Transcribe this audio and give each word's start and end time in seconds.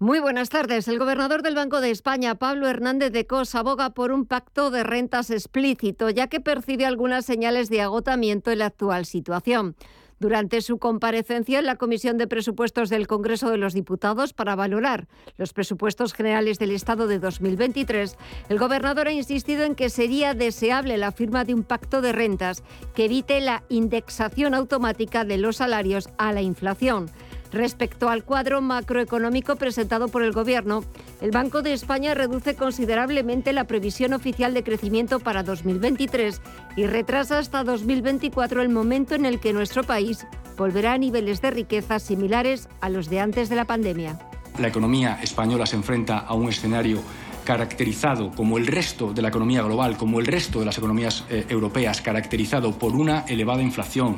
Muy 0.00 0.18
buenas 0.18 0.48
tardes. 0.48 0.88
El 0.88 0.98
gobernador 0.98 1.42
del 1.42 1.54
Banco 1.54 1.80
de 1.80 1.92
España, 1.92 2.34
Pablo 2.34 2.66
Hernández 2.66 3.12
de 3.12 3.28
Cos, 3.28 3.54
aboga 3.54 3.90
por 3.90 4.10
un 4.10 4.26
pacto 4.26 4.72
de 4.72 4.82
rentas 4.82 5.30
explícito, 5.30 6.10
ya 6.10 6.26
que 6.26 6.40
percibe 6.40 6.84
algunas 6.84 7.24
señales 7.24 7.70
de 7.70 7.80
agotamiento 7.80 8.50
en 8.50 8.58
la 8.58 8.66
actual 8.66 9.06
situación. 9.06 9.76
Durante 10.18 10.62
su 10.62 10.78
comparecencia 10.78 11.60
en 11.60 11.66
la 11.66 11.76
Comisión 11.76 12.18
de 12.18 12.26
Presupuestos 12.26 12.90
del 12.90 13.06
Congreso 13.06 13.50
de 13.50 13.56
los 13.56 13.72
Diputados 13.72 14.32
para 14.32 14.56
valorar 14.56 15.06
los 15.36 15.52
presupuestos 15.52 16.12
generales 16.12 16.58
del 16.58 16.72
Estado 16.72 17.06
de 17.06 17.20
2023, 17.20 18.16
el 18.48 18.58
gobernador 18.58 19.06
ha 19.06 19.12
insistido 19.12 19.62
en 19.62 19.76
que 19.76 19.90
sería 19.90 20.34
deseable 20.34 20.98
la 20.98 21.12
firma 21.12 21.44
de 21.44 21.54
un 21.54 21.62
pacto 21.62 22.00
de 22.00 22.12
rentas 22.12 22.64
que 22.94 23.04
evite 23.04 23.40
la 23.40 23.62
indexación 23.68 24.54
automática 24.54 25.24
de 25.24 25.38
los 25.38 25.56
salarios 25.56 26.08
a 26.18 26.32
la 26.32 26.42
inflación. 26.42 27.10
Respecto 27.54 28.08
al 28.08 28.24
cuadro 28.24 28.60
macroeconómico 28.60 29.54
presentado 29.54 30.08
por 30.08 30.24
el 30.24 30.32
Gobierno, 30.32 30.82
el 31.20 31.30
Banco 31.30 31.62
de 31.62 31.72
España 31.72 32.12
reduce 32.12 32.56
considerablemente 32.56 33.52
la 33.52 33.68
previsión 33.68 34.12
oficial 34.12 34.54
de 34.54 34.64
crecimiento 34.64 35.20
para 35.20 35.44
2023 35.44 36.42
y 36.74 36.86
retrasa 36.86 37.38
hasta 37.38 37.62
2024 37.62 38.60
el 38.60 38.70
momento 38.70 39.14
en 39.14 39.24
el 39.24 39.38
que 39.38 39.52
nuestro 39.52 39.84
país 39.84 40.26
volverá 40.56 40.94
a 40.94 40.98
niveles 40.98 41.42
de 41.42 41.52
riqueza 41.52 42.00
similares 42.00 42.68
a 42.80 42.88
los 42.88 43.08
de 43.08 43.20
antes 43.20 43.48
de 43.48 43.54
la 43.54 43.66
pandemia. 43.66 44.18
La 44.58 44.66
economía 44.66 45.20
española 45.22 45.64
se 45.64 45.76
enfrenta 45.76 46.18
a 46.18 46.34
un 46.34 46.48
escenario 46.48 47.02
caracterizado, 47.44 48.32
como 48.32 48.58
el 48.58 48.66
resto 48.66 49.12
de 49.12 49.22
la 49.22 49.28
economía 49.28 49.62
global, 49.62 49.96
como 49.96 50.18
el 50.18 50.26
resto 50.26 50.58
de 50.58 50.66
las 50.66 50.78
economías 50.78 51.24
eh, 51.30 51.46
europeas, 51.48 52.00
caracterizado 52.00 52.76
por 52.76 52.96
una 52.96 53.20
elevada 53.28 53.62
inflación, 53.62 54.16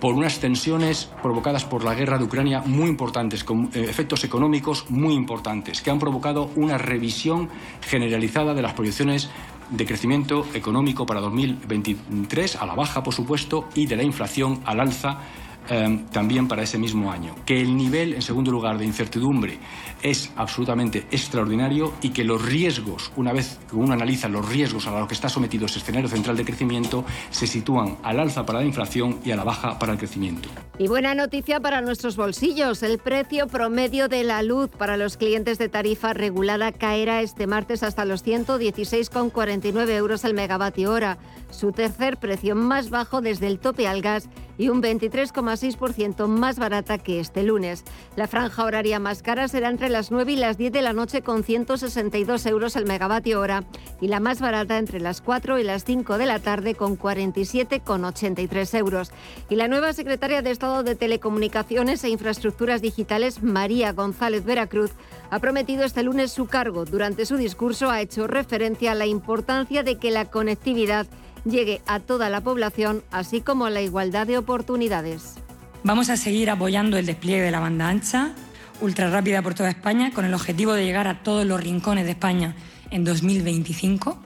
por 0.00 0.14
unas 0.14 0.38
tensiones 0.38 1.10
provocadas 1.22 1.64
por 1.64 1.84
la 1.84 1.94
guerra 1.94 2.18
de 2.18 2.24
Ucrania 2.24 2.62
muy 2.64 2.88
importantes, 2.88 3.44
con 3.44 3.64
eh, 3.74 3.86
efectos 3.88 4.24
económicos 4.24 4.90
muy 4.90 5.14
importantes, 5.14 5.82
que 5.82 5.90
han 5.90 5.98
provocado 5.98 6.50
una 6.56 6.78
revisión 6.78 7.48
generalizada 7.80 8.54
de 8.54 8.62
las 8.62 8.74
proyecciones 8.74 9.30
de 9.70 9.84
crecimiento 9.84 10.46
económico 10.54 11.04
para 11.04 11.20
2023, 11.20 12.56
a 12.56 12.66
la 12.66 12.74
baja, 12.74 13.02
por 13.02 13.12
supuesto, 13.12 13.68
y 13.74 13.86
de 13.86 13.96
la 13.96 14.02
inflación 14.02 14.60
al 14.64 14.80
alza 14.80 15.18
Em, 15.70 16.06
también 16.06 16.48
para 16.48 16.62
ese 16.62 16.78
mismo 16.78 17.12
año. 17.12 17.34
Que 17.44 17.60
el 17.60 17.76
nivel, 17.76 18.14
en 18.14 18.22
segundo 18.22 18.50
lugar, 18.50 18.78
de 18.78 18.86
incertidumbre 18.86 19.58
es 20.02 20.30
absolutamente 20.36 21.06
extraordinario 21.10 21.92
y 22.02 22.10
que 22.10 22.24
los 22.24 22.44
riesgos, 22.44 23.12
una 23.16 23.32
vez 23.32 23.58
que 23.68 23.76
uno 23.76 23.92
analiza 23.92 24.28
los 24.28 24.48
riesgos 24.48 24.86
a 24.86 24.98
los 24.98 25.08
que 25.08 25.14
está 25.14 25.28
sometido 25.28 25.66
ese 25.66 25.78
escenario 25.78 26.08
central 26.08 26.36
de 26.36 26.44
crecimiento, 26.44 27.04
se 27.30 27.46
sitúan 27.46 27.98
al 28.02 28.20
alza 28.20 28.44
para 28.46 28.60
la 28.60 28.66
inflación 28.66 29.20
y 29.24 29.30
a 29.30 29.36
la 29.36 29.44
baja 29.44 29.78
para 29.78 29.92
el 29.92 29.98
crecimiento. 29.98 30.48
Y 30.78 30.86
buena 30.86 31.14
noticia 31.14 31.60
para 31.60 31.80
nuestros 31.80 32.16
bolsillos. 32.16 32.82
El 32.82 32.98
precio 32.98 33.48
promedio 33.48 34.08
de 34.08 34.22
la 34.22 34.42
luz 34.42 34.70
para 34.70 34.96
los 34.96 35.16
clientes 35.16 35.58
de 35.58 35.68
tarifa 35.68 36.12
regulada 36.12 36.72
caerá 36.72 37.20
este 37.20 37.46
martes 37.46 37.82
hasta 37.82 38.04
los 38.04 38.24
116,49 38.24 39.90
euros 39.90 40.24
al 40.24 40.34
megavatio 40.34 40.92
hora, 40.92 41.18
su 41.50 41.72
tercer 41.72 42.16
precio 42.18 42.54
más 42.54 42.90
bajo 42.90 43.20
desde 43.20 43.46
el 43.48 43.58
tope 43.58 43.88
al 43.88 44.02
gas 44.02 44.28
y 44.58 44.68
un 44.68 44.82
23,6% 44.82 46.26
más 46.26 46.58
barata 46.58 46.98
que 46.98 47.20
este 47.20 47.42
lunes. 47.42 47.84
La 48.16 48.28
franja 48.28 48.64
horaria 48.64 48.98
más 48.98 49.22
cara 49.22 49.48
será 49.48 49.70
entre 49.70 49.87
las 49.90 50.10
9 50.10 50.32
y 50.32 50.36
las 50.36 50.58
10 50.58 50.72
de 50.72 50.82
la 50.82 50.92
noche 50.92 51.22
con 51.22 51.44
162 51.44 52.46
euros 52.46 52.76
el 52.76 52.86
megavatio 52.86 53.40
hora 53.40 53.64
y 54.00 54.08
la 54.08 54.20
más 54.20 54.40
barata 54.40 54.78
entre 54.78 55.00
las 55.00 55.20
4 55.20 55.58
y 55.58 55.64
las 55.64 55.84
5 55.84 56.18
de 56.18 56.26
la 56.26 56.38
tarde 56.38 56.74
con 56.74 56.98
47,83 56.98 58.78
euros. 58.78 59.10
Y 59.48 59.56
la 59.56 59.68
nueva 59.68 59.92
secretaria 59.92 60.42
de 60.42 60.50
Estado 60.50 60.82
de 60.82 60.94
Telecomunicaciones 60.94 62.04
e 62.04 62.10
Infraestructuras 62.10 62.82
Digitales, 62.82 63.42
María 63.42 63.92
González 63.92 64.44
Veracruz, 64.44 64.92
ha 65.30 65.38
prometido 65.38 65.84
este 65.84 66.02
lunes 66.02 66.32
su 66.32 66.46
cargo. 66.46 66.84
Durante 66.84 67.26
su 67.26 67.36
discurso 67.36 67.90
ha 67.90 68.00
hecho 68.00 68.26
referencia 68.26 68.92
a 68.92 68.94
la 68.94 69.06
importancia 69.06 69.82
de 69.82 69.96
que 69.96 70.10
la 70.10 70.26
conectividad 70.26 71.06
llegue 71.44 71.80
a 71.86 72.00
toda 72.00 72.30
la 72.30 72.40
población, 72.40 73.02
así 73.10 73.40
como 73.40 73.66
a 73.66 73.70
la 73.70 73.80
igualdad 73.80 74.26
de 74.26 74.38
oportunidades. 74.38 75.34
Vamos 75.84 76.10
a 76.10 76.16
seguir 76.16 76.50
apoyando 76.50 76.96
el 76.96 77.06
despliegue 77.06 77.42
de 77.42 77.50
la 77.50 77.60
banda 77.60 77.88
ancha, 77.88 78.32
ultra 78.80 79.10
rápida 79.10 79.42
por 79.42 79.54
toda 79.54 79.70
España, 79.70 80.12
con 80.12 80.24
el 80.24 80.34
objetivo 80.34 80.72
de 80.72 80.84
llegar 80.84 81.08
a 81.08 81.22
todos 81.22 81.46
los 81.46 81.60
rincones 81.62 82.04
de 82.04 82.12
España 82.12 82.54
en 82.90 83.04
2025. 83.04 84.18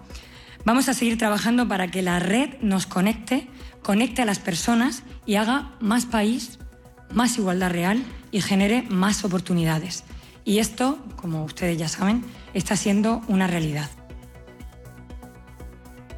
Vamos 0.65 0.89
a 0.89 0.95
seguir 0.95 1.19
trabajando 1.19 1.67
para 1.67 1.89
que 1.89 2.03
la 2.03 2.19
red 2.19 2.51
nos 2.61 2.87
conecte, 2.87 3.49
conecte 3.83 4.23
a 4.23 4.25
las 4.25 4.39
personas 4.39 5.03
y 5.27 5.37
haga 5.37 5.73
más 5.81 6.07
país, 6.07 6.59
más 7.11 7.37
igualdad 7.39 7.71
real 7.71 8.03
y 8.31 8.41
genere 8.41 8.83
más 8.89 9.25
oportunidades. 9.25 10.05
Y 10.45 10.59
esto, 10.59 10.99
como 11.17 11.45
ustedes 11.45 11.79
ya 11.79 11.89
saben, 11.89 12.25
está 12.55 12.77
siendo 12.77 13.23
una 13.29 13.47
realidad. 13.47 13.91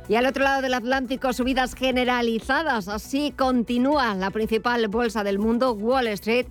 Y 0.07 0.17
al 0.17 0.27
otro 0.27 0.45
lado 0.45 0.61
del 0.61 0.75
Atlántico, 0.75 1.33
subidas 1.33 1.75
generalizadas. 1.75 2.89
Así 2.89 3.31
continúa 3.31 4.15
la 4.15 4.31
principal 4.31 4.87
bolsa 4.89 5.25
del 5.25 5.39
mundo, 5.39 5.73
Wall 5.73 6.09
Street. 6.09 6.47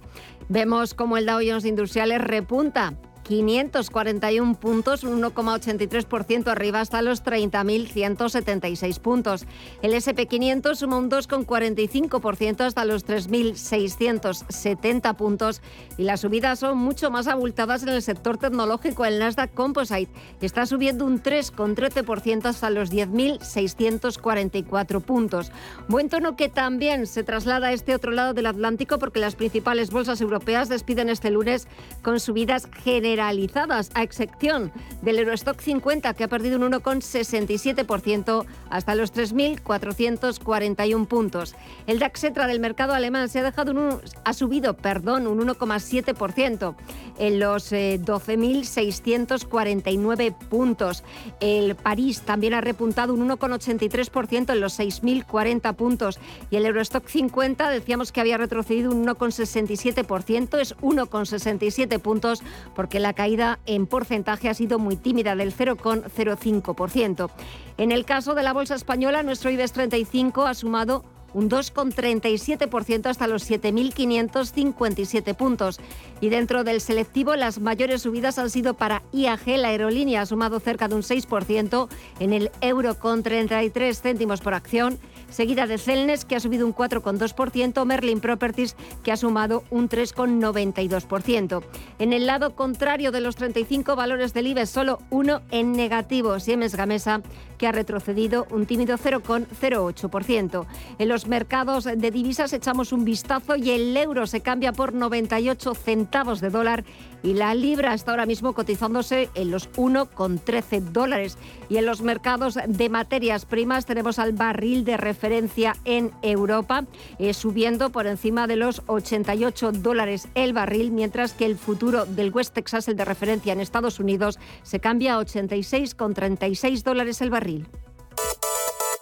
Vemos 0.49 0.93
como 0.93 1.17
el 1.17 1.25
Dow 1.25 1.39
Jones 1.45 1.65
Industriales 1.65 2.21
repunta 2.21 2.93
541 3.23 4.55
puntos, 4.55 5.03
un 5.03 5.21
1,83% 5.21 6.47
arriba 6.47 6.79
hasta 6.81 7.01
los 7.01 7.23
30.176 7.23 8.99
puntos. 8.99 9.45
El 9.81 9.93
SP500 9.93 10.75
suma 10.75 10.97
un 10.97 11.09
2,45% 11.09 12.59
hasta 12.61 12.83
los 12.85 13.05
3.670 13.05 15.15
puntos 15.15 15.61
y 15.97 16.03
las 16.03 16.21
subidas 16.21 16.59
son 16.59 16.77
mucho 16.77 17.11
más 17.11 17.27
abultadas 17.27 17.83
en 17.83 17.89
el 17.89 18.01
sector 18.01 18.37
tecnológico. 18.37 19.03
El 19.05 19.19
Nasdaq 19.19 19.53
Composite 19.53 20.11
está 20.41 20.65
subiendo 20.65 21.05
un 21.05 21.21
3,13% 21.23 22.45
hasta 22.45 22.69
los 22.69 22.91
10.644 22.91 25.01
puntos. 25.01 25.51
Buen 25.87 26.09
tono 26.09 26.35
que 26.35 26.49
también 26.49 27.07
se 27.07 27.23
traslada 27.23 27.67
a 27.67 27.73
este 27.73 27.95
otro 27.95 28.11
lado 28.11 28.33
del 28.33 28.47
Atlántico 28.47 28.99
porque 28.99 29.19
las 29.19 29.35
principales 29.35 29.91
bolsas 29.91 30.19
europeas 30.19 30.67
despiden 30.67 31.07
este 31.09 31.31
lunes 31.31 31.69
con 32.01 32.19
subidas 32.19 32.67
generales 32.83 33.12
generalizadas, 33.13 33.91
a 33.93 34.01
excepción 34.01 34.71
del 35.03 35.19
Eurostock 35.19 35.59
50, 35.59 36.15
que 36.15 36.23
ha 36.23 36.27
perdido 36.27 36.57
un 36.57 36.63
1,67% 36.71 38.45
hasta 38.71 38.95
los 38.95 39.13
3.441 39.13 41.07
puntos. 41.07 41.53
El 41.85 41.99
DAX 41.99 42.23
Etra 42.23 42.47
del 42.47 42.59
mercado 42.59 42.93
alemán 42.93 43.29
se 43.29 43.37
ha, 43.39 43.43
dejado 43.43 43.71
un, 43.71 44.01
ha 44.23 44.33
subido 44.33 44.75
perdón, 44.75 45.27
un 45.27 45.47
1,7% 45.47 46.73
en 47.19 47.39
los 47.39 47.71
12.649 47.71 50.21
eh, 50.21 50.33
puntos. 50.49 51.03
El 51.39 51.75
París 51.75 52.21
también 52.21 52.55
ha 52.55 52.61
repuntado 52.61 53.13
un 53.13 53.29
1,83% 53.29 54.53
en 54.53 54.59
los 54.59 54.79
6.040 54.79 55.75
puntos. 55.75 56.19
Y 56.49 56.55
el 56.55 56.65
Eurostock 56.65 57.07
50 57.07 57.69
decíamos 57.69 58.11
que 58.11 58.21
había 58.21 58.37
retrocedido 58.37 58.89
un 58.91 59.05
1,67%, 59.05 60.59
es 60.59 60.75
1,67 60.77 61.99
puntos 61.99 62.41
porque 62.75 62.99
la 63.03 63.13
caída 63.13 63.59
en 63.67 63.85
porcentaje 63.85 64.49
ha 64.49 64.55
sido 64.55 64.79
muy 64.79 64.95
tímida, 64.95 65.35
del 65.35 65.55
0,05%. 65.55 67.29
En 67.77 67.91
el 67.91 68.05
caso 68.05 68.33
de 68.33 68.41
la 68.41 68.53
bolsa 68.53 68.73
española, 68.73 69.21
nuestro 69.21 69.51
IBEX 69.51 69.73
35 69.73 70.47
ha 70.47 70.55
sumado 70.55 71.03
un 71.33 71.49
2,37% 71.49 73.07
hasta 73.07 73.27
los 73.27 73.49
7.557 73.49 75.35
puntos. 75.35 75.79
Y 76.21 76.29
dentro 76.29 76.63
del 76.63 76.79
selectivo, 76.79 77.35
las 77.35 77.59
mayores 77.59 78.03
subidas 78.03 78.39
han 78.39 78.49
sido 78.49 78.75
para 78.75 79.03
IAG, 79.11 79.47
la 79.57 79.67
aerolínea 79.69 80.21
ha 80.21 80.25
sumado 80.25 80.59
cerca 80.59 80.87
de 80.87 80.95
un 80.95 81.01
6% 81.01 81.89
en 82.19 82.33
el 82.33 82.51
euro 82.61 82.97
con 82.99 83.23
33 83.23 84.01
céntimos 84.01 84.41
por 84.41 84.53
acción 84.53 84.99
seguida 85.33 85.67
de 85.67 85.77
Celnes, 85.77 86.25
que 86.25 86.35
ha 86.35 86.39
subido 86.39 86.65
un 86.65 86.73
4,2%, 86.73 87.85
Merlin 87.85 88.19
Properties, 88.19 88.75
que 89.03 89.11
ha 89.11 89.17
sumado 89.17 89.63
un 89.69 89.89
3,92%. 89.89 91.63
En 91.99 92.13
el 92.13 92.25
lado 92.25 92.55
contrario 92.55 93.11
de 93.11 93.21
los 93.21 93.35
35 93.35 93.95
valores 93.95 94.33
del 94.33 94.47
IBEX, 94.47 94.69
solo 94.69 94.99
uno 95.09 95.41
en 95.51 95.73
negativo, 95.73 96.39
Siemens 96.39 96.75
Gamesa, 96.75 97.21
que 97.57 97.67
ha 97.67 97.71
retrocedido 97.71 98.45
un 98.51 98.65
tímido 98.65 98.97
0,08%. 98.97 100.65
En 100.99 101.09
los 101.09 101.27
mercados 101.27 101.85
de 101.85 102.11
divisas 102.11 102.53
echamos 102.53 102.91
un 102.91 103.05
vistazo 103.05 103.55
y 103.55 103.71
el 103.71 103.95
euro 103.97 104.27
se 104.27 104.41
cambia 104.41 104.73
por 104.73 104.93
98 104.93 105.73
centavos 105.73 106.41
de 106.41 106.49
dólar 106.49 106.83
y 107.23 107.33
la 107.33 107.55
libra 107.55 107.93
está 107.93 108.11
ahora 108.11 108.25
mismo 108.25 108.53
cotizándose 108.53 109.29
en 109.33 109.49
los 109.49 109.71
1,13 109.71 110.81
dólares. 110.91 111.37
Y 111.69 111.77
en 111.77 111.85
los 111.85 112.01
mercados 112.01 112.59
de 112.67 112.89
materias 112.89 113.45
primas 113.45 113.85
tenemos 113.85 114.19
al 114.19 114.33
barril 114.33 114.83
de 114.83 114.97
referencia 114.97 115.75
en 115.85 116.11
Europa 116.21 116.85
eh, 117.17 117.33
subiendo 117.33 117.89
por 117.91 118.05
encima 118.05 118.45
de 118.45 118.57
los 118.57 118.83
88 118.87 119.71
dólares 119.71 120.27
el 120.35 120.53
barril, 120.53 120.91
mientras 120.91 121.33
que 121.33 121.45
el 121.45 121.57
futuro 121.57 122.05
del 122.05 122.31
West 122.31 122.53
Texas, 122.53 122.87
el 122.87 122.97
de 122.97 123.05
referencia 123.05 123.53
en 123.53 123.61
Estados 123.61 123.99
Unidos, 123.99 124.37
se 124.63 124.79
cambia 124.79 125.15
a 125.15 125.19
86,36 125.21 126.83
dólares 126.83 127.21
el 127.21 127.29
barril. 127.29 127.67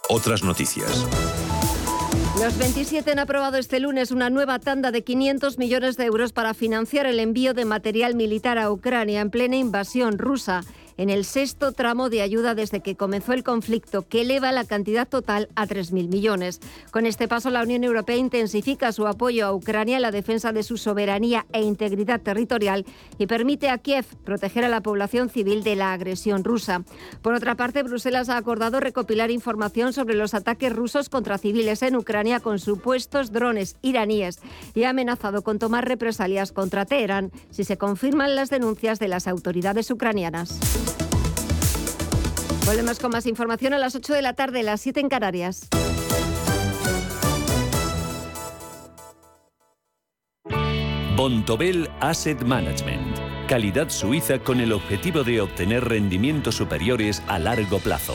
Otras 0.08 0.42
noticias. 0.42 1.06
Los 2.40 2.56
27 2.56 3.12
han 3.12 3.18
aprobado 3.18 3.58
este 3.58 3.78
lunes 3.78 4.10
una 4.10 4.30
nueva 4.30 4.58
tanda 4.58 4.90
de 4.90 5.04
500 5.04 5.58
millones 5.58 5.98
de 5.98 6.06
euros 6.06 6.32
para 6.32 6.54
financiar 6.54 7.04
el 7.06 7.20
envío 7.20 7.52
de 7.52 7.66
material 7.66 8.14
militar 8.14 8.58
a 8.58 8.72
Ucrania 8.72 9.20
en 9.20 9.30
plena 9.30 9.56
invasión 9.56 10.18
rusa 10.18 10.64
en 11.02 11.10
el 11.10 11.24
sexto 11.24 11.72
tramo 11.72 12.10
de 12.10 12.22
ayuda 12.22 12.54
desde 12.54 12.78
que 12.78 12.94
comenzó 12.94 13.32
el 13.32 13.42
conflicto, 13.42 14.06
que 14.06 14.20
eleva 14.20 14.52
la 14.52 14.64
cantidad 14.64 15.08
total 15.08 15.48
a 15.56 15.66
3.000 15.66 16.08
millones. 16.08 16.60
Con 16.92 17.06
este 17.06 17.26
paso, 17.26 17.50
la 17.50 17.64
Unión 17.64 17.82
Europea 17.82 18.14
intensifica 18.14 18.92
su 18.92 19.08
apoyo 19.08 19.44
a 19.44 19.52
Ucrania 19.52 19.96
en 19.96 20.02
la 20.02 20.12
defensa 20.12 20.52
de 20.52 20.62
su 20.62 20.76
soberanía 20.76 21.44
e 21.52 21.62
integridad 21.62 22.20
territorial 22.20 22.86
y 23.18 23.26
permite 23.26 23.68
a 23.68 23.78
Kiev 23.78 24.06
proteger 24.24 24.64
a 24.64 24.68
la 24.68 24.80
población 24.80 25.28
civil 25.28 25.64
de 25.64 25.74
la 25.74 25.92
agresión 25.92 26.44
rusa. 26.44 26.84
Por 27.20 27.34
otra 27.34 27.56
parte, 27.56 27.82
Bruselas 27.82 28.28
ha 28.28 28.36
acordado 28.36 28.78
recopilar 28.78 29.32
información 29.32 29.92
sobre 29.92 30.14
los 30.14 30.34
ataques 30.34 30.72
rusos 30.72 31.08
contra 31.08 31.36
civiles 31.36 31.82
en 31.82 31.96
Ucrania 31.96 32.38
con 32.38 32.60
supuestos 32.60 33.32
drones 33.32 33.74
iraníes 33.82 34.38
y 34.72 34.84
ha 34.84 34.90
amenazado 34.90 35.42
con 35.42 35.58
tomar 35.58 35.88
represalias 35.88 36.52
contra 36.52 36.86
Teherán 36.86 37.32
si 37.50 37.64
se 37.64 37.76
confirman 37.76 38.36
las 38.36 38.50
denuncias 38.50 39.00
de 39.00 39.08
las 39.08 39.26
autoridades 39.26 39.90
ucranianas. 39.90 40.91
Volvemos 42.64 43.00
con 43.00 43.10
más 43.10 43.26
información 43.26 43.74
a 43.74 43.78
las 43.78 43.96
8 43.96 44.12
de 44.14 44.22
la 44.22 44.34
tarde, 44.34 44.62
las 44.62 44.80
7 44.80 45.00
en 45.00 45.08
Canarias. 45.08 45.68
Bontobel 51.16 51.90
Asset 52.00 52.40
Management. 52.42 53.18
Calidad 53.48 53.90
suiza 53.90 54.38
con 54.38 54.60
el 54.60 54.72
objetivo 54.72 55.24
de 55.24 55.40
obtener 55.40 55.84
rendimientos 55.84 56.54
superiores 56.54 57.22
a 57.26 57.38
largo 57.38 57.80
plazo. 57.80 58.14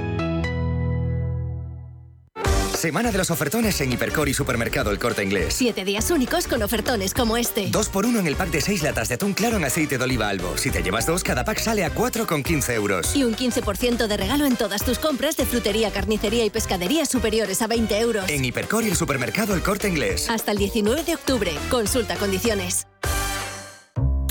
Semana 2.81 3.11
de 3.11 3.19
los 3.19 3.29
ofertones 3.29 3.79
en 3.81 3.91
Hipercor 3.91 4.27
y 4.27 4.33
Supermercado 4.33 4.89
El 4.89 4.97
Corte 4.97 5.23
Inglés. 5.23 5.53
Siete 5.53 5.85
días 5.85 6.09
únicos 6.09 6.47
con 6.47 6.63
ofertones 6.63 7.13
como 7.13 7.37
este. 7.37 7.67
Dos 7.69 7.89
por 7.89 8.07
uno 8.07 8.17
en 8.17 8.25
el 8.25 8.35
pack 8.35 8.49
de 8.49 8.59
seis 8.59 8.81
latas 8.81 9.07
de 9.07 9.13
atún 9.13 9.33
claro 9.33 9.57
en 9.57 9.63
aceite 9.63 9.99
de 9.99 10.03
oliva 10.03 10.27
albo. 10.27 10.57
Si 10.57 10.71
te 10.71 10.81
llevas 10.81 11.05
dos, 11.05 11.23
cada 11.23 11.45
pack 11.45 11.59
sale 11.59 11.85
a 11.85 11.93
4,15 11.93 12.73
euros. 12.73 13.15
Y 13.15 13.23
un 13.23 13.35
15% 13.35 14.07
de 14.07 14.17
regalo 14.17 14.47
en 14.47 14.55
todas 14.55 14.83
tus 14.83 14.97
compras 14.97 15.37
de 15.37 15.45
frutería, 15.45 15.91
carnicería 15.91 16.43
y 16.43 16.49
pescadería 16.49 17.05
superiores 17.05 17.61
a 17.61 17.67
20 17.67 17.99
euros. 17.99 18.27
En 18.27 18.43
Hipercor 18.43 18.83
y 18.83 18.87
el 18.87 18.95
Supermercado 18.95 19.53
El 19.53 19.61
Corte 19.61 19.87
Inglés. 19.87 20.27
Hasta 20.27 20.51
el 20.51 20.57
19 20.57 21.03
de 21.03 21.13
octubre. 21.13 21.51
Consulta 21.69 22.15
condiciones. 22.15 22.87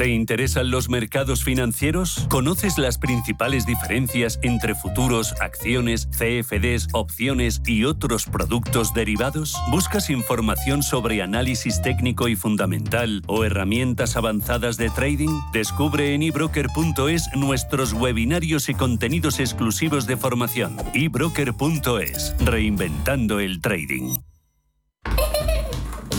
¿Te 0.01 0.09
interesan 0.09 0.71
los 0.71 0.89
mercados 0.89 1.45
financieros? 1.45 2.27
¿Conoces 2.31 2.79
las 2.79 2.97
principales 2.97 3.67
diferencias 3.67 4.39
entre 4.41 4.75
futuros, 4.75 5.35
acciones, 5.43 6.09
CFDs, 6.13 6.89
opciones 6.95 7.61
y 7.67 7.85
otros 7.85 8.25
productos 8.25 8.95
derivados? 8.95 9.55
¿Buscas 9.71 10.09
información 10.09 10.83
sobre 10.83 11.21
análisis 11.21 11.83
técnico 11.83 12.29
y 12.29 12.35
fundamental 12.35 13.23
o 13.27 13.45
herramientas 13.45 14.17
avanzadas 14.17 14.79
de 14.79 14.89
trading? 14.89 15.39
Descubre 15.53 16.15
en 16.15 16.23
ebroker.es 16.23 17.29
nuestros 17.37 17.93
webinarios 17.93 18.71
y 18.71 18.75
contenidos 18.75 19.39
exclusivos 19.39 20.07
de 20.07 20.17
formación. 20.17 20.79
ebroker.es, 20.95 22.35
reinventando 22.41 23.39
el 23.39 23.61
trading. 23.61 24.15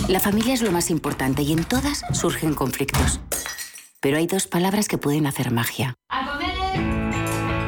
La 0.08 0.20
familia 0.20 0.54
es 0.54 0.62
lo 0.62 0.72
más 0.72 0.92
importante 0.92 1.42
y 1.42 1.52
en 1.54 1.64
todas 1.64 2.04
surgen 2.14 2.54
conflictos. 2.54 3.20
Pero 4.02 4.18
hay 4.18 4.26
dos 4.26 4.48
palabras 4.48 4.88
que 4.88 4.98
pueden 4.98 5.28
hacer 5.28 5.52
magia. 5.52 5.94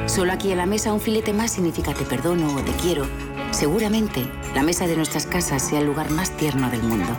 Solo 0.07 0.33
aquí 0.33 0.51
en 0.51 0.57
la 0.57 0.65
mesa 0.65 0.91
un 0.91 0.99
filete 0.99 1.31
más 1.31 1.51
significa 1.51 1.93
te 1.93 2.05
perdono 2.05 2.55
o 2.55 2.61
te 2.61 2.71
quiero. 2.73 3.07
Seguramente 3.51 4.25
la 4.55 4.63
mesa 4.63 4.87
de 4.87 4.95
nuestras 4.95 5.27
casas 5.27 5.61
sea 5.61 5.79
el 5.79 5.85
lugar 5.85 6.09
más 6.09 6.35
tierno 6.35 6.69
del 6.71 6.81
mundo. 6.81 7.15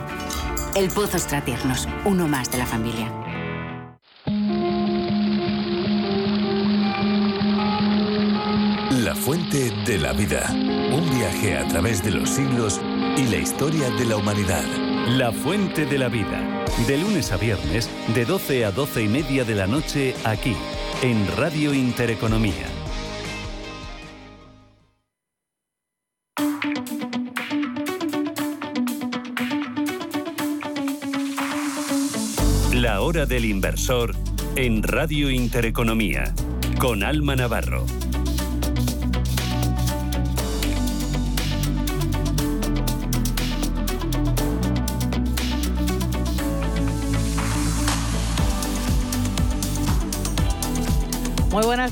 El 0.75 0.89
Pozo 0.89 1.17
Tiernos, 1.45 1.87
uno 2.03 2.27
más 2.27 2.51
de 2.51 2.57
la 2.57 2.65
familia. 2.65 3.09
La 8.91 9.15
fuente 9.15 9.71
de 9.85 9.97
la 9.97 10.11
vida. 10.11 10.49
Un 10.51 11.09
viaje 11.17 11.57
a 11.57 11.65
través 11.69 12.03
de 12.03 12.11
los 12.11 12.29
siglos 12.29 12.81
y 13.15 13.23
la 13.27 13.37
historia 13.37 13.89
de 13.91 14.05
la 14.05 14.17
humanidad. 14.17 14.94
La 15.07 15.31
fuente 15.31 15.85
de 15.85 15.99
la 15.99 16.09
vida 16.09 16.65
de 16.87 16.97
lunes 16.97 17.31
a 17.31 17.37
viernes, 17.37 17.89
de 18.13 18.25
12 18.25 18.65
a 18.65 18.71
12 18.71 19.03
y 19.03 19.07
media 19.07 19.45
de 19.45 19.55
la 19.55 19.65
noche, 19.65 20.13
aquí, 20.23 20.55
en 21.01 21.25
Radio 21.37 21.73
Intereconomía. 21.73 22.65
La 32.73 33.01
hora 33.01 33.25
del 33.25 33.45
inversor 33.45 34.15
en 34.55 34.83
Radio 34.83 35.29
Intereconomía, 35.29 36.33
con 36.77 37.03
Alma 37.03 37.35
Navarro. 37.35 37.85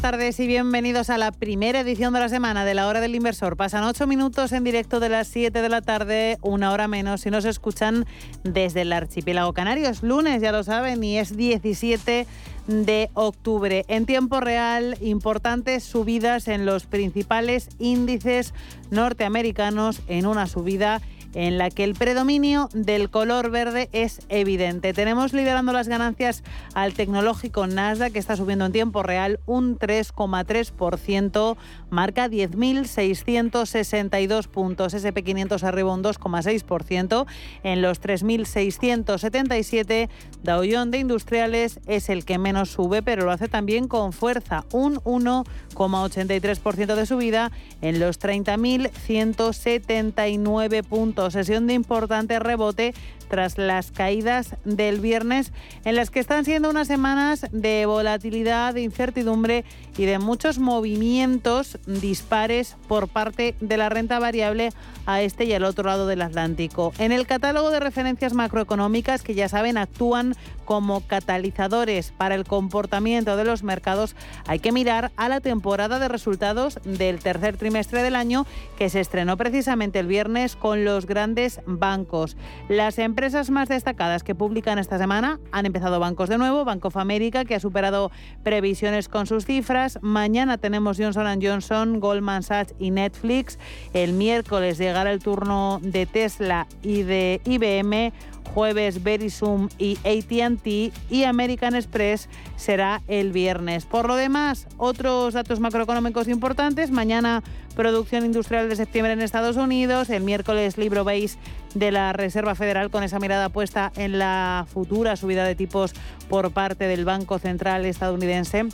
Tardes 0.03 0.37
y 0.41 0.47
bienvenidos 0.47 1.09
a 1.09 1.17
la 1.17 1.31
primera 1.31 1.79
edición 1.79 2.13
de 2.13 2.19
la 2.19 2.27
semana 2.27 2.65
de 2.65 2.73
la 2.73 2.87
Hora 2.87 2.99
del 2.99 3.15
Inversor. 3.15 3.55
Pasan 3.55 3.85
ocho 3.85 4.05
minutos 4.05 4.51
en 4.51 4.65
directo 4.65 4.99
de 4.99 5.07
las 5.07 5.29
7 5.29 5.61
de 5.61 5.69
la 5.69 5.79
tarde, 5.81 6.37
una 6.41 6.73
hora 6.73 6.89
menos, 6.89 7.21
si 7.21 7.31
nos 7.31 7.45
escuchan 7.45 8.05
desde 8.43 8.81
el 8.81 8.91
archipiélago 8.91 9.53
canario. 9.53 9.87
Es 9.87 10.03
lunes, 10.03 10.41
ya 10.41 10.51
lo 10.51 10.61
saben, 10.65 11.01
y 11.05 11.19
es 11.19 11.37
17 11.37 12.27
de 12.67 13.09
octubre. 13.13 13.85
En 13.87 14.05
tiempo 14.05 14.41
real, 14.41 14.97
importantes 14.99 15.85
subidas 15.85 16.49
en 16.49 16.65
los 16.65 16.85
principales 16.85 17.69
índices 17.79 18.53
norteamericanos 18.91 20.01
en 20.09 20.25
una 20.25 20.47
subida 20.47 21.01
en 21.33 21.57
la 21.57 21.69
que 21.69 21.83
el 21.83 21.95
predominio 21.95 22.69
del 22.73 23.09
color 23.09 23.49
verde 23.49 23.89
es 23.91 24.21
evidente. 24.29 24.93
Tenemos 24.93 25.33
liderando 25.33 25.73
las 25.73 25.87
ganancias 25.87 26.43
al 26.73 26.93
tecnológico 26.93 27.65
Nasdaq, 27.67 28.13
que 28.13 28.19
está 28.19 28.35
subiendo 28.35 28.65
en 28.65 28.71
tiempo 28.71 29.01
real 29.03 29.39
un 29.45 29.77
3,3%, 29.79 31.57
marca 31.89 32.29
10.662 32.29 34.47
puntos. 34.47 34.93
SP500 34.93 35.63
arriba 35.63 35.93
un 35.93 36.03
2,6%. 36.03 37.25
En 37.63 37.81
los 37.81 37.99
3.677, 38.01 40.09
Dow 40.43 40.61
Jones 40.69 40.91
de 40.91 40.99
Industriales 40.99 41.79
es 41.87 42.09
el 42.09 42.25
que 42.25 42.37
menos 42.37 42.69
sube, 42.69 43.01
pero 43.01 43.23
lo 43.25 43.31
hace 43.31 43.47
también 43.47 43.87
con 43.87 44.11
fuerza, 44.13 44.65
un 44.71 44.97
1,83% 44.97 46.95
de 46.95 47.05
subida 47.05 47.51
en 47.81 47.99
los 47.99 48.19
30.179 48.19 50.83
puntos 50.83 51.22
sesión 51.31 51.67
de 51.67 51.73
importante 51.73 52.39
rebote 52.39 52.93
tras 53.33 53.57
las 53.57 53.89
caídas 53.89 54.57
del 54.63 54.99
viernes, 54.99 55.53
en 55.85 55.95
las 55.95 56.11
que 56.11 56.19
están 56.19 56.45
siendo 56.45 56.69
unas 56.69 56.87
semanas 56.87 57.47
de 57.51 57.87
volatilidad, 57.87 58.75
de 58.75 58.83
incertidumbre 58.83 59.65
y 59.97 60.05
de 60.05 60.19
muchos 60.19 60.59
movimientos 60.59 61.79
dispares 61.87 62.77
por 62.87 63.07
parte 63.07 63.55
de 63.59 63.77
la 63.77 63.89
renta 63.89 64.19
variable 64.19 64.69
a 65.07 65.21
este 65.23 65.45
y 65.45 65.53
al 65.53 65.63
otro 65.63 65.85
lado 65.85 66.05
del 66.05 66.21
Atlántico. 66.21 66.93
En 66.99 67.11
el 67.11 67.25
catálogo 67.25 67.71
de 67.71 67.79
referencias 67.79 68.33
macroeconómicas, 68.33 69.23
que 69.23 69.33
ya 69.33 69.49
saben 69.49 69.77
actúan 69.77 70.35
como 70.63 71.01
catalizadores 71.01 72.13
para 72.15 72.35
el 72.35 72.45
comportamiento 72.45 73.35
de 73.35 73.43
los 73.45 73.63
mercados, 73.63 74.15
hay 74.47 74.59
que 74.59 74.71
mirar 74.71 75.11
a 75.17 75.27
la 75.27 75.41
temporada 75.41 75.97
de 75.99 76.07
resultados 76.07 76.79
del 76.85 77.19
tercer 77.19 77.57
trimestre 77.57 78.03
del 78.03 78.15
año 78.15 78.45
que 78.77 78.89
se 78.89 79.01
estrenó 79.01 79.37
precisamente 79.37 79.99
el 79.99 80.07
viernes 80.07 80.55
con 80.55 80.85
los 80.85 81.05
grandes 81.05 81.59
bancos. 81.65 82.37
Las 82.69 82.97
empresas 82.97 83.22
más 83.49 83.69
destacadas 83.69 84.21
que 84.21 84.35
publican 84.35 84.79
esta 84.79 84.97
semana 84.97 85.39
han 85.53 85.65
empezado 85.65 85.97
bancos 85.97 86.27
de 86.27 86.37
nuevo, 86.37 86.65
Bank 86.65 86.83
of 86.83 86.97
America 86.97 87.45
que 87.45 87.55
ha 87.55 87.59
superado 87.61 88.11
previsiones 88.43 89.07
con 89.07 89.27
sus 89.27 89.45
cifras, 89.45 89.97
mañana 90.01 90.57
tenemos 90.57 90.97
Johnson 90.99 91.39
Johnson, 91.41 92.01
Goldman 92.01 92.43
Sachs 92.43 92.75
y 92.79 92.91
Netflix, 92.91 93.57
el 93.93 94.11
miércoles 94.11 94.77
llegará 94.77 95.09
el 95.13 95.19
turno 95.19 95.79
de 95.81 96.05
Tesla 96.05 96.67
y 96.81 97.03
de 97.03 97.39
IBM 97.45 98.11
jueves 98.53 99.03
Verisum 99.03 99.69
y 99.77 99.97
ATT 99.97 100.93
y 101.09 101.23
American 101.23 101.75
Express 101.75 102.29
será 102.55 103.01
el 103.07 103.31
viernes. 103.31 103.85
Por 103.85 104.07
lo 104.07 104.15
demás, 104.15 104.67
otros 104.77 105.33
datos 105.33 105.59
macroeconómicos 105.59 106.27
importantes. 106.27 106.91
Mañana 106.91 107.43
producción 107.75 108.25
industrial 108.25 108.69
de 108.69 108.75
septiembre 108.75 109.13
en 109.13 109.21
Estados 109.21 109.57
Unidos. 109.57 110.09
El 110.09 110.23
miércoles 110.23 110.77
libro 110.77 111.03
base 111.03 111.37
de 111.73 111.91
la 111.91 112.13
Reserva 112.13 112.55
Federal 112.55 112.89
con 112.91 113.03
esa 113.03 113.19
mirada 113.19 113.49
puesta 113.49 113.91
en 113.95 114.19
la 114.19 114.65
futura 114.71 115.15
subida 115.15 115.43
de 115.45 115.55
tipos 115.55 115.93
por 116.29 116.51
parte 116.51 116.87
del 116.87 117.05
Banco 117.05 117.39
Central 117.39 117.85
estadounidense 117.85 118.65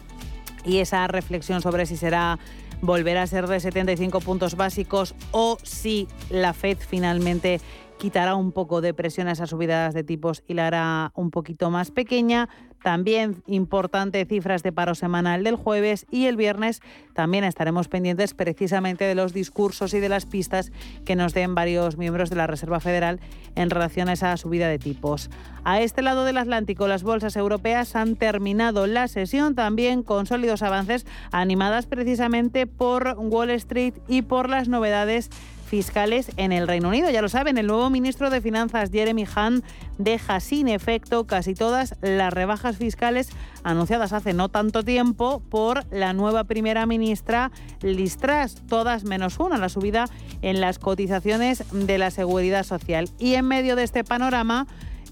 y 0.66 0.80
esa 0.80 1.08
reflexión 1.08 1.62
sobre 1.62 1.86
si 1.86 1.96
será 1.96 2.38
volverá 2.82 3.24
a 3.24 3.28
ser 3.28 3.48
de 3.48 3.60
75 3.60 4.22
puntos 4.22 4.56
básicos 4.56 5.16
o 5.32 5.58
si 5.64 6.08
la 6.30 6.54
Fed 6.54 6.78
finalmente 6.80 7.60
quitará 8.00 8.36
un 8.36 8.54
poco 8.54 8.80
de 8.82 8.94
presión 8.94 9.28
a 9.28 9.34
esas 9.34 9.50
subidas 9.50 9.94
de 9.94 10.04
tipos 10.04 10.42
y 10.48 10.54
la 10.54 10.68
hará 10.68 11.12
un 11.16 11.32
poquito 11.32 11.70
más 11.70 11.92
pequeña. 11.92 12.48
También 12.82 13.44
importante 13.46 14.26
cifras 14.26 14.64
de 14.64 14.72
paro 14.72 14.96
semanal 14.96 15.44
del 15.44 15.58
jueves 15.58 16.06
y 16.10 16.28
el 16.28 16.38
viernes 16.38 16.82
también 17.14 17.44
estaremos 17.44 17.90
pendientes 17.90 18.34
precisamente 18.34 19.04
de 19.04 19.16
los 19.16 19.34
discursos 19.34 19.94
y 19.94 20.00
de 20.00 20.08
las 20.08 20.26
pistas 20.26 20.72
que 21.04 21.18
nos 21.18 21.34
den 21.34 21.56
varios 21.56 21.98
miembros 21.98 22.30
de 22.30 22.38
la 22.38 22.48
Reserva 22.48 22.80
Federal 22.80 23.20
en 23.56 23.70
relación 23.70 24.08
a 24.08 24.14
esa 24.14 24.38
subida 24.38 24.70
de 24.70 24.80
tipos. 24.80 25.30
A 25.66 25.82
este 25.82 26.02
lado 26.02 26.24
del 26.24 26.38
Atlántico, 26.38 26.88
las 26.88 27.04
bolsas 27.04 27.36
europeas 27.36 27.98
han 27.98 28.16
terminado 28.16 28.88
la 28.88 29.10
sesión 29.10 29.56
también 29.56 30.02
con 30.04 30.26
sólidos 30.26 30.64
avances 30.64 31.06
animadas 31.34 31.86
precisamente 31.86 32.66
por 32.66 33.18
Wall 33.20 33.50
Street 33.50 33.96
y 34.08 34.22
por 34.22 34.48
las 34.50 34.70
novedades 34.70 35.30
fiscales 35.70 36.32
en 36.36 36.52
el 36.52 36.68
Reino 36.68 36.90
Unido. 36.90 37.10
Ya 37.10 37.22
lo 37.22 37.30
saben, 37.30 37.58
el 37.58 37.68
nuevo 37.68 37.90
ministro 37.90 38.30
de 38.30 38.42
Finanzas, 38.42 38.90
Jeremy 38.92 39.26
Hunt, 39.26 39.64
deja 39.98 40.40
sin 40.40 40.68
efecto 40.68 41.26
casi 41.26 41.54
todas 41.54 41.96
las 42.02 42.34
rebajas 42.34 42.78
fiscales 42.78 43.30
anunciadas 43.64 44.12
hace 44.12 44.34
no 44.34 44.50
tanto 44.50 44.84
tiempo 44.84 45.42
por 45.50 45.86
la 45.92 46.14
nueva 46.14 46.46
primera 46.46 46.86
ministra 46.86 47.52
Liz 47.82 48.18
Truss, 48.18 48.56
todas 48.68 49.04
menos 49.04 49.40
una, 49.40 49.58
la 49.58 49.70
subida 49.70 50.06
en 50.42 50.60
las 50.60 50.80
cotizaciones 50.80 51.64
de 51.72 51.98
la 51.98 52.12
seguridad 52.12 52.64
social. 52.64 53.10
Y 53.20 53.36
en 53.36 53.46
medio 53.46 53.76
de 53.76 53.84
este 53.84 54.04
panorama, 54.04 54.68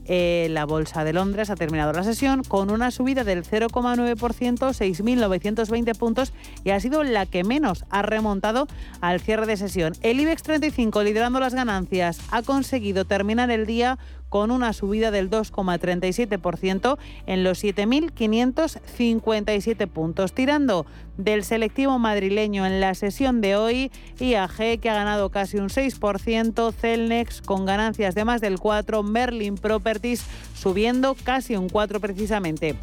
eh, 0.08 0.48
la 0.50 0.66
Bolsa 0.66 1.04
de 1.04 1.14
Londres 1.14 1.50
ha 1.50 1.56
terminado 1.56 1.94
la 1.94 2.04
sesión 2.04 2.44
con 2.44 2.72
una 2.72 2.92
subida 2.92 3.24
del 3.24 3.44
0,9%, 3.44 4.18
6.920 4.18 5.98
puntos 5.98 6.34
y 6.64 6.70
ha 6.72 6.80
sido 6.80 7.04
la 7.04 7.26
que 7.26 7.44
menos 7.44 7.86
ha 7.90 8.02
remontado 8.02 8.68
al 9.02 9.20
cierre 9.20 9.46
de 9.46 9.58
sesión. 9.58 9.94
El 10.02 10.20
IBEX 10.20 10.44
35, 10.44 11.04
liderando 11.04 11.40
las 11.40 11.54
ganancias, 11.54 12.20
ha 12.32 12.42
conseguido 12.42 13.06
terminar 13.06 13.52
el 13.52 13.66
día 13.66 13.98
con 14.30 14.52
una 14.52 14.72
subida 14.74 15.10
del 15.12 15.30
2,37% 15.30 16.98
en 17.26 17.44
los 17.44 17.62
7.557 17.64 19.88
puntos, 19.88 20.34
tirando 20.34 20.86
del 21.18 21.44
selectivo 21.44 22.00
madrileño 22.00 22.66
en 22.66 22.82
la 22.82 22.96
sesión 22.96 23.42
de 23.42 23.56
hoy, 23.56 23.92
IAG 24.20 24.80
que 24.80 24.90
ha 24.90 24.96
ganado 24.96 25.30
casi 25.30 25.58
un 25.58 25.70
6%, 25.70 26.74
Celnex 26.74 27.42
con 27.42 27.66
ganancias 27.66 28.16
de 28.16 28.26
más 28.26 28.42
del 28.42 28.58
4%, 28.58 29.04
Merlin 29.04 29.56
Properties 29.56 30.26
subiendo 30.56 31.16
casi 31.24 31.56
un 31.56 31.70
4% 31.70 32.00
precisamente. 32.00 32.76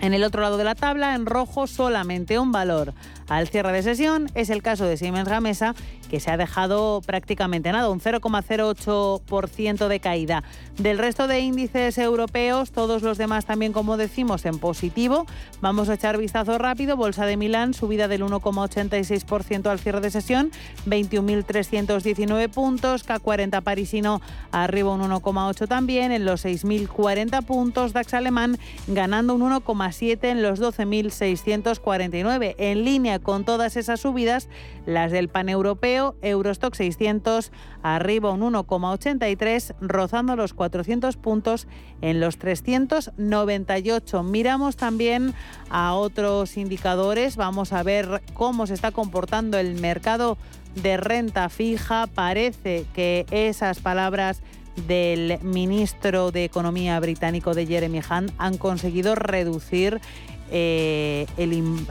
En 0.00 0.12
el 0.12 0.24
otro 0.24 0.42
lado 0.42 0.58
de 0.58 0.64
la 0.64 0.74
tabla, 0.74 1.14
en 1.14 1.24
rojo, 1.24 1.66
solamente 1.66 2.38
un 2.38 2.52
valor 2.52 2.92
al 3.28 3.48
cierre 3.48 3.72
de 3.72 3.82
sesión. 3.82 4.30
Es 4.34 4.50
el 4.50 4.62
caso 4.62 4.84
de 4.84 4.96
Siemens 4.96 5.28
Gamesa, 5.28 5.74
que 6.10 6.20
se 6.20 6.30
ha 6.30 6.36
dejado 6.36 7.00
prácticamente 7.04 7.72
nada, 7.72 7.90
un 7.90 8.00
0,08% 8.00 9.88
de 9.88 10.00
caída. 10.00 10.44
Del 10.78 10.98
resto 10.98 11.26
de 11.26 11.40
índices 11.40 11.98
europeos, 11.98 12.70
todos 12.70 13.02
los 13.02 13.18
demás 13.18 13.46
también, 13.46 13.72
como 13.72 13.96
decimos, 13.96 14.44
en 14.44 14.58
positivo. 14.58 15.26
Vamos 15.60 15.88
a 15.88 15.94
echar 15.94 16.18
vistazo 16.18 16.58
rápido. 16.58 16.96
Bolsa 16.96 17.26
de 17.26 17.36
Milán, 17.36 17.74
subida 17.74 18.08
del 18.08 18.22
1,86% 18.22 19.66
al 19.66 19.78
cierre 19.78 20.00
de 20.00 20.10
sesión, 20.10 20.50
21.319 20.86 22.48
puntos. 22.50 23.06
K40 23.06 23.62
parisino 23.62 24.20
arriba 24.52 24.92
un 24.92 25.00
1,8 25.00 25.66
también, 25.66 26.12
en 26.12 26.24
los 26.24 26.44
6.040 26.44 27.44
puntos. 27.44 27.92
DAX 27.92 28.14
alemán 28.14 28.58
ganando 28.86 29.34
un 29.34 29.42
1,7 29.42 30.24
en 30.24 30.42
los 30.42 30.60
12.649. 30.60 32.54
En 32.58 32.84
línea 32.84 33.15
con 33.22 33.44
todas 33.44 33.76
esas 33.76 34.00
subidas, 34.00 34.48
las 34.86 35.12
del 35.12 35.28
pan 35.28 35.48
europeo, 35.48 36.16
Eurostock 36.22 36.74
600 36.74 37.52
arriba 37.82 38.30
un 38.30 38.40
1,83, 38.40 39.74
rozando 39.80 40.36
los 40.36 40.54
400 40.54 41.16
puntos 41.16 41.66
en 42.00 42.20
los 42.20 42.38
398. 42.38 44.22
Miramos 44.22 44.76
también 44.76 45.34
a 45.70 45.94
otros 45.94 46.56
indicadores, 46.56 47.36
vamos 47.36 47.72
a 47.72 47.82
ver 47.82 48.22
cómo 48.34 48.66
se 48.66 48.74
está 48.74 48.92
comportando 48.92 49.58
el 49.58 49.80
mercado 49.80 50.38
de 50.74 50.96
renta 50.96 51.48
fija. 51.48 52.06
Parece 52.06 52.86
que 52.94 53.26
esas 53.30 53.80
palabras 53.80 54.42
del 54.86 55.38
ministro 55.42 56.30
de 56.30 56.44
Economía 56.44 57.00
británico 57.00 57.54
de 57.54 57.66
Jeremy 57.66 58.00
Hunt 58.00 58.32
han 58.38 58.58
conseguido 58.58 59.14
reducir 59.14 60.00
eh, 60.50 61.26
el, 61.36 61.86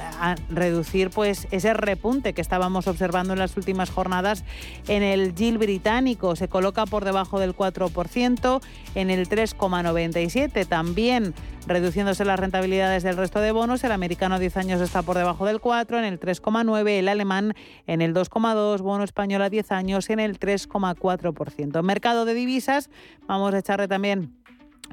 reducir 0.49 1.09
pues 1.09 1.47
ese 1.51 1.73
repunte 1.73 2.33
que 2.33 2.41
estábamos 2.41 2.87
observando 2.87 3.33
en 3.33 3.39
las 3.39 3.57
últimas 3.57 3.89
jornadas 3.89 4.43
en 4.87 5.03
el 5.03 5.35
yield 5.35 5.59
británico. 5.59 6.35
Se 6.35 6.47
coloca 6.47 6.85
por 6.85 7.05
debajo 7.05 7.39
del 7.39 7.55
4%, 7.55 8.61
en 8.95 9.09
el 9.09 9.27
3,97 9.27 10.65
también 10.65 11.33
reduciéndose 11.67 12.25
las 12.25 12.39
rentabilidades 12.39 13.03
del 13.03 13.17
resto 13.17 13.39
de 13.39 13.51
bonos. 13.51 13.83
El 13.83 13.91
americano 13.91 14.35
a 14.35 14.39
10 14.39 14.57
años 14.57 14.81
está 14.81 15.01
por 15.01 15.17
debajo 15.17 15.45
del 15.45 15.59
4, 15.59 15.99
en 15.99 16.05
el 16.05 16.19
3,9, 16.19 16.89
el 16.89 17.07
alemán 17.07 17.53
en 17.87 18.01
el 18.01 18.13
2,2, 18.13 18.81
bono 18.81 19.03
español 19.03 19.41
a 19.41 19.49
10 19.49 19.71
años 19.71 20.09
en 20.09 20.19
el 20.19 20.39
3,4%. 20.39 21.81
Mercado 21.83 22.25
de 22.25 22.33
divisas, 22.33 22.89
vamos 23.27 23.53
a 23.53 23.59
echarle 23.59 23.87
también 23.87 24.44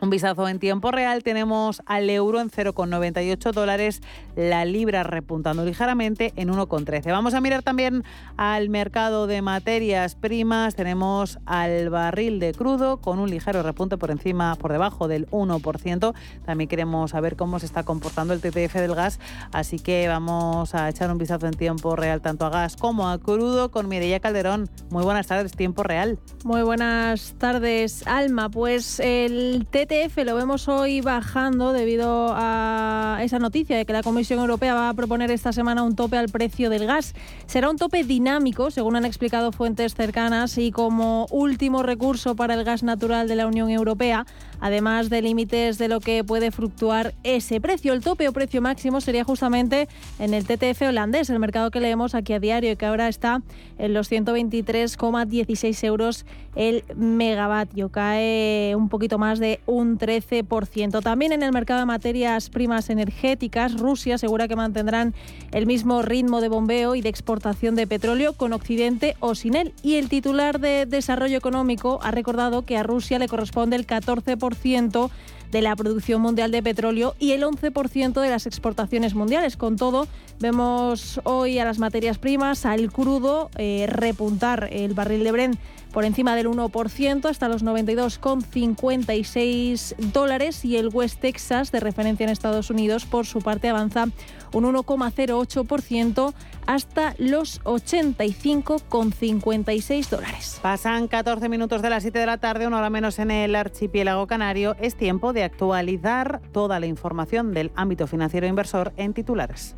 un 0.02 0.10
vistazo 0.10 0.48
en 0.48 0.58
tiempo 0.58 0.90
real, 0.90 1.22
tenemos 1.22 1.80
al 1.86 2.10
euro 2.10 2.40
en 2.40 2.50
0,98 2.50 3.52
dólares, 3.52 4.02
la 4.34 4.64
libra 4.64 5.04
repuntando 5.04 5.64
ligeramente 5.64 6.32
en 6.34 6.50
1,13. 6.50 7.12
Vamos 7.12 7.34
a 7.34 7.40
mirar 7.40 7.62
también 7.62 8.02
al 8.36 8.68
mercado 8.68 9.28
de 9.28 9.42
materias 9.42 10.16
primas, 10.16 10.74
tenemos 10.74 11.38
al 11.46 11.88
barril 11.88 12.40
de 12.40 12.52
crudo 12.52 12.96
con 12.96 13.20
un 13.20 13.30
ligero 13.30 13.62
repunte 13.62 13.96
por 13.96 14.10
encima, 14.10 14.56
por 14.56 14.72
debajo 14.72 15.06
del 15.06 15.28
1%. 15.28 16.14
También 16.44 16.68
queremos 16.68 17.12
saber 17.12 17.36
cómo 17.36 17.60
se 17.60 17.66
está 17.66 17.84
comportando 17.84 18.34
el 18.34 18.40
TTF 18.40 18.74
del 18.74 18.96
gas, 18.96 19.20
así 19.52 19.78
que 19.78 20.08
vamos 20.08 20.74
a 20.74 20.88
echar 20.88 21.12
un 21.12 21.18
vistazo 21.18 21.46
en 21.46 21.54
tiempo 21.54 21.94
real 21.94 22.20
tanto 22.20 22.44
a 22.44 22.50
gas 22.50 22.76
como 22.76 23.08
a 23.08 23.18
crudo 23.18 23.70
con 23.70 23.88
Mireia 23.88 24.18
Calderón. 24.18 24.68
Muy 24.90 25.04
buenas 25.04 25.28
tardes, 25.28 25.52
tiempo 25.52 25.84
real. 25.84 26.18
Muy 26.42 26.62
buenas 26.62 27.36
tardes, 27.38 28.04
Alma. 28.08 28.50
Pues 28.50 28.98
el 28.98 29.64
TTF 29.70 29.91
Lo 29.92 30.36
vemos 30.36 30.68
hoy 30.68 31.02
bajando 31.02 31.74
debido 31.74 32.32
a 32.34 33.18
esa 33.20 33.38
noticia 33.38 33.76
de 33.76 33.84
que 33.84 33.92
la 33.92 34.02
Comisión 34.02 34.40
Europea 34.40 34.72
va 34.72 34.88
a 34.88 34.94
proponer 34.94 35.30
esta 35.30 35.52
semana 35.52 35.82
un 35.82 35.96
tope 35.96 36.16
al 36.16 36.30
precio 36.30 36.70
del 36.70 36.86
gas. 36.86 37.14
Será 37.44 37.68
un 37.68 37.76
tope 37.76 38.02
dinámico, 38.02 38.70
según 38.70 38.96
han 38.96 39.04
explicado 39.04 39.52
fuentes 39.52 39.94
cercanas, 39.94 40.56
y 40.56 40.72
como 40.72 41.26
último 41.30 41.82
recurso 41.82 42.34
para 42.34 42.54
el 42.54 42.64
gas 42.64 42.82
natural 42.82 43.28
de 43.28 43.36
la 43.36 43.46
Unión 43.46 43.68
Europea, 43.68 44.24
además 44.60 45.10
de 45.10 45.20
límites 45.20 45.76
de 45.76 45.88
lo 45.88 46.00
que 46.00 46.24
puede 46.24 46.52
fluctuar 46.52 47.12
ese 47.22 47.60
precio. 47.60 47.92
El 47.92 48.00
tope 48.00 48.26
o 48.28 48.32
precio 48.32 48.62
máximo 48.62 49.02
sería 49.02 49.24
justamente 49.24 49.88
en 50.18 50.32
el 50.32 50.46
TTF 50.46 50.88
holandés, 50.88 51.28
el 51.28 51.38
mercado 51.38 51.70
que 51.70 51.80
leemos 51.80 52.14
aquí 52.14 52.32
a 52.32 52.38
diario 52.38 52.72
y 52.72 52.76
que 52.76 52.86
ahora 52.86 53.08
está 53.08 53.42
en 53.76 53.92
los 53.92 54.10
123,16 54.10 55.84
euros 55.84 56.24
el 56.54 56.84
megavatio. 56.96 57.90
Cae 57.90 58.74
un 58.74 58.88
poquito 58.88 59.18
más 59.18 59.38
de 59.38 59.60
un 59.72 59.98
13%. 59.98 61.02
También 61.02 61.32
en 61.32 61.42
el 61.42 61.52
mercado 61.52 61.80
de 61.80 61.86
materias 61.86 62.50
primas 62.50 62.90
energéticas, 62.90 63.78
Rusia 63.78 64.16
asegura 64.16 64.48
que 64.48 64.56
mantendrán 64.56 65.14
el 65.50 65.66
mismo 65.66 66.02
ritmo 66.02 66.40
de 66.40 66.48
bombeo 66.48 66.94
y 66.94 67.00
de 67.00 67.08
exportación 67.08 67.74
de 67.74 67.86
petróleo 67.86 68.34
con 68.34 68.52
Occidente 68.52 69.16
o 69.20 69.34
sin 69.34 69.56
él. 69.56 69.72
Y 69.82 69.96
el 69.96 70.08
titular 70.08 70.60
de 70.60 70.86
Desarrollo 70.86 71.38
Económico 71.38 71.98
ha 72.02 72.10
recordado 72.10 72.62
que 72.62 72.76
a 72.76 72.82
Rusia 72.82 73.18
le 73.18 73.28
corresponde 73.28 73.76
el 73.76 73.86
14% 73.86 75.10
de 75.52 75.62
la 75.62 75.76
producción 75.76 76.22
mundial 76.22 76.50
de 76.50 76.62
petróleo 76.62 77.14
y 77.18 77.32
el 77.32 77.42
11% 77.42 78.20
de 78.20 78.30
las 78.30 78.46
exportaciones 78.46 79.14
mundiales. 79.14 79.58
Con 79.58 79.76
todo, 79.76 80.08
vemos 80.40 81.20
hoy 81.24 81.58
a 81.58 81.64
las 81.64 81.78
materias 81.78 82.18
primas, 82.18 82.64
al 82.64 82.90
crudo, 82.90 83.50
eh, 83.58 83.86
repuntar 83.86 84.70
el 84.72 84.94
barril 84.94 85.24
de 85.24 85.32
Brent 85.32 85.58
por 85.92 86.04
encima 86.04 86.34
del 86.34 86.48
1% 86.48 87.26
hasta 87.26 87.46
los 87.48 87.64
92,56 87.64 89.94
dólares 90.12 90.64
y 90.64 90.76
el 90.76 90.88
West 90.88 91.20
Texas 91.20 91.70
de 91.70 91.78
referencia 91.80 92.24
en 92.24 92.30
Estados 92.30 92.70
Unidos 92.70 93.04
por 93.04 93.26
su 93.26 93.40
parte 93.40 93.68
avanza 93.68 94.06
un 94.52 94.64
1,08% 94.64 96.32
hasta 96.66 97.14
los 97.18 97.62
85,56 97.64 100.08
dólares. 100.08 100.58
Pasan 100.62 101.08
14 101.08 101.48
minutos 101.48 101.82
de 101.82 101.90
las 101.90 102.02
7 102.02 102.18
de 102.18 102.26
la 102.26 102.38
tarde, 102.38 102.66
una 102.66 102.78
hora 102.78 102.90
menos 102.90 103.18
en 103.18 103.30
el 103.30 103.54
archipiélago 103.54 104.26
canario. 104.26 104.74
Es 104.80 104.96
tiempo 104.96 105.32
de 105.32 105.44
actualizar 105.44 106.42
toda 106.52 106.80
la 106.80 106.86
información 106.86 107.54
del 107.54 107.70
ámbito 107.74 108.06
financiero 108.06 108.46
inversor 108.46 108.92
en 108.96 109.14
titulares. 109.14 109.76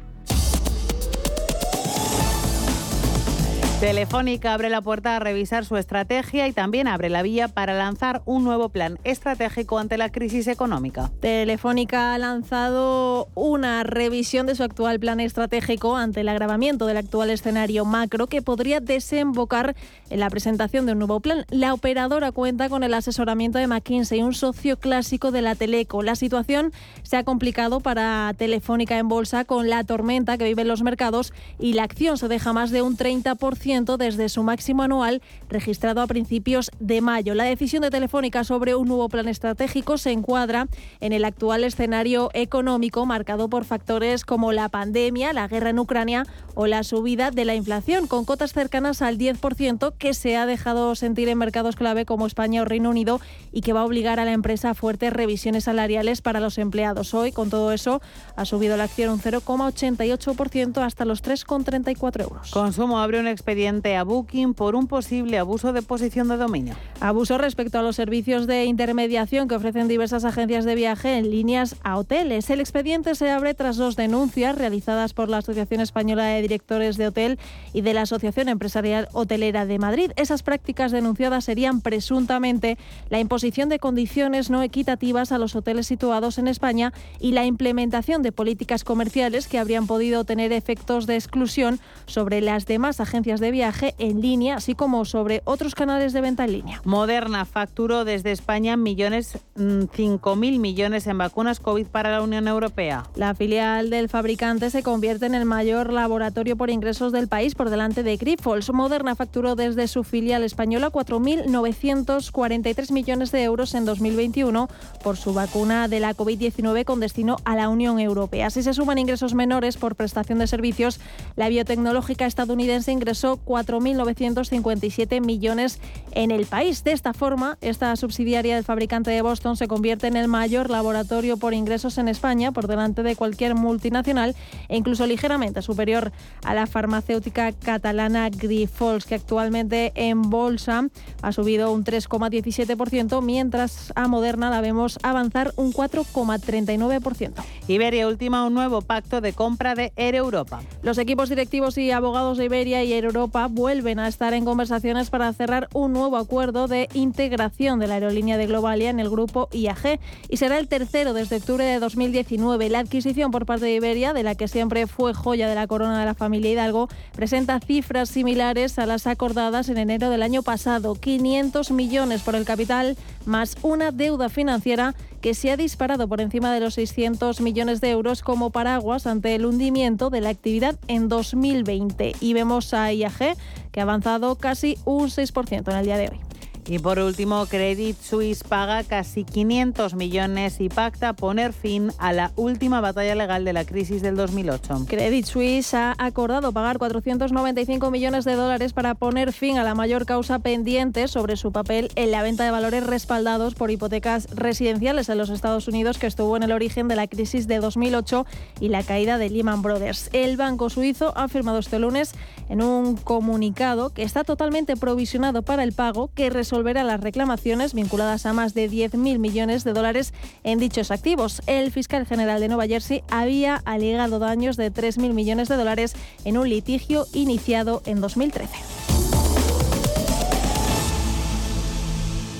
Telefónica 3.84 4.54
abre 4.54 4.70
la 4.70 4.80
puerta 4.80 5.14
a 5.14 5.18
revisar 5.18 5.66
su 5.66 5.76
estrategia 5.76 6.48
y 6.48 6.52
también 6.52 6.88
abre 6.88 7.10
la 7.10 7.20
vía 7.20 7.48
para 7.48 7.74
lanzar 7.74 8.22
un 8.24 8.42
nuevo 8.42 8.70
plan 8.70 8.98
estratégico 9.04 9.78
ante 9.78 9.98
la 9.98 10.08
crisis 10.08 10.46
económica. 10.46 11.12
Telefónica 11.20 12.14
ha 12.14 12.18
lanzado 12.18 13.28
una 13.34 13.82
revisión 13.82 14.46
de 14.46 14.54
su 14.54 14.62
actual 14.62 14.98
plan 15.00 15.20
estratégico 15.20 15.98
ante 15.98 16.22
el 16.22 16.30
agravamiento 16.30 16.86
del 16.86 16.96
actual 16.96 17.28
escenario 17.28 17.84
macro 17.84 18.26
que 18.26 18.40
podría 18.40 18.80
desembocar 18.80 19.76
en 20.08 20.18
la 20.18 20.30
presentación 20.30 20.86
de 20.86 20.92
un 20.92 21.00
nuevo 21.00 21.20
plan. 21.20 21.44
La 21.50 21.74
operadora 21.74 22.32
cuenta 22.32 22.70
con 22.70 22.84
el 22.84 22.94
asesoramiento 22.94 23.58
de 23.58 23.66
McKinsey, 23.66 24.22
un 24.22 24.32
socio 24.32 24.78
clásico 24.78 25.30
de 25.30 25.42
la 25.42 25.56
Teleco. 25.56 26.02
La 26.02 26.16
situación 26.16 26.72
se 27.02 27.18
ha 27.18 27.24
complicado 27.24 27.80
para 27.80 28.32
Telefónica 28.38 28.96
en 28.96 29.08
bolsa 29.08 29.44
con 29.44 29.68
la 29.68 29.84
tormenta 29.84 30.38
que 30.38 30.44
viven 30.44 30.68
los 30.68 30.82
mercados 30.82 31.34
y 31.58 31.74
la 31.74 31.82
acción 31.82 32.16
se 32.16 32.28
deja 32.28 32.54
más 32.54 32.70
de 32.70 32.80
un 32.80 32.96
30% 32.96 33.73
desde 33.74 34.28
su 34.28 34.44
máximo 34.44 34.84
anual 34.84 35.20
registrado 35.48 36.00
a 36.00 36.06
principios 36.06 36.70
de 36.78 37.00
mayo. 37.00 37.34
La 37.34 37.42
decisión 37.42 37.82
de 37.82 37.90
Telefónica 37.90 38.44
sobre 38.44 38.76
un 38.76 38.86
nuevo 38.86 39.08
plan 39.08 39.26
estratégico 39.26 39.98
se 39.98 40.12
encuadra 40.12 40.68
en 41.00 41.12
el 41.12 41.24
actual 41.24 41.64
escenario 41.64 42.30
económico 42.34 43.04
marcado 43.04 43.48
por 43.48 43.64
factores 43.64 44.24
como 44.24 44.52
la 44.52 44.68
pandemia, 44.68 45.32
la 45.32 45.48
guerra 45.48 45.70
en 45.70 45.80
Ucrania 45.80 46.24
o 46.54 46.68
la 46.68 46.84
subida 46.84 47.32
de 47.32 47.44
la 47.44 47.56
inflación, 47.56 48.06
con 48.06 48.24
cotas 48.24 48.52
cercanas 48.52 49.02
al 49.02 49.18
10% 49.18 49.94
que 49.98 50.14
se 50.14 50.36
ha 50.36 50.46
dejado 50.46 50.94
sentir 50.94 51.28
en 51.28 51.38
mercados 51.38 51.74
clave 51.74 52.04
como 52.04 52.28
España 52.28 52.62
o 52.62 52.64
Reino 52.64 52.90
Unido 52.90 53.20
y 53.50 53.62
que 53.62 53.72
va 53.72 53.80
a 53.80 53.84
obligar 53.84 54.20
a 54.20 54.24
la 54.24 54.32
empresa 54.32 54.70
a 54.70 54.74
fuertes 54.74 55.12
revisiones 55.12 55.64
salariales 55.64 56.22
para 56.22 56.38
los 56.38 56.58
empleados. 56.58 57.12
Hoy, 57.12 57.32
con 57.32 57.50
todo 57.50 57.72
eso, 57.72 58.00
ha 58.36 58.44
subido 58.44 58.76
la 58.76 58.84
acción 58.84 59.10
un 59.10 59.20
0,88% 59.20 60.80
hasta 60.80 61.04
los 61.04 61.24
3,34 61.24 62.22
euros. 62.22 62.50
Consumo 62.52 63.00
abre 63.00 63.18
un 63.18 63.26
expediente 63.26 63.53
a 63.54 64.02
Booking 64.02 64.52
por 64.52 64.74
un 64.74 64.88
posible 64.88 65.38
abuso 65.38 65.72
de 65.72 65.80
posición 65.80 66.26
de 66.26 66.36
dominio. 66.36 66.74
Abuso 67.00 67.38
respecto 67.38 67.78
a 67.78 67.82
los 67.82 67.94
servicios 67.94 68.48
de 68.48 68.64
intermediación 68.64 69.46
que 69.46 69.54
ofrecen 69.54 69.86
diversas 69.86 70.24
agencias 70.24 70.64
de 70.64 70.74
viaje 70.74 71.18
en 71.18 71.30
líneas 71.30 71.76
a 71.84 71.96
hoteles. 71.96 72.50
El 72.50 72.58
expediente 72.58 73.14
se 73.14 73.30
abre 73.30 73.54
tras 73.54 73.76
dos 73.76 73.94
denuncias 73.94 74.58
realizadas 74.58 75.14
por 75.14 75.28
la 75.28 75.38
Asociación 75.38 75.80
Española 75.80 76.24
de 76.24 76.42
Directores 76.42 76.96
de 76.96 77.06
Hotel 77.06 77.38
y 77.72 77.82
de 77.82 77.94
la 77.94 78.02
Asociación 78.02 78.48
Empresarial 78.48 79.08
Hotelera 79.12 79.66
de 79.66 79.78
Madrid. 79.78 80.10
Esas 80.16 80.42
prácticas 80.42 80.90
denunciadas 80.90 81.44
serían 81.44 81.80
presuntamente 81.80 82.76
la 83.08 83.20
imposición 83.20 83.68
de 83.68 83.78
condiciones 83.78 84.50
no 84.50 84.64
equitativas 84.64 85.30
a 85.30 85.38
los 85.38 85.54
hoteles 85.54 85.86
situados 85.86 86.38
en 86.38 86.48
España 86.48 86.92
y 87.20 87.32
la 87.32 87.46
implementación 87.46 88.22
de 88.22 88.32
políticas 88.32 88.82
comerciales 88.82 89.46
que 89.46 89.60
habrían 89.60 89.86
podido 89.86 90.24
tener 90.24 90.52
efectos 90.52 91.06
de 91.06 91.14
exclusión 91.14 91.78
sobre 92.06 92.40
las 92.40 92.66
demás 92.66 92.98
agencias 92.98 93.40
de 93.40 93.43
viaje 93.50 93.94
en 93.98 94.20
línea, 94.20 94.56
así 94.56 94.74
como 94.74 95.04
sobre 95.04 95.42
otros 95.44 95.74
canales 95.74 96.12
de 96.12 96.20
venta 96.20 96.44
en 96.44 96.52
línea. 96.52 96.80
Moderna 96.84 97.44
facturó 97.44 98.04
desde 98.04 98.32
España 98.32 98.76
millones, 98.76 99.38
5.000 99.56 100.36
mm, 100.36 100.60
millones 100.60 101.06
en 101.06 101.18
vacunas 101.18 101.60
COVID 101.60 101.86
para 101.86 102.10
la 102.10 102.22
Unión 102.22 102.48
Europea. 102.48 103.04
La 103.14 103.34
filial 103.34 103.90
del 103.90 104.08
fabricante 104.08 104.70
se 104.70 104.82
convierte 104.82 105.26
en 105.26 105.34
el 105.34 105.44
mayor 105.44 105.92
laboratorio 105.92 106.56
por 106.56 106.70
ingresos 106.70 107.12
del 107.12 107.28
país 107.28 107.54
por 107.54 107.70
delante 107.70 108.02
de 108.02 108.16
Grifols. 108.16 108.72
Moderna 108.72 109.14
facturó 109.14 109.56
desde 109.56 109.88
su 109.88 110.04
filial 110.04 110.42
española 110.42 110.90
4.943 110.90 112.92
millones 112.92 113.32
de 113.32 113.42
euros 113.42 113.74
en 113.74 113.84
2021 113.84 114.68
por 115.02 115.16
su 115.16 115.34
vacuna 115.34 115.88
de 115.88 116.00
la 116.00 116.14
COVID-19 116.14 116.84
con 116.84 117.00
destino 117.00 117.36
a 117.44 117.56
la 117.56 117.68
Unión 117.68 117.98
Europea. 117.98 118.50
Si 118.50 118.62
se 118.62 118.74
suman 118.74 118.98
ingresos 118.98 119.34
menores 119.34 119.76
por 119.76 119.96
prestación 119.96 120.38
de 120.38 120.46
servicios, 120.46 121.00
la 121.36 121.48
biotecnológica 121.48 122.26
estadounidense 122.26 122.92
ingresó 122.92 123.33
4.957 123.36 125.20
millones 125.20 125.80
en 126.12 126.30
el 126.30 126.46
país. 126.46 126.84
De 126.84 126.92
esta 126.92 127.12
forma, 127.12 127.58
esta 127.60 127.94
subsidiaria 127.96 128.54
del 128.54 128.64
fabricante 128.64 129.10
de 129.10 129.22
Boston 129.22 129.56
se 129.56 129.68
convierte 129.68 130.06
en 130.06 130.16
el 130.16 130.28
mayor 130.28 130.70
laboratorio 130.70 131.36
por 131.36 131.54
ingresos 131.54 131.98
en 131.98 132.08
España, 132.08 132.52
por 132.52 132.66
delante 132.66 133.02
de 133.02 133.16
cualquier 133.16 133.54
multinacional 133.54 134.34
e 134.68 134.76
incluso 134.76 135.06
ligeramente 135.06 135.62
superior 135.62 136.12
a 136.44 136.54
la 136.54 136.66
farmacéutica 136.66 137.52
catalana 137.52 138.30
Grifols, 138.30 139.06
que 139.06 139.16
actualmente 139.16 139.92
en 139.94 140.22
bolsa 140.22 140.88
ha 141.22 141.32
subido 141.32 141.72
un 141.72 141.84
3,17%, 141.84 143.22
mientras 143.22 143.92
a 143.96 144.08
Moderna 144.08 144.50
la 144.50 144.60
vemos 144.60 144.98
avanzar 145.02 145.52
un 145.56 145.72
4,39%. 145.72 147.32
Iberia 147.68 148.06
última 148.08 148.46
un 148.46 148.54
nuevo 148.54 148.82
pacto 148.82 149.20
de 149.20 149.32
compra 149.32 149.74
de 149.74 149.92
Air 149.96 150.14
Europa. 150.14 150.62
Los 150.82 150.98
equipos 150.98 151.28
directivos 151.28 151.78
y 151.78 151.90
abogados 151.90 152.38
de 152.38 152.44
Iberia 152.46 152.84
y 152.84 152.92
Air 152.92 153.06
Europa 153.06 153.23
vuelven 153.28 153.98
a 153.98 154.08
estar 154.08 154.34
en 154.34 154.44
conversaciones 154.44 155.10
para 155.10 155.32
cerrar 155.32 155.68
un 155.72 155.92
nuevo 155.92 156.16
acuerdo 156.16 156.68
de 156.68 156.88
integración 156.94 157.78
de 157.78 157.86
la 157.86 157.94
aerolínea 157.94 158.36
de 158.36 158.46
Globalia 158.46 158.90
en 158.90 159.00
el 159.00 159.10
grupo 159.10 159.48
IAG 159.52 159.98
y 160.28 160.36
será 160.36 160.58
el 160.58 160.68
tercero 160.68 161.12
desde 161.12 161.36
octubre 161.36 161.64
de 161.64 161.78
2019. 161.78 162.68
La 162.68 162.80
adquisición 162.80 163.30
por 163.30 163.46
parte 163.46 163.66
de 163.66 163.74
Iberia, 163.74 164.12
de 164.12 164.22
la 164.22 164.34
que 164.34 164.48
siempre 164.48 164.86
fue 164.86 165.14
joya 165.14 165.48
de 165.48 165.54
la 165.54 165.66
corona 165.66 165.98
de 166.00 166.06
la 166.06 166.14
familia 166.14 166.52
Hidalgo, 166.52 166.88
presenta 167.14 167.60
cifras 167.60 168.08
similares 168.08 168.78
a 168.78 168.86
las 168.86 169.06
acordadas 169.06 169.68
en 169.68 169.78
enero 169.78 170.10
del 170.10 170.22
año 170.22 170.42
pasado, 170.42 170.94
500 170.94 171.70
millones 171.70 172.22
por 172.22 172.34
el 172.34 172.44
capital 172.44 172.96
más 173.26 173.56
una 173.62 173.90
deuda 173.90 174.28
financiera 174.28 174.94
que 175.20 175.34
se 175.34 175.50
ha 175.50 175.56
disparado 175.56 176.06
por 176.08 176.20
encima 176.20 176.52
de 176.52 176.60
los 176.60 176.74
600 176.74 177.40
millones 177.40 177.80
de 177.80 177.90
euros 177.90 178.22
como 178.22 178.50
paraguas 178.50 179.06
ante 179.06 179.34
el 179.34 179.46
hundimiento 179.46 180.10
de 180.10 180.20
la 180.20 180.28
actividad 180.28 180.78
en 180.86 181.08
2020. 181.08 182.12
Y 182.20 182.34
vemos 182.34 182.74
a 182.74 182.92
IAG 182.92 183.36
que 183.72 183.80
ha 183.80 183.84
avanzado 183.84 184.36
casi 184.36 184.78
un 184.84 185.08
6% 185.08 185.70
en 185.70 185.76
el 185.76 185.84
día 185.84 185.96
de 185.96 186.08
hoy. 186.08 186.20
Y 186.66 186.78
por 186.78 186.98
último, 186.98 187.44
Credit 187.46 187.96
Suisse 188.00 188.42
paga 188.42 188.84
casi 188.84 189.24
500 189.24 189.94
millones 189.94 190.60
y 190.60 190.70
pacta 190.70 191.12
poner 191.12 191.52
fin 191.52 191.90
a 191.98 192.12
la 192.12 192.32
última 192.36 192.80
batalla 192.80 193.14
legal 193.14 193.44
de 193.44 193.52
la 193.52 193.66
crisis 193.66 194.00
del 194.00 194.16
2008. 194.16 194.86
Credit 194.88 195.26
Suisse 195.26 195.74
ha 195.74 195.94
acordado 195.98 196.52
pagar 196.52 196.78
495 196.78 197.90
millones 197.90 198.24
de 198.24 198.34
dólares 198.34 198.72
para 198.72 198.94
poner 198.94 199.32
fin 199.32 199.58
a 199.58 199.64
la 199.64 199.74
mayor 199.74 200.06
causa 200.06 200.38
pendiente 200.38 201.06
sobre 201.08 201.36
su 201.36 201.52
papel 201.52 201.90
en 201.96 202.10
la 202.10 202.22
venta 202.22 202.44
de 202.44 202.50
valores 202.50 202.86
respaldados 202.86 203.54
por 203.54 203.70
hipotecas 203.70 204.28
residenciales 204.34 205.08
en 205.10 205.18
los 205.18 205.28
Estados 205.28 205.68
Unidos, 205.68 205.98
que 205.98 206.06
estuvo 206.06 206.36
en 206.36 206.44
el 206.44 206.52
origen 206.52 206.88
de 206.88 206.96
la 206.96 207.06
crisis 207.06 207.46
de 207.46 207.58
2008 207.58 208.24
y 208.60 208.68
la 208.68 208.82
caída 208.82 209.18
de 209.18 209.28
Lehman 209.28 209.60
Brothers. 209.60 210.08
El 210.12 210.38
banco 210.38 210.70
suizo 210.70 211.12
ha 211.16 211.28
firmado 211.28 211.58
este 211.58 211.78
lunes 211.78 212.12
en 212.48 212.62
un 212.62 212.96
comunicado 212.96 213.90
que 213.90 214.02
está 214.02 214.24
totalmente 214.24 214.76
provisionado 214.76 215.42
para 215.42 215.62
el 215.62 215.72
pago 215.72 216.10
que 216.14 216.30
resolverá 216.54 216.84
las 216.84 217.00
reclamaciones 217.00 217.74
vinculadas 217.74 218.26
a 218.26 218.32
más 218.32 218.54
de 218.54 218.70
10.000 218.70 219.18
millones 219.18 219.64
de 219.64 219.72
dólares 219.72 220.14
en 220.44 220.60
dichos 220.60 220.92
activos. 220.92 221.42
El 221.48 221.72
fiscal 221.72 222.06
general 222.06 222.40
de 222.40 222.46
Nueva 222.46 222.68
Jersey 222.68 223.02
había 223.10 223.56
alegado 223.64 224.20
daños 224.20 224.56
de 224.56 224.72
3.000 224.72 225.14
millones 225.14 225.48
de 225.48 225.56
dólares 225.56 225.96
en 226.24 226.38
un 226.38 226.48
litigio 226.48 227.06
iniciado 227.12 227.82
en 227.86 228.00
2013. 228.00 228.54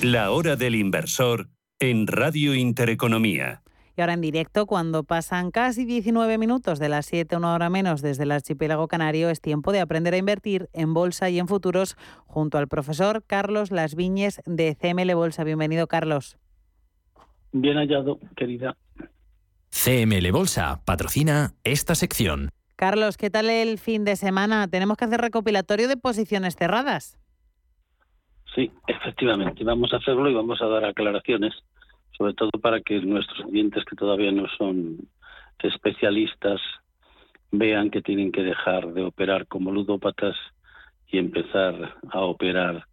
La 0.03 0.31
hora 0.31 0.55
del 0.55 0.75
inversor 0.75 1.49
en 1.81 2.07
Radio 2.07 2.55
Intereconomía. 2.55 3.64
Y 3.97 4.01
ahora 4.01 4.13
en 4.13 4.21
directo, 4.21 4.65
cuando 4.65 5.03
pasan 5.03 5.51
casi 5.51 5.85
19 5.85 6.37
minutos 6.37 6.79
de 6.79 6.89
las 6.89 7.05
7, 7.05 7.37
una 7.37 7.53
hora 7.53 7.69
menos 7.69 8.01
desde 8.01 8.23
el 8.23 8.31
archipiélago 8.31 8.89
canario, 8.89 9.29
es 9.29 9.39
tiempo 9.39 9.71
de 9.71 9.79
aprender 9.79 10.13
a 10.13 10.17
invertir 10.17 10.67
en 10.73 10.93
bolsa 10.93 11.29
y 11.29 11.39
en 11.39 11.47
futuros 11.47 11.95
junto 12.27 12.57
al 12.57 12.67
profesor 12.67 13.23
Carlos 13.25 13.71
Las 13.71 13.95
Viñes 13.95 14.41
de 14.45 14.75
CML 14.75 15.15
Bolsa. 15.15 15.45
Bienvenido, 15.45 15.87
Carlos. 15.87 16.37
Bien 17.53 17.77
hallado, 17.77 18.19
querida. 18.35 18.75
CML 19.69 20.29
Bolsa 20.33 20.81
patrocina 20.83 21.53
esta 21.63 21.95
sección. 21.95 22.49
Carlos, 22.75 23.15
¿qué 23.15 23.29
tal 23.29 23.49
el 23.49 23.77
fin 23.77 24.03
de 24.03 24.17
semana? 24.17 24.67
¿Tenemos 24.67 24.97
que 24.97 25.05
hacer 25.05 25.21
recopilatorio 25.21 25.87
de 25.87 25.95
posiciones 25.95 26.57
cerradas? 26.57 27.17
Sí, 28.53 28.69
efectivamente. 28.87 29.63
Vamos 29.63 29.93
a 29.93 29.97
hacerlo 29.97 30.29
y 30.29 30.33
vamos 30.33 30.61
a 30.61 30.65
dar 30.65 30.83
aclaraciones 30.83 31.53
sobre 32.17 32.33
todo 32.33 32.51
para 32.61 32.81
que 32.81 32.99
nuestros 33.01 33.45
clientes 33.47 33.83
que 33.85 33.95
todavía 33.95 34.31
no 34.31 34.47
son 34.57 34.97
especialistas 35.59 36.61
vean 37.51 37.89
que 37.89 38.01
tienen 38.01 38.31
que 38.31 38.43
dejar 38.43 38.93
de 38.93 39.03
operar 39.03 39.47
como 39.47 39.71
ludópatas 39.71 40.35
y 41.07 41.17
empezar 41.17 41.95
a 42.11 42.19
operar 42.21 42.85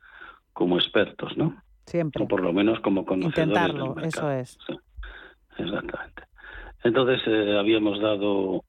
como 0.52 0.78
expertos, 0.78 1.36
¿no? 1.36 1.62
Siempre. 1.86 2.22
O 2.22 2.28
por 2.28 2.42
lo 2.42 2.52
menos 2.52 2.80
como 2.80 3.04
conocedores 3.04 3.48
Intentarlo, 3.48 3.94
del 3.94 4.04
eso 4.04 4.22
mercado. 4.22 4.40
es. 4.40 4.58
Sí, 4.66 4.74
exactamente. 5.58 6.22
Entonces 6.84 7.20
eh, 7.26 7.56
habíamos 7.58 8.00
dado 8.00 8.64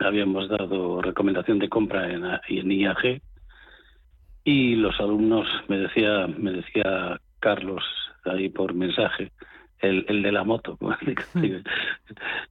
habíamos 0.00 0.48
dado 0.48 1.00
recomendación 1.00 1.58
de 1.58 1.68
compra 1.68 2.10
en, 2.10 2.24
en 2.48 2.72
IAG 2.72 3.22
y 4.44 4.74
los 4.74 4.98
alumnos 4.98 5.46
me 5.68 5.78
decía 5.78 6.26
me 6.26 6.50
decía 6.50 7.20
Carlos 7.38 7.84
ahí 8.24 8.48
por 8.48 8.74
mensaje 8.74 9.30
el, 9.82 10.06
el 10.08 10.22
de 10.22 10.32
la 10.32 10.44
moto 10.44 10.78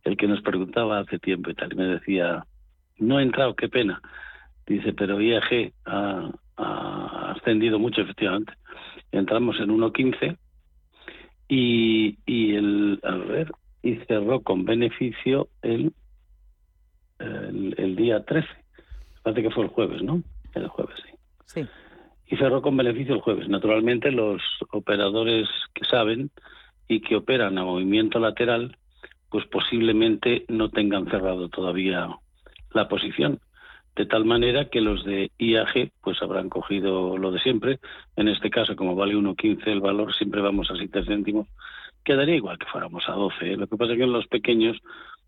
el 0.04 0.18
que 0.18 0.28
nos 0.28 0.42
preguntaba 0.42 1.00
hace 1.00 1.18
tiempo 1.18 1.50
y 1.50 1.56
tal 1.56 1.74
y 1.74 1.76
me 1.76 1.86
decía 1.86 2.46
no 3.00 3.20
he 3.20 3.24
entrado 3.24 3.56
qué 3.56 3.70
pena 3.70 4.02
dice 4.68 4.94
pero 4.94 5.20
IAG 5.20 5.74
ha, 5.86 6.32
ha 6.58 7.32
ascendido 7.32 7.80
mucho 7.80 8.02
efectivamente. 8.02 8.54
Entramos 9.12 9.60
en 9.60 9.70
1.15 9.70 10.38
y, 11.50 12.18
y 12.26 12.56
el 12.56 13.00
a 13.04 13.16
ver 13.16 13.52
y 13.84 13.96
cerró 14.08 14.42
con 14.42 14.64
beneficio 14.64 15.50
el 15.62 15.94
el, 17.20 17.76
el 17.78 17.96
día 17.96 18.24
13 18.24 18.48
parece 19.22 19.44
que 19.44 19.52
fue 19.52 19.66
el 19.66 19.70
jueves 19.70 20.02
no 20.02 20.24
el 20.56 20.68
jueves 20.68 20.96
sí. 21.04 21.14
Sí. 21.46 21.68
y 22.28 22.38
cerró 22.38 22.62
con 22.62 22.78
beneficio 22.78 23.16
el 23.16 23.22
jueves. 23.22 23.50
Naturalmente, 23.50 24.12
los 24.12 24.42
operadores 24.72 25.48
que 25.74 25.84
saben 25.86 26.32
y 26.88 27.02
que 27.02 27.16
operan 27.16 27.58
a 27.58 27.64
movimiento 27.64 28.20
lateral, 28.20 28.78
pues 29.30 29.46
posiblemente 29.48 30.46
no 30.50 30.70
tengan 30.70 31.10
cerrado 31.10 31.50
todavía 31.50 32.10
la 32.74 32.88
posición. 32.88 33.40
De 33.96 34.06
tal 34.06 34.26
manera 34.26 34.70
que 34.70 34.82
los 34.82 35.04
de 35.04 35.32
IAG 35.38 35.92
pues 36.02 36.22
habrán 36.22 36.50
cogido 36.50 37.18
lo 37.18 37.32
de 37.32 37.40
siempre. 37.40 37.80
En 38.16 38.28
este 38.28 38.50
caso, 38.50 38.76
como 38.76 38.96
vale 38.96 39.16
1.15 39.16 39.68
el 39.68 39.82
valor, 39.82 40.14
siempre 40.16 40.42
vamos 40.42 40.72
a 40.72 40.76
7 40.76 41.04
céntimos. 41.06 41.48
Quedaría 42.04 42.36
igual 42.36 42.58
que 42.58 42.68
fuéramos 42.68 43.08
a 43.08 43.14
12. 43.14 43.54
¿eh? 43.54 43.58
Lo 43.58 43.68
que 43.68 43.78
pasa 43.78 43.94
es 43.94 43.98
que 43.98 44.04
en 44.06 44.14
los 44.14 44.28
pequeños, 44.28 44.78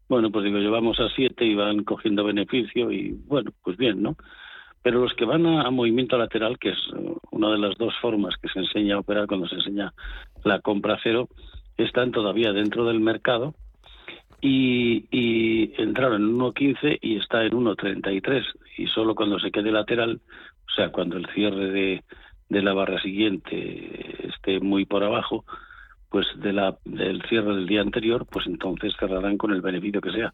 bueno, 0.07 0.31
pues 0.31 0.45
digo, 0.45 0.59
llevamos 0.59 0.99
a 0.99 1.09
7 1.09 1.45
y 1.45 1.55
van 1.55 1.83
cogiendo 1.83 2.23
beneficio 2.23 2.91
y 2.91 3.11
bueno, 3.25 3.51
pues 3.63 3.77
bien, 3.77 4.01
¿no? 4.01 4.15
Pero 4.83 5.01
los 5.01 5.13
que 5.13 5.25
van 5.25 5.45
a, 5.45 5.69
movimiento 5.71 6.17
lateral, 6.17 6.59
que 6.59 6.69
es 6.69 6.77
eh, 6.95 7.13
una 7.31 7.49
de 7.51 7.57
las 7.57 7.77
dos 7.77 7.93
formas 8.01 8.35
que 8.37 8.49
se 8.49 8.59
enseña 8.59 8.95
a 8.95 8.99
operar 8.99 9.27
cuando 9.27 9.47
se 9.47 9.55
enseña 9.55 9.93
la 10.43 10.59
compra 10.59 10.99
cero, 11.01 11.29
están 11.77 12.11
todavía 12.11 12.51
dentro 12.53 12.85
del 12.85 12.99
mercado 12.99 13.55
y, 14.41 15.73
entraron 15.81 16.21
en 16.21 16.37
1.15 16.37 16.99
y 17.01 17.17
está 17.17 17.43
en 17.45 17.53
1.33 17.53 18.43
y 18.77 18.87
solo 18.87 19.15
cuando 19.15 19.39
se 19.39 19.51
quede 19.51 19.71
lateral, 19.71 20.19
o 20.67 20.71
sea, 20.75 20.89
cuando 20.89 21.17
el 21.17 21.25
cierre 21.27 21.71
de, 21.71 22.03
de 22.49 22.61
la 22.61 22.73
barra 22.73 23.01
siguiente 23.01 24.27
esté 24.27 24.59
muy 24.59 24.85
por 24.85 25.03
abajo, 25.03 25.45
pues 26.13 26.27
de 26.35 26.53
la, 26.53 26.77
del 26.85 27.23
cierre 27.23 27.55
del 27.55 27.65
día 27.65 27.81
anterior, 27.81 28.27
pues 28.29 28.45
entonces 28.45 28.93
cerrarán 28.99 29.35
con 29.35 29.51
el 29.51 29.61
beneficio 29.61 29.99
que 29.99 30.11
sea. 30.11 30.31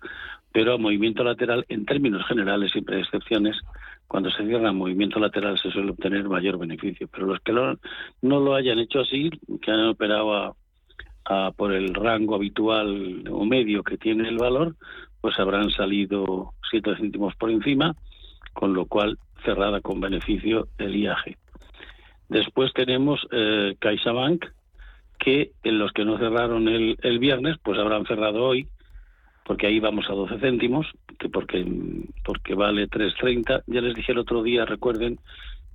Pero 0.51 0.73
a 0.73 0.77
movimiento 0.77 1.23
lateral, 1.23 1.65
en 1.69 1.85
términos 1.85 2.25
generales, 2.27 2.73
siempre 2.73 2.97
hay 2.97 3.03
excepciones, 3.03 3.55
cuando 4.09 4.31
se 4.31 4.43
cierra 4.43 4.71
movimiento 4.73 5.19
lateral 5.19 5.59
se 5.59 5.69
suele 5.69 5.91
obtener 5.91 6.27
mayor 6.27 6.57
beneficio. 6.57 7.07
Pero 7.07 7.27
los 7.27 7.39
que 7.41 7.53
no 7.53 8.39
lo 8.39 8.55
hayan 8.55 8.79
hecho 8.79 9.01
así, 9.01 9.29
que 9.61 9.71
han 9.71 9.85
operado 9.85 10.33
a- 11.25 11.51
por 11.55 11.73
el 11.73 11.93
rango 11.93 12.33
habitual 12.33 13.23
o 13.29 13.45
medio 13.45 13.83
que 13.83 13.99
tiene 13.99 14.27
el 14.27 14.37
valor, 14.39 14.75
pues 15.21 15.37
habrán 15.39 15.69
salido 15.69 16.53
7 16.71 16.95
céntimos 16.97 17.35
por 17.35 17.51
encima, 17.51 17.95
con 18.53 18.73
lo 18.73 18.87
cual 18.87 19.19
cerrada 19.45 19.79
con 19.79 20.01
beneficio 20.01 20.69
el 20.79 20.95
IAG. 20.95 21.37
Después 22.29 22.73
tenemos 22.73 23.27
eh, 23.31 23.75
CaixaBank, 23.77 24.43
que 25.19 25.51
en 25.63 25.77
los 25.77 25.91
que 25.91 26.03
no 26.03 26.17
cerraron 26.17 26.67
el, 26.67 26.97
el 27.03 27.19
viernes, 27.19 27.57
pues 27.61 27.77
habrán 27.77 28.07
cerrado 28.07 28.43
hoy, 28.43 28.67
porque 29.49 29.65
ahí 29.65 29.79
vamos 29.79 30.05
a 30.07 30.13
12 30.13 30.37
céntimos, 30.37 30.85
que 31.17 31.27
porque, 31.27 31.65
porque 32.23 32.53
vale 32.53 32.87
3.30. 32.87 33.63
Ya 33.65 33.81
les 33.81 33.95
dije 33.95 34.11
el 34.11 34.19
otro 34.19 34.43
día, 34.43 34.63
recuerden, 34.63 35.19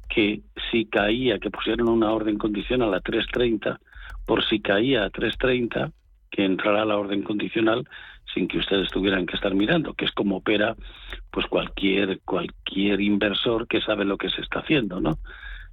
que 0.09 0.43
si 0.71 0.85
caía, 0.85 1.41
que 1.41 1.51
pusieron 1.51 1.89
una 1.89 2.13
orden 2.13 2.39
condicional 2.39 2.95
a 2.95 3.01
3.30, 3.01 3.81
por 4.27 4.45
si 4.49 4.61
caía 4.61 5.05
a 5.05 5.11
3.30, 5.11 5.91
que 6.31 6.45
entrará 6.45 6.85
la 6.85 6.97
orden 6.97 7.25
condicional 7.25 7.85
sin 8.33 8.47
que 8.47 8.59
ustedes 8.59 8.93
tuvieran 8.93 9.27
que 9.27 9.35
estar 9.35 9.53
mirando, 9.57 9.95
que 9.95 10.05
es 10.05 10.13
como 10.13 10.37
opera 10.37 10.77
pues 11.33 11.47
cualquier 11.47 12.21
cualquier 12.21 13.01
inversor 13.01 13.67
que 13.67 13.81
sabe 13.81 14.05
lo 14.05 14.19
que 14.19 14.31
se 14.31 14.41
está 14.41 14.61
haciendo, 14.61 15.01
¿no? 15.01 15.19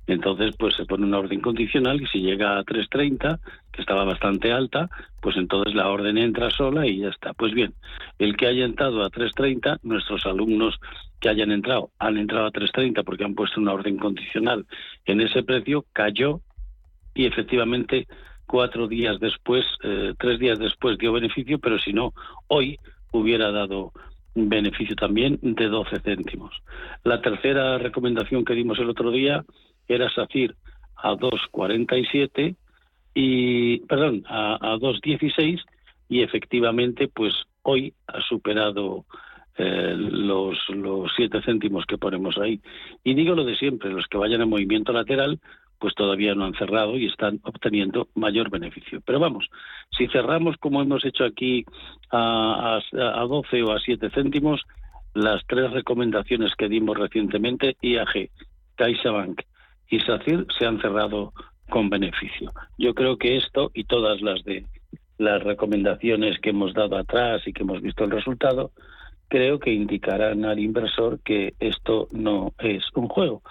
Entonces, 0.08 0.56
pues 0.58 0.76
se 0.76 0.86
pone 0.86 1.06
una 1.06 1.20
orden 1.20 1.42
condicional 1.42 2.02
y 2.02 2.08
si 2.08 2.20
llega 2.20 2.58
a 2.58 2.64
3.30, 2.64 3.40
que 3.72 3.82
estaba 3.82 4.04
bastante 4.04 4.52
alta, 4.52 4.90
pues 5.22 5.38
entonces 5.38 5.74
la 5.76 5.90
orden 5.90 6.18
entra 6.18 6.50
sola 6.50 6.86
y 6.88 7.00
ya 7.00 7.10
está. 7.10 7.34
Pues 7.34 7.54
bien, 7.54 7.74
el 8.20 8.36
que 8.36 8.48
haya 8.48 8.66
entrado 8.66 9.04
a 9.04 9.10
3.30, 9.10 9.80
nuestros 9.84 10.26
alumnos 10.26 10.80
que 11.20 11.30
hayan 11.30 11.52
entrado, 11.52 11.92
han 12.00 12.18
entrado 12.18 12.48
a 12.48 12.52
3.30 12.52 13.04
porque 13.04 13.24
han 13.24 13.36
puesto 13.36 13.62
una 13.62 13.74
orden 13.74 13.98
condicional 13.98 14.66
en 15.06 15.22
ese 15.22 15.44
precio, 15.44 15.86
cayó 15.94 16.42
y 17.14 17.26
efectivamente 17.26 18.08
cuatro 18.48 18.88
días 18.88 19.20
después, 19.20 19.66
eh, 19.84 20.14
tres 20.18 20.40
días 20.40 20.60
después 20.60 20.98
dio 20.98 21.14
beneficio, 21.14 21.60
pero 21.60 21.80
si 21.80 21.94
no, 21.94 22.14
hoy 22.48 22.78
hubiera 23.12 23.52
dado 23.52 23.94
beneficio 24.34 24.96
también 24.96 25.40
de 25.42 25.68
12 25.68 26.00
céntimos. 26.00 26.52
La 27.04 27.22
tercera 27.22 27.78
recomendación 27.78 28.44
que 28.44 28.54
dimos 28.54 28.80
el 28.80 28.90
otro 28.90 29.12
día 29.12 29.46
era 29.94 30.10
SACIR 30.10 30.56
a 30.96 31.14
2,47 31.14 32.56
y, 33.14 33.80
perdón, 33.82 34.24
a, 34.28 34.56
a 34.56 34.78
2,16 34.78 35.62
y 36.10 36.22
efectivamente, 36.22 37.08
pues 37.08 37.34
hoy 37.64 37.94
ha 38.08 38.22
superado 38.22 39.06
eh, 39.58 39.96
los, 39.96 40.58
los 40.70 41.12
7 41.16 41.42
céntimos 41.44 41.86
que 41.86 41.98
ponemos 41.98 42.38
ahí. 42.38 42.62
Y 43.04 43.14
digo 43.14 43.36
lo 43.36 43.44
de 43.44 43.56
siempre, 43.56 43.92
los 43.92 44.08
que 44.08 44.18
vayan 44.18 44.42
a 44.42 44.46
movimiento 44.46 44.94
lateral, 44.94 45.40
pues 45.80 45.96
todavía 45.96 46.36
no 46.36 46.46
han 46.46 46.54
cerrado 46.54 46.98
y 46.98 47.08
están 47.08 47.40
obteniendo 47.44 48.08
mayor 48.14 48.50
beneficio. 48.50 49.02
Pero 49.06 49.20
vamos, 49.20 49.50
si 49.98 50.08
cerramos 50.08 50.58
como 50.58 50.82
hemos 50.82 51.04
hecho 51.06 51.26
aquí 51.26 51.66
a, 52.12 52.80
a, 52.94 53.22
a 53.22 53.26
12 53.26 53.64
o 53.64 53.72
a 53.72 53.80
7 53.80 54.10
céntimos, 54.12 54.62
las 55.14 55.42
tres 55.48 55.72
recomendaciones 55.72 56.56
que 56.56 56.70
dimos 56.70 56.98
recientemente, 56.98 57.76
IAG, 57.82 58.30
CaixaBank 58.76 59.42
y 59.92 60.00
SACIR, 60.00 60.48
se 60.58 60.66
han 60.66 60.82
cerrado 60.82 61.34
con 61.70 61.90
beneficio. 61.90 62.52
Yo 62.78 62.96
creo 62.96 63.18
que 63.18 63.38
esto 63.38 63.70
y 63.76 63.84
todas 63.84 64.22
las 64.22 64.44
de 64.44 64.66
las 65.20 65.44
recomendaciones 65.44 66.40
que 66.40 66.50
hemos 66.50 66.74
dado 66.74 66.98
atrás 66.98 67.44
y 67.46 67.54
que 67.54 67.62
hemos 67.62 67.82
visto 67.82 68.06
el 68.06 68.12
resultado, 68.12 68.72
creo 69.28 69.60
que 69.60 69.72
indicarán 69.72 70.46
al 70.46 70.60
inversor 70.60 71.20
que 71.24 71.54
esto 71.60 72.08
no 72.12 72.54
es 72.58 72.84
un 72.96 73.08
juego, 73.08 73.44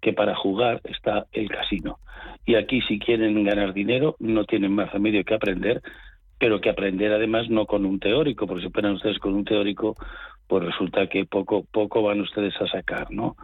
que 0.00 0.12
para 0.12 0.34
jugar 0.34 0.80
está 0.84 1.26
el 1.32 1.50
casino. 1.50 1.98
Y 2.46 2.54
aquí 2.54 2.80
si 2.82 2.98
quieren 2.98 3.44
ganar 3.44 3.74
dinero 3.74 4.16
no 4.20 4.44
tienen 4.44 4.72
más 4.72 4.90
remedio 4.92 5.24
que 5.24 5.34
aprender, 5.34 5.82
pero 6.38 6.60
que 6.60 6.70
aprender 6.70 7.12
además 7.12 7.50
no 7.50 7.66
con 7.66 7.84
un 7.84 7.98
teórico, 7.98 8.46
porque 8.46 8.62
si 8.62 8.92
ustedes 8.94 9.18
con 9.18 9.34
un 9.34 9.44
teórico, 9.44 9.96
pues 10.48 10.64
resulta 10.64 11.06
que 11.06 11.26
poco 11.26 11.64
poco 11.70 12.02
van 12.02 12.20
ustedes 12.20 12.54
a 12.60 12.66
sacar, 12.66 13.10
¿no? 13.10 13.36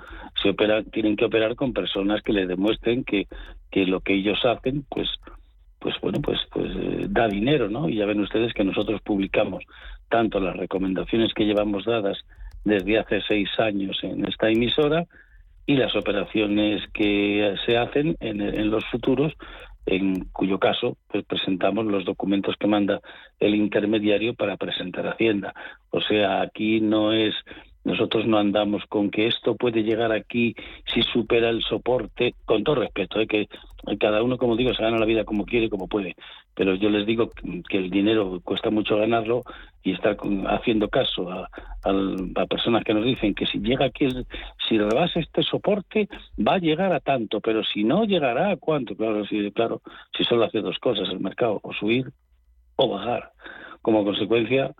Se 0.43 0.55
tienen 0.91 1.17
que 1.17 1.27
operar 1.27 1.55
con 1.55 1.73
personas 1.73 2.23
que 2.23 2.33
les 2.33 2.49
demuestren 2.49 3.05
que, 3.05 3.29
que 3.71 3.87
lo 3.87 4.01
que 4.01 4.15
ellos 4.15 4.45
hacen, 4.45 4.85
pues 4.89 5.09
pues 5.79 5.95
bueno, 6.01 6.21
pues 6.23 6.41
pues 6.51 6.73
eh, 6.75 7.07
da 7.11 7.29
dinero, 7.29 7.69
¿no? 7.69 7.89
Y 7.91 7.97
ya 7.97 8.07
ven 8.07 8.21
ustedes 8.21 8.55
que 8.55 8.65
nosotros 8.65 9.03
publicamos 9.03 9.63
tanto 10.09 10.41
las 10.41 10.57
recomendaciones 10.57 11.35
que 11.35 11.45
llevamos 11.45 11.85
dadas 11.85 12.19
desde 12.65 12.99
hace 12.99 13.21
seis 13.29 13.51
años 13.59 13.99
en 14.03 14.27
esta 14.27 14.49
emisora 14.49 15.05
y 15.67 15.77
las 15.77 15.95
operaciones 15.95 16.83
que 16.95 17.55
se 17.67 17.77
hacen 17.77 18.17
en, 18.21 18.41
en 18.41 18.71
los 18.71 18.85
futuros 18.87 19.35
en 19.87 20.25
cuyo 20.27 20.59
caso 20.59 20.97
pues 21.09 21.25
presentamos 21.25 21.87
los 21.87 22.05
documentos 22.05 22.57
que 22.59 22.67
manda 22.67 23.01
el 23.39 23.55
intermediario 23.55 24.35
para 24.35 24.57
presentar 24.57 25.07
Hacienda. 25.07 25.55
O 25.91 26.01
sea, 26.01 26.41
aquí 26.41 26.81
no 26.81 27.13
es 27.13 27.35
nosotros 27.85 28.27
no 28.27 28.39
andamos 28.39 28.83
con 28.89 29.11
que 29.11 29.27
esto 29.27 29.57
puede 29.57 29.83
llegar 29.83 30.11
aquí 30.11 30.55
si 30.93 31.03
supera 31.03 31.51
el 31.51 31.63
soporte, 31.63 32.35
con 32.47 32.65
todo 32.65 32.77
respeto, 32.77 33.21
¿eh? 33.21 33.27
que 33.27 33.49
cada 33.99 34.23
uno, 34.23 34.39
como 34.39 34.57
digo, 34.57 34.73
se 34.75 34.83
gana 34.83 34.99
la 34.99 35.05
vida 35.05 35.25
como 35.25 35.45
quiere 35.45 35.69
como 35.69 35.87
puede. 35.87 36.17
Pero 36.55 36.75
yo 36.75 36.89
les 36.89 37.07
digo 37.07 37.31
que 37.69 37.77
el 37.79 37.91
dinero 37.91 38.41
cuesta 38.43 38.71
mucho 38.71 38.97
ganarlo 38.97 39.43
y 39.83 39.93
estar 39.93 40.17
haciendo 40.49 40.89
caso 40.89 41.31
a, 41.31 41.49
personas 42.49 42.85
que 42.85 42.95
nos 42.95 43.05
dicen 43.05 43.35
que 43.35 43.45
si 43.45 43.59
llega 43.59 43.85
aquí, 43.85 44.09
si 44.67 44.79
rebasa 44.79 45.21
este 45.21 45.43
soporte, 45.43 46.09
va 46.39 46.55
a 46.55 46.59
llegar 46.59 46.93
a 46.95 47.01
tanto, 47.01 47.41
pero 47.41 47.63
si 47.65 47.85
no, 47.85 48.05
llegará 48.05 48.51
a 48.51 48.57
cuánto. 48.57 48.97
Claro, 48.97 49.25
claro, 49.55 49.83
si 50.17 50.25
solo 50.25 50.45
hace 50.45 50.61
dos 50.61 50.79
cosas 50.79 51.09
el 51.11 51.21
mercado, 51.21 51.61
o 51.63 51.73
subir 51.75 52.11
o 52.77 52.89
bajar. 52.89 53.33
Como 53.83 54.05
consecuencia, 54.05 54.75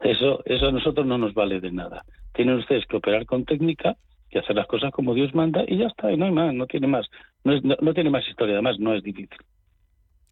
eso, 0.00 0.42
eso 0.44 0.68
a 0.68 0.72
nosotros 0.72 1.06
no 1.06 1.18
nos 1.18 1.34
vale 1.34 1.60
de 1.60 1.70
nada. 1.70 2.04
Tienen 2.32 2.56
ustedes 2.56 2.86
que 2.86 2.96
operar 2.96 3.26
con 3.26 3.44
técnica 3.44 3.96
que 4.30 4.38
hacer 4.38 4.56
las 4.56 4.66
cosas 4.66 4.92
como 4.92 5.14
Dios 5.14 5.34
manda 5.34 5.64
y 5.66 5.78
ya 5.78 5.86
está, 5.86 6.12
y 6.12 6.16
no 6.16 6.26
hay 6.26 6.32
más, 6.32 6.54
no 6.54 6.66
tiene 6.66 6.86
más, 6.86 7.06
no, 7.44 7.54
es, 7.54 7.62
no 7.64 7.94
tiene 7.94 8.10
más 8.10 8.28
historia, 8.28 8.54
además 8.54 8.78
no 8.78 8.94
es 8.94 9.02
difícil. 9.02 9.38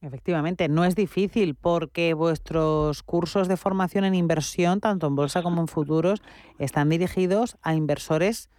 Efectivamente, 0.03 0.69
no 0.69 0.85
es 0.85 0.95
difícil 0.95 1.55
porque 1.55 2.13
vuestros 2.13 3.03
cursos 3.03 3.49
de 3.49 3.57
formación 3.57 4.05
en 4.05 4.15
inversión, 4.15 4.81
tanto 4.81 5.07
en 5.07 5.17
bolsa 5.17 5.43
como 5.43 5.63
en 5.63 5.69
futuros, 5.69 6.23
están 6.59 6.91
dirigidos 6.91 7.57
a 7.63 7.75
inversores 7.75 8.51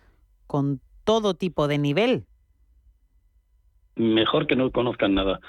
con 0.47 0.81
todo 1.03 1.35
tipo 1.35 1.67
de 1.67 1.77
nivel. 1.77 2.25
Mejor 3.97 4.47
que 4.47 4.55
no 4.55 4.71
conozcan 4.71 5.15
nada, 5.15 5.39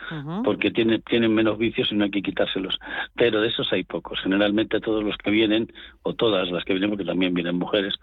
porque 0.44 0.70
tienen, 0.70 1.02
tienen 1.02 1.34
menos 1.34 1.58
vicios 1.58 1.92
y 1.92 1.94
no 1.94 2.04
hay 2.04 2.11
que 2.11 2.22
quitárselos. 2.22 2.78
Pero 3.14 3.40
de 3.40 3.48
esos 3.48 3.72
hay 3.72 3.84
pocos. 3.84 4.20
Generalmente 4.20 4.80
todos 4.80 5.04
los 5.04 5.16
que 5.18 5.30
vienen, 5.30 5.72
o 6.02 6.14
todas 6.14 6.50
las 6.50 6.64
que 6.64 6.72
vienen, 6.72 6.90
porque 6.90 7.04
también 7.04 7.34
vienen 7.34 7.56
mujeres, 7.56 7.94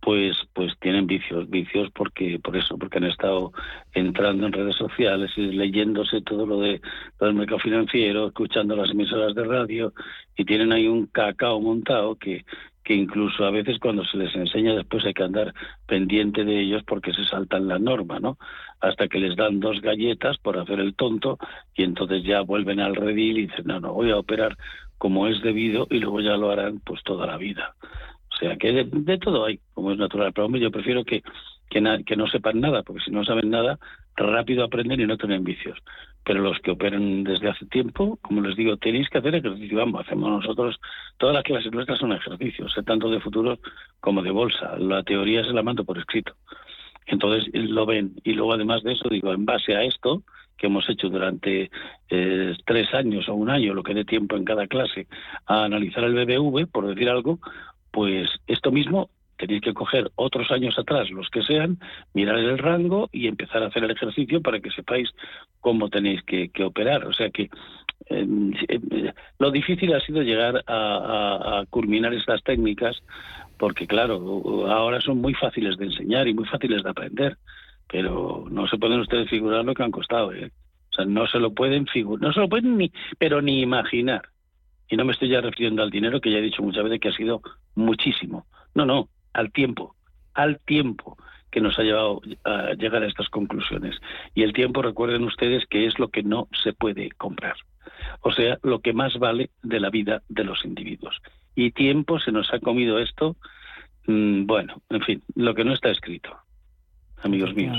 pues 0.00 0.36
pues 0.54 0.72
tienen 0.80 1.06
vicios 1.06 1.50
vicios 1.50 1.90
porque 1.94 2.38
por 2.42 2.56
eso 2.56 2.78
porque 2.78 2.98
han 2.98 3.04
estado 3.04 3.52
entrando 3.92 4.46
en 4.46 4.52
redes 4.52 4.76
sociales 4.76 5.30
y 5.36 5.52
leyéndose 5.52 6.20
todo 6.22 6.46
lo 6.46 6.60
de 6.60 6.80
todo 7.18 7.28
el 7.28 7.34
mercado 7.34 7.58
financiero 7.58 8.28
escuchando 8.28 8.76
las 8.76 8.90
emisoras 8.90 9.34
de 9.34 9.44
radio 9.44 9.92
y 10.36 10.44
tienen 10.44 10.72
ahí 10.72 10.86
un 10.86 11.06
cacao 11.06 11.60
montado 11.60 12.14
que 12.14 12.44
que 12.88 12.94
incluso 12.94 13.44
a 13.44 13.50
veces 13.50 13.78
cuando 13.78 14.02
se 14.06 14.16
les 14.16 14.34
enseña 14.34 14.74
después 14.74 15.04
hay 15.04 15.12
que 15.12 15.22
andar 15.22 15.52
pendiente 15.86 16.42
de 16.42 16.58
ellos 16.58 16.82
porque 16.86 17.12
se 17.12 17.22
saltan 17.26 17.68
la 17.68 17.78
norma, 17.78 18.18
¿no? 18.18 18.38
Hasta 18.80 19.08
que 19.08 19.18
les 19.18 19.36
dan 19.36 19.60
dos 19.60 19.82
galletas 19.82 20.38
por 20.38 20.56
hacer 20.56 20.80
el 20.80 20.94
tonto 20.94 21.36
y 21.74 21.82
entonces 21.82 22.24
ya 22.24 22.40
vuelven 22.40 22.80
al 22.80 22.96
redil 22.96 23.36
y 23.36 23.46
dicen, 23.46 23.66
no, 23.66 23.78
no, 23.78 23.92
voy 23.92 24.10
a 24.10 24.16
operar 24.16 24.56
como 24.96 25.26
es 25.26 25.42
debido 25.42 25.86
y 25.90 25.98
luego 25.98 26.22
ya 26.22 26.38
lo 26.38 26.50
harán 26.50 26.80
pues 26.80 27.02
toda 27.02 27.26
la 27.26 27.36
vida. 27.36 27.74
O 28.32 28.36
sea, 28.36 28.56
que 28.56 28.72
de, 28.72 29.18
todo 29.18 29.44
hay, 29.44 29.60
como 29.74 29.92
es 29.92 29.98
natural. 29.98 30.32
Pero 30.32 30.46
hombre, 30.46 30.62
yo 30.62 30.70
prefiero 30.70 31.04
que, 31.04 31.22
que, 31.68 32.02
que 32.06 32.16
no 32.16 32.26
sepan 32.26 32.58
nada, 32.58 32.84
porque 32.84 33.04
si 33.04 33.10
no 33.10 33.22
saben 33.22 33.50
nada, 33.50 33.78
rápido 34.16 34.64
aprenden 34.64 35.02
y 35.02 35.06
no 35.06 35.18
tienen 35.18 35.44
vicios. 35.44 35.76
Pero 36.28 36.42
los 36.42 36.58
que 36.58 36.72
operan 36.72 37.24
desde 37.24 37.48
hace 37.48 37.64
tiempo, 37.64 38.18
como 38.20 38.42
les 38.42 38.54
digo, 38.54 38.76
tenéis 38.76 39.08
que 39.08 39.16
hacer 39.16 39.34
ejercicio. 39.34 39.78
Vamos, 39.78 40.02
hacemos 40.02 40.28
nosotros, 40.28 40.78
todas 41.16 41.34
las 41.34 41.42
clases 41.42 41.72
nuestras 41.72 41.98
son 41.98 42.12
ejercicios, 42.12 42.76
¿eh? 42.76 42.82
tanto 42.82 43.08
de 43.08 43.18
futuros 43.18 43.58
como 43.98 44.20
de 44.20 44.30
bolsa. 44.30 44.76
La 44.76 45.02
teoría 45.04 45.42
se 45.42 45.54
la 45.54 45.62
mando 45.62 45.86
por 45.86 45.96
escrito. 45.96 46.34
Entonces 47.06 47.48
lo 47.54 47.86
ven. 47.86 48.12
Y 48.24 48.34
luego, 48.34 48.52
además 48.52 48.82
de 48.82 48.92
eso, 48.92 49.08
digo, 49.08 49.32
en 49.32 49.46
base 49.46 49.74
a 49.74 49.84
esto, 49.84 50.22
que 50.58 50.66
hemos 50.66 50.86
hecho 50.90 51.08
durante 51.08 51.70
eh, 52.10 52.54
tres 52.66 52.92
años 52.92 53.26
o 53.30 53.34
un 53.34 53.48
año, 53.48 53.72
lo 53.72 53.82
que 53.82 53.94
dé 53.94 54.04
tiempo 54.04 54.36
en 54.36 54.44
cada 54.44 54.66
clase, 54.66 55.06
a 55.46 55.64
analizar 55.64 56.04
el 56.04 56.12
BBV, 56.12 56.66
por 56.70 56.88
decir 56.88 57.08
algo, 57.08 57.38
pues 57.90 58.28
esto 58.46 58.70
mismo 58.70 59.08
tenéis 59.38 59.62
que 59.62 59.72
coger 59.72 60.10
otros 60.16 60.50
años 60.50 60.78
atrás, 60.78 61.10
los 61.10 61.30
que 61.30 61.42
sean, 61.42 61.78
mirar 62.12 62.38
el 62.38 62.58
rango 62.58 63.08
y 63.12 63.28
empezar 63.28 63.62
a 63.62 63.68
hacer 63.68 63.84
el 63.84 63.92
ejercicio 63.92 64.42
para 64.42 64.60
que 64.60 64.70
sepáis 64.70 65.08
cómo 65.60 65.88
tenéis 65.88 66.22
que, 66.24 66.50
operar. 66.62 67.06
O 67.06 67.12
sea 67.12 67.30
que 67.30 67.48
lo 69.38 69.50
difícil 69.50 69.94
ha 69.94 70.00
sido 70.00 70.22
llegar 70.22 70.64
a, 70.66 71.64
culminar 71.70 72.12
estas 72.12 72.42
técnicas 72.42 73.00
porque, 73.58 73.86
claro, 73.86 74.66
ahora 74.70 75.00
son 75.00 75.18
muy 75.20 75.34
fáciles 75.34 75.76
de 75.78 75.86
enseñar 75.86 76.28
y 76.28 76.34
muy 76.34 76.44
fáciles 76.44 76.82
de 76.82 76.90
aprender, 76.90 77.38
pero 77.88 78.44
no 78.50 78.66
se 78.68 78.76
pueden 78.76 79.00
ustedes 79.00 79.28
figurar 79.30 79.64
lo 79.64 79.74
que 79.74 79.82
han 79.82 79.90
costado. 79.90 80.32
¿eh? 80.32 80.50
O 80.90 80.94
sea, 80.94 81.04
no 81.04 81.26
se 81.26 81.38
lo 81.38 81.54
pueden 81.54 81.86
figurar, 81.86 82.22
no 82.22 82.32
se 82.32 82.40
lo 82.40 82.48
pueden 82.48 82.76
ni, 82.76 82.92
pero 83.18 83.40
ni 83.40 83.60
imaginar. 83.60 84.22
Y 84.90 84.96
no 84.96 85.04
me 85.04 85.12
estoy 85.12 85.28
ya 85.28 85.40
refiriendo 85.40 85.82
al 85.82 85.90
dinero, 85.90 86.20
que 86.20 86.30
ya 86.30 86.38
he 86.38 86.42
dicho 86.42 86.62
muchas 86.62 86.84
veces 86.84 87.00
que 87.00 87.08
ha 87.08 87.12
sido 87.12 87.42
muchísimo. 87.74 88.46
No, 88.74 88.86
no, 88.86 89.08
al 89.32 89.52
tiempo, 89.52 89.94
al 90.34 90.60
tiempo 90.60 91.16
que 91.50 91.60
nos 91.60 91.78
ha 91.78 91.82
llevado 91.82 92.20
a 92.44 92.74
llegar 92.74 93.02
a 93.02 93.06
estas 93.06 93.28
conclusiones. 93.28 93.96
Y 94.34 94.42
el 94.42 94.52
tiempo, 94.52 94.82
recuerden 94.82 95.24
ustedes, 95.24 95.64
que 95.66 95.86
es 95.86 95.98
lo 95.98 96.08
que 96.08 96.22
no 96.22 96.48
se 96.62 96.72
puede 96.72 97.10
comprar. 97.12 97.56
O 98.20 98.32
sea, 98.32 98.58
lo 98.62 98.80
que 98.80 98.92
más 98.92 99.18
vale 99.18 99.50
de 99.62 99.80
la 99.80 99.90
vida 99.90 100.22
de 100.28 100.44
los 100.44 100.64
individuos. 100.64 101.16
Y 101.54 101.70
tiempo 101.70 102.20
se 102.20 102.32
nos 102.32 102.52
ha 102.52 102.58
comido 102.58 102.98
esto, 102.98 103.36
mm, 104.06 104.46
bueno, 104.46 104.82
en 104.90 105.00
fin, 105.02 105.22
lo 105.34 105.54
que 105.54 105.64
no 105.64 105.72
está 105.72 105.90
escrito 105.90 106.38
amigos 107.22 107.54
míos. 107.54 107.76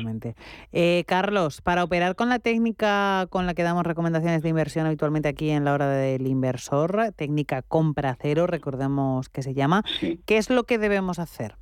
Eh, 0.71 1.04
Carlos, 1.08 1.62
para 1.62 1.84
operar 1.84 2.15
con 2.15 2.30
la 2.30 2.39
técnica 2.39 3.28
con 3.30 3.45
la 3.45 3.54
que 3.54 3.63
damos 3.63 3.86
recomendaciones 3.86 4.41
de 4.41 4.49
inversión 4.49 4.86
habitualmente 4.86 5.30
aquí 5.30 5.49
en 5.49 5.65
la 5.65 5.73
hora 5.73 5.89
del 5.89 6.28
inversor, 6.28 7.13
técnica 7.15 7.62
compra 7.62 8.15
cero, 8.19 8.47
recordemos 8.47 9.30
que 9.30 9.41
se 9.41 9.54
llama, 9.54 9.84
¿qué 10.25 10.38
es 10.38 10.49
lo 10.49 10.63
que 10.63 10.78
debemos 10.78 11.19
hacer? 11.19 11.56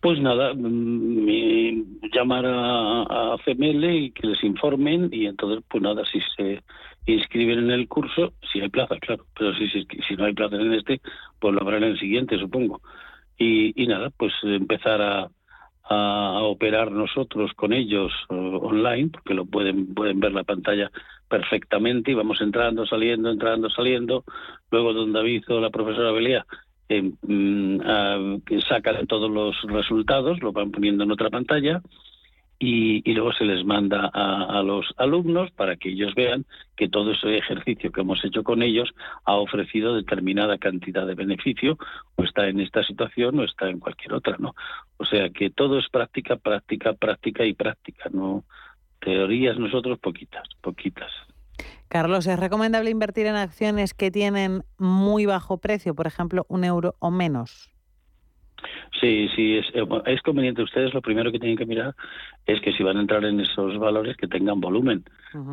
Pues 0.00 0.20
nada, 0.20 0.52
mm, 0.54 2.10
llamar 2.12 2.44
a, 2.46 3.36
CML 3.44 3.84
y 3.84 4.10
que 4.10 4.26
les 4.26 4.44
informen 4.44 5.08
y 5.10 5.26
entonces, 5.26 5.64
pues 5.68 5.82
nada, 5.82 6.02
si 6.12 6.20
se 6.36 6.62
inscriben 7.06 7.58
en 7.58 7.70
el 7.70 7.88
curso, 7.88 8.34
si 8.52 8.60
hay 8.60 8.68
plaza, 8.68 8.96
claro, 8.98 9.24
pero 9.36 9.54
si, 9.54 9.68
si, 9.68 9.86
si 10.06 10.14
no 10.16 10.24
hay 10.24 10.34
plaza 10.34 10.56
en 10.56 10.74
este, 10.74 11.00
pues 11.38 11.54
lo 11.54 11.62
habrá 11.62 11.78
en 11.78 11.84
el 11.84 11.98
siguiente, 11.98 12.38
supongo 12.38 12.82
y, 13.38 13.86
nada, 13.86 14.10
pues 14.10 14.32
empezar 14.42 15.02
a, 15.02 15.30
a, 15.84 16.42
operar 16.42 16.90
nosotros 16.90 17.52
con 17.54 17.72
ellos 17.72 18.12
online, 18.28 19.10
porque 19.10 19.34
lo 19.34 19.44
pueden, 19.44 19.94
pueden 19.94 20.20
ver 20.20 20.32
la 20.32 20.44
pantalla 20.44 20.90
perfectamente 21.28 22.10
y 22.10 22.14
vamos 22.14 22.40
entrando, 22.40 22.86
saliendo, 22.86 23.30
entrando, 23.30 23.68
saliendo. 23.70 24.24
Luego 24.70 24.92
don 24.92 25.12
David 25.12 25.44
o 25.48 25.60
la 25.60 25.70
profesora 25.70 26.12
Belia 26.12 26.46
eh, 26.88 27.12
mm, 27.22 27.80
sacan 28.68 29.06
todos 29.06 29.30
los 29.30 29.56
resultados, 29.62 30.42
lo 30.42 30.52
van 30.52 30.70
poniendo 30.70 31.04
en 31.04 31.10
otra 31.10 31.30
pantalla 31.30 31.82
y, 32.58 33.12
luego 33.12 33.32
se 33.32 33.44
les 33.44 33.64
manda 33.64 34.10
a, 34.12 34.62
los 34.62 34.86
alumnos 34.96 35.50
para 35.52 35.76
que 35.76 35.90
ellos 35.90 36.14
vean 36.14 36.44
que 36.76 36.88
todo 36.88 37.12
ese 37.12 37.36
ejercicio 37.36 37.92
que 37.92 38.00
hemos 38.00 38.24
hecho 38.24 38.42
con 38.42 38.62
ellos 38.62 38.90
ha 39.24 39.34
ofrecido 39.34 39.94
determinada 39.94 40.58
cantidad 40.58 41.06
de 41.06 41.14
beneficio 41.14 41.78
o 42.16 42.24
está 42.24 42.48
en 42.48 42.60
esta 42.60 42.82
situación 42.84 43.38
o 43.38 43.44
está 43.44 43.68
en 43.68 43.80
cualquier 43.80 44.14
otra, 44.14 44.36
¿no? 44.38 44.54
O 44.96 45.04
sea 45.04 45.30
que 45.30 45.50
todo 45.50 45.78
es 45.78 45.88
práctica, 45.88 46.36
práctica, 46.36 46.92
práctica 46.94 47.44
y 47.44 47.54
práctica, 47.54 48.08
¿no? 48.12 48.44
Teorías 49.00 49.58
nosotros 49.58 49.98
poquitas, 49.98 50.48
poquitas. 50.60 51.10
Carlos, 51.88 52.26
¿es 52.26 52.38
recomendable 52.38 52.90
invertir 52.90 53.26
en 53.26 53.36
acciones 53.36 53.94
que 53.94 54.10
tienen 54.10 54.64
muy 54.78 55.26
bajo 55.26 55.58
precio, 55.58 55.94
por 55.94 56.06
ejemplo, 56.06 56.46
un 56.48 56.64
euro 56.64 56.96
o 56.98 57.10
menos? 57.10 57.73
Sí, 59.00 59.28
sí, 59.34 59.56
es, 59.56 59.66
eh, 59.74 59.86
es 60.06 60.22
conveniente. 60.22 60.62
Ustedes 60.62 60.94
lo 60.94 61.02
primero 61.02 61.30
que 61.32 61.38
tienen 61.38 61.58
que 61.58 61.66
mirar 61.66 61.94
es 62.46 62.60
que 62.60 62.72
si 62.72 62.82
van 62.82 62.96
a 62.96 63.00
entrar 63.00 63.24
en 63.24 63.40
esos 63.40 63.78
valores 63.78 64.16
que 64.16 64.28
tengan 64.28 64.60
volumen. 64.60 65.04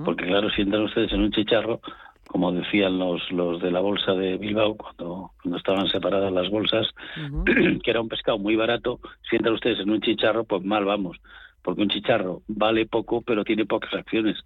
Porque 0.05 0.25
claro, 0.25 0.49
si 0.51 0.61
entran 0.61 0.83
ustedes 0.83 1.11
en 1.11 1.21
un 1.21 1.31
chicharro, 1.31 1.81
como 2.27 2.51
decían 2.51 2.97
los, 2.97 3.29
los 3.31 3.61
de 3.61 3.71
la 3.71 3.79
bolsa 3.79 4.13
de 4.13 4.37
Bilbao 4.37 4.77
cuando, 4.77 5.31
cuando 5.41 5.57
estaban 5.57 5.87
separadas 5.87 6.31
las 6.31 6.49
bolsas, 6.49 6.87
que 7.83 7.91
era 7.91 8.01
un 8.01 8.09
pescado 8.09 8.37
muy 8.37 8.55
barato, 8.55 8.99
si 9.29 9.35
entran 9.35 9.55
ustedes 9.55 9.79
en 9.79 9.89
un 9.89 10.01
chicharro, 10.01 10.43
pues 10.43 10.63
mal 10.63 10.85
vamos. 10.85 11.17
Porque 11.61 11.81
un 11.81 11.89
chicharro 11.89 12.41
vale 12.47 12.85
poco, 12.85 13.21
pero 13.21 13.43
tiene 13.43 13.65
pocas 13.65 13.93
acciones. 13.93 14.37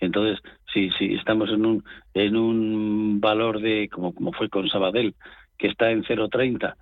Entonces, 0.00 0.40
si, 0.72 0.90
si 0.92 1.14
estamos 1.14 1.50
en 1.50 1.66
un, 1.66 1.84
en 2.14 2.36
un 2.36 3.20
valor 3.20 3.60
de, 3.60 3.88
como, 3.88 4.14
como 4.14 4.32
fue 4.32 4.48
con 4.48 4.68
Sabadell, 4.68 5.14
que 5.58 5.68
está 5.68 5.90
en 5.90 6.02
0,30 6.02 6.74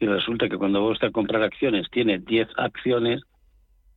y 0.00 0.06
resulta 0.06 0.48
que 0.48 0.56
cuando 0.56 0.84
usted 0.86 1.08
a 1.08 1.12
comprar 1.12 1.42
acciones 1.42 1.88
tiene 1.90 2.18
10 2.18 2.48
acciones, 2.56 3.22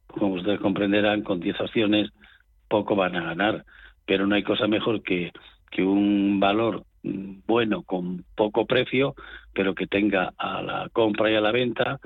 como 0.07 0.33
ustedes 0.33 0.59
comprenderán, 0.59 1.23
con 1.23 1.39
10 1.39 1.61
acciones 1.61 2.11
poco 2.67 2.95
van 2.95 3.15
a 3.15 3.23
ganar, 3.23 3.63
pero 4.05 4.27
no 4.27 4.35
hay 4.35 4.43
cosa 4.43 4.67
mejor 4.67 5.01
que, 5.01 5.31
que 5.71 5.81
un 5.81 6.39
valor 6.41 6.83
bueno 7.03 7.83
con 7.83 8.25
poco 8.35 8.65
precio, 8.65 9.15
pero 9.53 9.73
que 9.73 9.87
tenga 9.87 10.33
a 10.37 10.61
la 10.61 10.89
compra 10.89 11.31
y 11.31 11.35
a 11.35 11.41
la 11.41 11.51
venta 11.51 11.99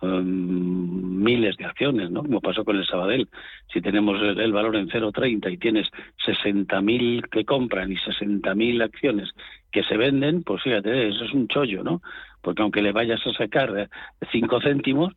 um, 0.00 1.20
miles 1.22 1.56
de 1.56 1.64
acciones, 1.64 2.10
¿no? 2.10 2.22
Como 2.22 2.40
pasó 2.40 2.64
con 2.64 2.76
el 2.76 2.86
Sabadell. 2.86 3.28
Si 3.72 3.80
tenemos 3.80 4.20
el, 4.22 4.52
valor 4.52 4.76
en 4.76 4.88
0,30 4.88 5.52
y 5.52 5.58
tienes 5.58 5.88
60.000 6.26 7.28
que 7.28 7.44
compran 7.44 7.92
y 7.92 7.96
60.000 7.96 8.82
acciones 8.82 9.30
que 9.70 9.82
se 9.84 9.96
venden, 9.96 10.42
pues 10.42 10.62
fíjate, 10.62 11.08
eso 11.08 11.24
es 11.24 11.32
un 11.32 11.48
chollo, 11.48 11.82
¿no? 11.82 12.00
porque 12.42 12.62
aunque 12.62 12.82
le 12.82 12.92
vayas 12.92 13.20
a 13.26 13.32
sacar 13.32 13.88
5 14.30 14.60
céntimos, 14.62 15.12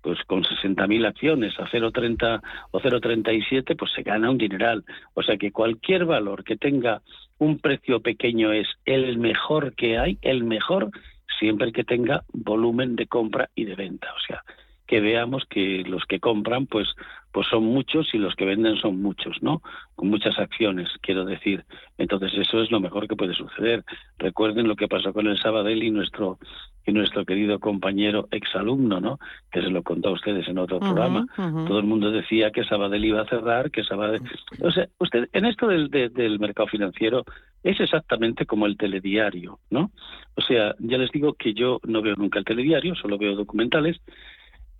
pues 0.00 0.18
con 0.24 0.44
60.000 0.44 1.06
acciones 1.06 1.58
a 1.58 1.66
0,30 1.66 2.40
o 2.70 2.80
0,37, 2.80 3.76
pues 3.76 3.92
se 3.92 4.02
gana 4.02 4.30
un 4.30 4.38
dineral. 4.38 4.84
O 5.14 5.22
sea 5.22 5.36
que 5.36 5.50
cualquier 5.50 6.04
valor 6.04 6.44
que 6.44 6.56
tenga 6.56 7.02
un 7.38 7.58
precio 7.58 8.00
pequeño 8.00 8.52
es 8.52 8.68
el 8.84 9.18
mejor 9.18 9.74
que 9.74 9.98
hay, 9.98 10.18
el 10.22 10.44
mejor, 10.44 10.90
siempre 11.38 11.72
que 11.72 11.84
tenga 11.84 12.22
volumen 12.32 12.96
de 12.96 13.06
compra 13.06 13.50
y 13.54 13.64
de 13.64 13.74
venta. 13.74 14.08
O 14.14 14.20
sea, 14.26 14.42
que 14.86 15.00
veamos 15.00 15.44
que 15.46 15.84
los 15.86 16.04
que 16.04 16.20
compran, 16.20 16.66
pues 16.66 16.88
pues 17.32 17.46
son 17.48 17.64
muchos 17.64 18.12
y 18.14 18.18
los 18.18 18.34
que 18.34 18.44
venden 18.44 18.76
son 18.76 19.00
muchos, 19.02 19.36
¿no? 19.42 19.62
Con 19.94 20.08
muchas 20.08 20.38
acciones, 20.38 20.88
quiero 21.00 21.24
decir. 21.24 21.64
Entonces 21.98 22.32
eso 22.34 22.62
es 22.62 22.70
lo 22.70 22.80
mejor 22.80 23.06
que 23.06 23.16
puede 23.16 23.34
suceder. 23.34 23.84
Recuerden 24.18 24.68
lo 24.68 24.76
que 24.76 24.88
pasó 24.88 25.12
con 25.12 25.26
el 25.26 25.38
Sabadell 25.38 25.82
y 25.82 25.90
nuestro 25.90 26.38
y 26.86 26.92
nuestro 26.92 27.26
querido 27.26 27.58
compañero 27.58 28.28
exalumno, 28.30 28.98
¿no? 28.98 29.18
Que 29.52 29.60
se 29.60 29.68
lo 29.68 29.82
contó 29.82 30.08
a 30.08 30.12
ustedes 30.12 30.48
en 30.48 30.56
otro 30.56 30.80
programa. 30.80 31.26
Todo 31.36 31.78
el 31.78 31.84
mundo 31.84 32.10
decía 32.10 32.50
que 32.50 32.64
Sabadell 32.64 33.04
iba 33.04 33.20
a 33.20 33.28
cerrar, 33.28 33.70
que 33.70 33.84
Sabadell... 33.84 34.22
O 34.62 34.70
sea, 34.72 34.88
usted, 34.98 35.28
en 35.34 35.44
esto 35.44 35.68
del, 35.68 35.90
del 35.90 36.38
mercado 36.38 36.66
financiero 36.66 37.24
es 37.62 37.78
exactamente 37.78 38.46
como 38.46 38.64
el 38.64 38.78
telediario, 38.78 39.58
¿no? 39.68 39.90
O 40.34 40.40
sea, 40.40 40.74
ya 40.78 40.96
les 40.96 41.10
digo 41.10 41.34
que 41.34 41.52
yo 41.52 41.78
no 41.84 42.00
veo 42.00 42.14
nunca 42.16 42.38
el 42.38 42.46
telediario, 42.46 42.94
solo 42.94 43.18
veo 43.18 43.34
documentales 43.36 44.00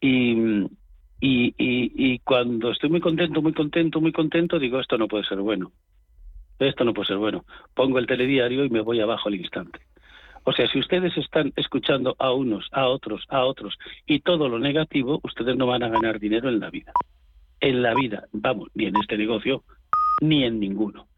y, 0.01 0.65
y, 1.21 1.55
y, 1.59 2.19
cuando 2.21 2.71
estoy 2.71 2.91
muy 2.91 3.01
contento, 3.01 3.43
muy 3.43 3.53
contento, 3.53 4.01
muy 4.01 4.13
contento, 4.13 4.59
digo, 4.59 4.79
esto 4.79 4.97
no 4.97 5.09
puede 5.09 5.25
ser 5.25 5.39
bueno. 5.39 5.73
Esto 6.59 6.85
no 6.85 6.95
puede 6.95 7.09
ser 7.09 7.17
bueno. 7.17 7.45
Pongo 7.75 7.99
el 7.99 8.07
telediario 8.07 8.65
y 8.65 8.71
me 8.71 8.81
voy 8.81 9.01
abajo 9.01 9.29
al 9.29 9.35
instante. 9.35 9.81
O 10.45 10.53
sea, 10.53 10.67
si 10.69 10.79
ustedes 10.79 11.17
están 11.17 11.53
escuchando 11.57 12.17
a 12.19 12.33
unos, 12.33 12.69
a 12.73 12.87
otros, 12.87 13.25
a 13.29 13.45
otros 13.45 13.77
y 14.07 14.21
todo 14.21 14.49
lo 14.49 14.59
negativo, 14.59 15.21
ustedes 15.23 15.57
no 15.57 15.67
van 15.67 15.83
a 15.83 15.89
ganar 15.89 16.19
dinero 16.19 16.49
en 16.49 16.61
la 16.61 16.71
vida. 16.71 16.93
En 17.61 17.83
la 17.83 17.95
vida, 17.95 18.25
vamos, 18.33 18.69
ni 18.75 18.87
en 18.87 18.97
este 18.97 19.19
negocio, 19.19 19.65
ni 20.21 20.45
en 20.45 20.61
ninguno. 20.61 21.09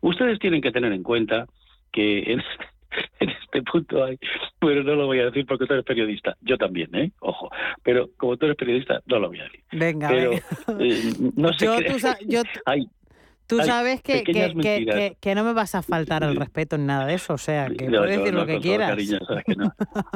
Ustedes 0.00 0.38
tienen 0.38 0.62
que 0.62 0.72
tener 0.72 0.92
en 0.92 1.02
cuenta 1.02 1.46
que 1.92 2.32
en 2.32 2.42
en 3.20 3.30
este 3.30 3.62
punto 3.62 4.04
hay, 4.04 4.18
pero 4.60 4.82
no 4.82 4.94
lo 4.94 5.06
voy 5.06 5.20
a 5.20 5.26
decir 5.26 5.46
porque 5.46 5.66
tú 5.66 5.72
eres 5.74 5.84
periodista. 5.84 6.36
Yo 6.40 6.56
también, 6.56 6.94
¿eh? 6.94 7.12
Ojo. 7.20 7.50
Pero 7.82 8.10
como 8.16 8.36
tú 8.36 8.46
eres 8.46 8.56
periodista, 8.56 9.00
no 9.06 9.18
lo 9.18 9.28
voy 9.28 9.40
a 9.40 9.44
decir. 9.44 9.60
Venga, 9.72 10.08
pero, 10.08 10.32
eh, 10.32 11.12
no 11.36 11.52
sé 11.52 11.66
yo, 11.66 11.76
tú, 11.76 11.98
yo, 12.26 12.42
tú 13.46 13.58
sabes 13.58 14.02
que, 14.02 14.24
que, 14.24 14.54
que, 14.60 15.16
que, 15.20 15.34
no 15.34 15.44
me 15.44 15.52
vas 15.52 15.74
a 15.74 15.82
faltar 15.82 16.22
el 16.22 16.36
respeto 16.36 16.76
en 16.76 16.86
nada 16.86 17.06
de 17.06 17.14
eso, 17.14 17.34
o 17.34 17.38
sea, 17.38 17.68
que 17.68 17.86
puedes 17.86 18.18
decir 18.18 18.34
lo 18.34 18.46
que 18.46 18.60
quieras. 18.60 18.90
Cariño, 18.90 19.18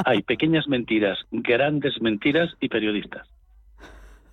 hay 0.04 0.22
pequeñas 0.22 0.66
mentiras, 0.68 1.18
grandes 1.30 2.00
mentiras 2.00 2.50
y 2.60 2.68
periodistas. 2.68 3.28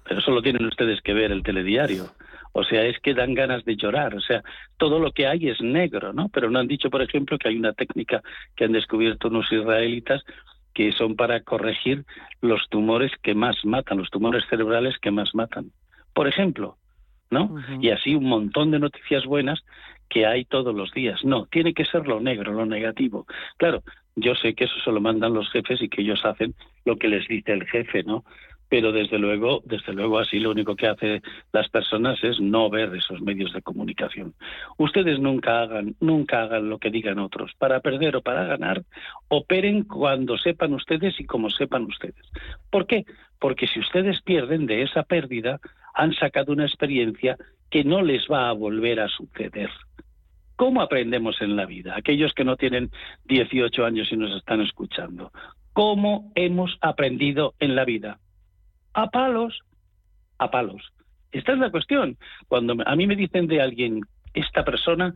Pero 0.07 0.21
solo 0.21 0.41
tienen 0.41 0.65
ustedes 0.65 1.01
que 1.01 1.13
ver 1.13 1.31
el 1.31 1.43
telediario 1.43 2.09
o 2.51 2.63
sea, 2.63 2.83
es 2.85 2.99
que 2.99 3.13
dan 3.13 3.33
ganas 3.33 3.63
de 3.65 3.75
llorar. 3.75 4.15
O 4.15 4.21
sea, 4.21 4.43
todo 4.77 4.99
lo 4.99 5.11
que 5.11 5.27
hay 5.27 5.49
es 5.49 5.61
negro, 5.61 6.13
¿no? 6.13 6.29
Pero 6.29 6.49
no 6.49 6.59
han 6.59 6.67
dicho, 6.67 6.89
por 6.89 7.01
ejemplo, 7.01 7.37
que 7.37 7.49
hay 7.49 7.57
una 7.57 7.73
técnica 7.73 8.21
que 8.55 8.65
han 8.65 8.71
descubierto 8.71 9.27
unos 9.27 9.51
israelitas 9.51 10.23
que 10.73 10.91
son 10.91 11.15
para 11.15 11.41
corregir 11.41 12.05
los 12.41 12.67
tumores 12.69 13.11
que 13.21 13.35
más 13.35 13.65
matan, 13.65 13.97
los 13.97 14.09
tumores 14.09 14.43
cerebrales 14.49 14.97
que 14.99 15.11
más 15.11 15.33
matan. 15.35 15.71
Por 16.13 16.27
ejemplo, 16.27 16.77
¿no? 17.29 17.55
Y 17.81 17.89
así 17.89 18.15
un 18.15 18.25
montón 18.25 18.71
de 18.71 18.79
noticias 18.79 19.25
buenas 19.25 19.61
que 20.09 20.25
hay 20.25 20.45
todos 20.45 20.73
los 20.73 20.91
días. 20.93 21.23
No, 21.23 21.45
tiene 21.45 21.73
que 21.73 21.85
ser 21.85 22.07
lo 22.07 22.19
negro, 22.19 22.53
lo 22.53 22.65
negativo. 22.65 23.25
Claro, 23.57 23.83
yo 24.15 24.35
sé 24.35 24.55
que 24.55 24.65
eso 24.65 24.75
se 24.83 24.91
lo 24.91 24.99
mandan 25.01 25.33
los 25.33 25.51
jefes 25.51 25.81
y 25.81 25.89
que 25.89 26.01
ellos 26.01 26.25
hacen 26.25 26.55
lo 26.85 26.97
que 26.97 27.07
les 27.07 27.27
dice 27.27 27.53
el 27.53 27.65
jefe, 27.67 28.03
¿no? 28.03 28.23
Pero 28.69 28.91
desde 28.91 29.17
luego, 29.17 29.61
desde 29.65 29.93
luego 29.93 30.19
así 30.19 30.39
lo 30.39 30.51
único 30.51 30.75
que 30.75 30.87
hace 30.87 31.21
las 31.51 31.67
personas 31.69 32.23
es 32.23 32.39
no 32.39 32.69
ver 32.69 32.95
esos 32.95 33.19
medios 33.21 33.51
de 33.51 33.63
comunicación. 33.63 34.35
Ustedes 34.77 35.19
nunca 35.19 35.61
hagan, 35.61 35.95
nunca 35.99 36.43
hagan 36.43 36.69
lo 36.69 36.77
que 36.77 36.91
digan 36.91 37.17
otros, 37.17 37.51
para 37.57 37.79
perder 37.81 38.15
o 38.15 38.21
para 38.21 38.45
ganar, 38.45 38.83
operen 39.27 39.83
cuando 39.83 40.37
sepan 40.37 40.73
ustedes 40.73 41.19
y 41.19 41.25
como 41.25 41.49
sepan 41.49 41.83
ustedes. 41.83 42.25
¿Por 42.69 42.85
qué? 42.85 43.05
Porque 43.39 43.67
si 43.67 43.79
ustedes 43.79 44.21
pierden 44.21 44.67
de 44.67 44.83
esa 44.83 45.03
pérdida, 45.03 45.59
han 45.95 46.13
sacado 46.13 46.53
una 46.53 46.65
experiencia 46.65 47.37
que 47.71 47.83
no 47.83 48.01
les 48.03 48.27
va 48.27 48.49
a 48.49 48.53
volver 48.53 48.99
a 48.99 49.07
suceder. 49.07 49.71
¿Cómo 50.55 50.81
aprendemos 50.81 51.41
en 51.41 51.55
la 51.55 51.65
vida? 51.65 51.95
Aquellos 51.95 52.33
que 52.33 52.43
no 52.43 52.57
tienen 52.57 52.91
18 53.25 53.85
años 53.85 54.11
y 54.11 54.17
nos 54.17 54.35
están 54.35 54.61
escuchando. 54.61 55.31
¿Cómo 55.73 56.31
hemos 56.35 56.77
aprendido 56.81 57.53
en 57.59 57.75
la 57.75 57.85
vida? 57.85 58.19
A 59.03 59.09
palos, 59.09 59.59
a 60.37 60.51
palos. 60.51 60.81
Esta 61.31 61.53
es 61.53 61.59
la 61.59 61.71
cuestión. 61.71 62.17
Cuando 62.47 62.75
a 62.85 62.95
mí 62.95 63.07
me 63.07 63.15
dicen 63.15 63.47
de 63.47 63.61
alguien, 63.61 64.01
esta 64.33 64.63
persona, 64.63 65.13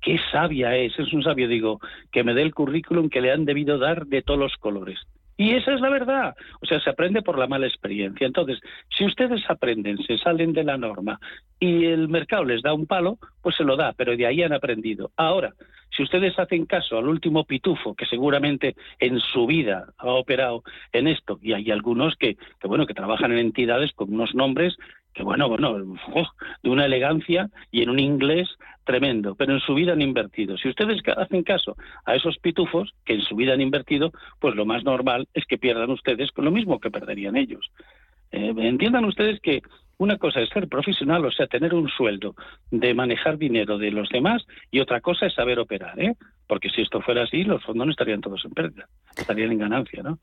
qué 0.00 0.18
sabia 0.30 0.76
es, 0.76 0.98
es 0.98 1.12
un 1.12 1.22
sabio, 1.22 1.48
digo, 1.48 1.80
que 2.12 2.24
me 2.24 2.34
dé 2.34 2.42
el 2.42 2.54
currículum 2.54 3.08
que 3.08 3.20
le 3.20 3.32
han 3.32 3.44
debido 3.44 3.78
dar 3.78 4.06
de 4.06 4.22
todos 4.22 4.38
los 4.38 4.56
colores. 4.56 4.98
Y 5.36 5.54
esa 5.54 5.74
es 5.74 5.80
la 5.80 5.90
verdad. 5.90 6.34
O 6.62 6.66
sea, 6.66 6.80
se 6.80 6.88
aprende 6.88 7.22
por 7.22 7.38
la 7.38 7.46
mala 7.46 7.66
experiencia. 7.66 8.26
Entonces, 8.26 8.58
si 8.96 9.04
ustedes 9.04 9.42
aprenden, 9.48 9.98
se 9.98 10.16
salen 10.18 10.52
de 10.52 10.64
la 10.64 10.78
norma 10.78 11.20
y 11.60 11.86
el 11.86 12.08
mercado 12.08 12.44
les 12.44 12.62
da 12.62 12.72
un 12.72 12.86
palo, 12.86 13.18
pues 13.42 13.56
se 13.56 13.64
lo 13.64 13.76
da, 13.76 13.92
pero 13.92 14.16
de 14.16 14.26
ahí 14.26 14.42
han 14.42 14.54
aprendido. 14.54 15.10
Ahora, 15.16 15.52
si 15.94 16.02
ustedes 16.02 16.38
hacen 16.38 16.66
caso 16.66 16.98
al 16.98 17.08
último 17.08 17.44
pitufo 17.44 17.94
que 17.94 18.06
seguramente 18.06 18.76
en 18.98 19.20
su 19.20 19.46
vida 19.46 19.92
ha 19.98 20.08
operado 20.08 20.62
en 20.92 21.06
esto, 21.06 21.38
y 21.42 21.52
hay 21.52 21.70
algunos 21.70 22.16
que, 22.16 22.36
que 22.36 22.68
bueno, 22.68 22.86
que 22.86 22.94
trabajan 22.94 23.32
en 23.32 23.38
entidades 23.38 23.92
con 23.92 24.12
unos 24.12 24.34
nombres 24.34 24.76
bueno, 25.22 25.48
bueno, 25.48 25.76
de 26.62 26.70
una 26.70 26.86
elegancia 26.86 27.48
y 27.70 27.82
en 27.82 27.90
un 27.90 27.98
inglés 27.98 28.48
tremendo, 28.84 29.34
pero 29.34 29.54
en 29.54 29.60
su 29.60 29.74
vida 29.74 29.92
han 29.92 30.02
invertido. 30.02 30.56
Si 30.56 30.68
ustedes 30.68 31.00
hacen 31.16 31.42
caso 31.42 31.76
a 32.04 32.14
esos 32.14 32.38
pitufos 32.38 32.94
que 33.04 33.14
en 33.14 33.22
su 33.22 33.34
vida 33.34 33.54
han 33.54 33.60
invertido, 33.60 34.12
pues 34.40 34.54
lo 34.54 34.64
más 34.64 34.84
normal 34.84 35.26
es 35.34 35.44
que 35.46 35.58
pierdan 35.58 35.90
ustedes 35.90 36.30
con 36.30 36.44
lo 36.44 36.50
mismo 36.50 36.78
que 36.78 36.90
perderían 36.90 37.36
ellos. 37.36 37.70
Eh, 38.30 38.52
entiendan 38.56 39.04
ustedes 39.04 39.40
que 39.40 39.62
una 39.98 40.18
cosa 40.18 40.40
es 40.40 40.50
ser 40.50 40.68
profesional, 40.68 41.24
o 41.24 41.30
sea, 41.30 41.46
tener 41.46 41.74
un 41.74 41.88
sueldo 41.88 42.34
de 42.70 42.92
manejar 42.92 43.38
dinero 43.38 43.78
de 43.78 43.90
los 43.90 44.08
demás, 44.10 44.44
y 44.70 44.80
otra 44.80 45.00
cosa 45.00 45.26
es 45.26 45.34
saber 45.34 45.58
operar, 45.58 45.98
¿eh? 45.98 46.14
Porque 46.46 46.68
si 46.68 46.82
esto 46.82 47.00
fuera 47.00 47.22
así, 47.22 47.44
los 47.44 47.64
fondos 47.64 47.86
no 47.86 47.90
estarían 47.92 48.20
todos 48.20 48.44
en 48.44 48.52
pérdida, 48.52 48.88
estarían 49.16 49.52
en 49.52 49.58
ganancia, 49.58 50.02
¿no? 50.02 50.18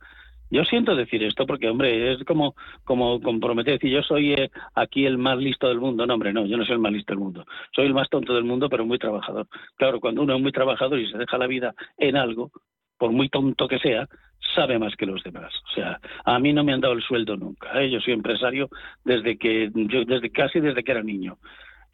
Yo 0.53 0.63
siento 0.65 0.95
decir 0.95 1.23
esto 1.23 1.47
porque, 1.47 1.67
hombre, 1.67 2.13
es 2.13 2.23
como, 2.25 2.53
como 2.83 3.19
comprometer, 3.19 3.73
decir, 3.73 3.89
yo 3.89 4.03
soy 4.03 4.33
eh, 4.33 4.51
aquí 4.75 5.03
el 5.03 5.17
más 5.17 5.39
listo 5.39 5.67
del 5.67 5.79
mundo. 5.79 6.05
No, 6.05 6.13
hombre, 6.13 6.31
no, 6.31 6.45
yo 6.45 6.57
no 6.57 6.63
soy 6.63 6.73
el 6.73 6.79
más 6.79 6.91
listo 6.91 7.11
del 7.11 7.23
mundo. 7.23 7.43
Soy 7.75 7.87
el 7.87 7.95
más 7.95 8.07
tonto 8.07 8.35
del 8.35 8.43
mundo, 8.43 8.69
pero 8.69 8.85
muy 8.85 8.99
trabajador. 8.99 9.47
Claro, 9.77 9.99
cuando 9.99 10.21
uno 10.21 10.35
es 10.35 10.41
muy 10.43 10.51
trabajador 10.51 10.99
y 10.99 11.09
se 11.09 11.17
deja 11.17 11.39
la 11.39 11.47
vida 11.47 11.73
en 11.97 12.17
algo, 12.17 12.51
por 12.99 13.11
muy 13.11 13.29
tonto 13.29 13.67
que 13.67 13.79
sea, 13.79 14.07
sabe 14.55 14.77
más 14.77 14.95
que 14.95 15.07
los 15.07 15.23
demás. 15.23 15.51
O 15.71 15.73
sea, 15.73 15.99
a 16.23 16.37
mí 16.37 16.53
no 16.53 16.63
me 16.63 16.73
han 16.73 16.81
dado 16.81 16.93
el 16.93 17.01
sueldo 17.01 17.35
nunca. 17.35 17.81
¿eh? 17.81 17.89
Yo 17.89 17.99
soy 17.99 18.13
empresario 18.13 18.69
desde 19.03 19.39
que, 19.39 19.71
yo, 19.73 20.05
desde 20.05 20.29
casi 20.29 20.59
desde 20.59 20.83
que 20.83 20.91
era 20.91 21.01
niño. 21.01 21.39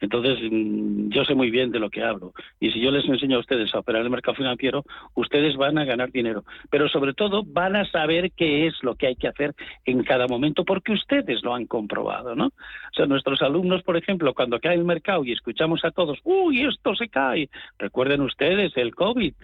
Entonces, 0.00 0.38
mm, 0.50 1.10
yo 1.10 1.24
sé 1.24 1.34
muy 1.34 1.50
bien 1.50 1.70
de 1.70 1.78
lo 1.78 1.90
que 1.90 2.02
hablo. 2.02 2.32
Y 2.58 2.70
si 2.70 2.80
yo 2.80 2.90
les 2.90 3.08
enseño 3.08 3.36
a 3.36 3.40
ustedes 3.40 3.74
a 3.74 3.80
operar 3.80 4.02
el 4.02 4.10
mercado 4.10 4.34
financiero, 4.34 4.84
ustedes 5.14 5.56
van 5.56 5.78
a 5.78 5.84
ganar 5.84 6.10
dinero. 6.10 6.44
Pero 6.70 6.88
sobre 6.88 7.14
todo 7.14 7.42
van 7.44 7.76
a 7.76 7.84
saber 7.84 8.32
qué 8.32 8.66
es 8.66 8.74
lo 8.82 8.94
que 8.94 9.08
hay 9.08 9.16
que 9.16 9.28
hacer 9.28 9.54
en 9.84 10.02
cada 10.02 10.26
momento, 10.26 10.64
porque 10.64 10.92
ustedes 10.92 11.42
lo 11.42 11.54
han 11.54 11.66
comprobado, 11.66 12.34
¿no? 12.34 12.46
O 12.46 12.94
sea, 12.94 13.06
nuestros 13.06 13.42
alumnos, 13.42 13.82
por 13.82 13.96
ejemplo, 13.96 14.34
cuando 14.34 14.58
cae 14.58 14.74
el 14.74 14.84
mercado 14.84 15.24
y 15.24 15.32
escuchamos 15.32 15.84
a 15.84 15.90
todos, 15.90 16.18
uy, 16.24 16.62
esto 16.64 16.94
se 16.94 17.08
cae. 17.08 17.48
Recuerden 17.78 18.22
ustedes 18.22 18.76
el 18.76 18.94
COVID, 18.94 19.34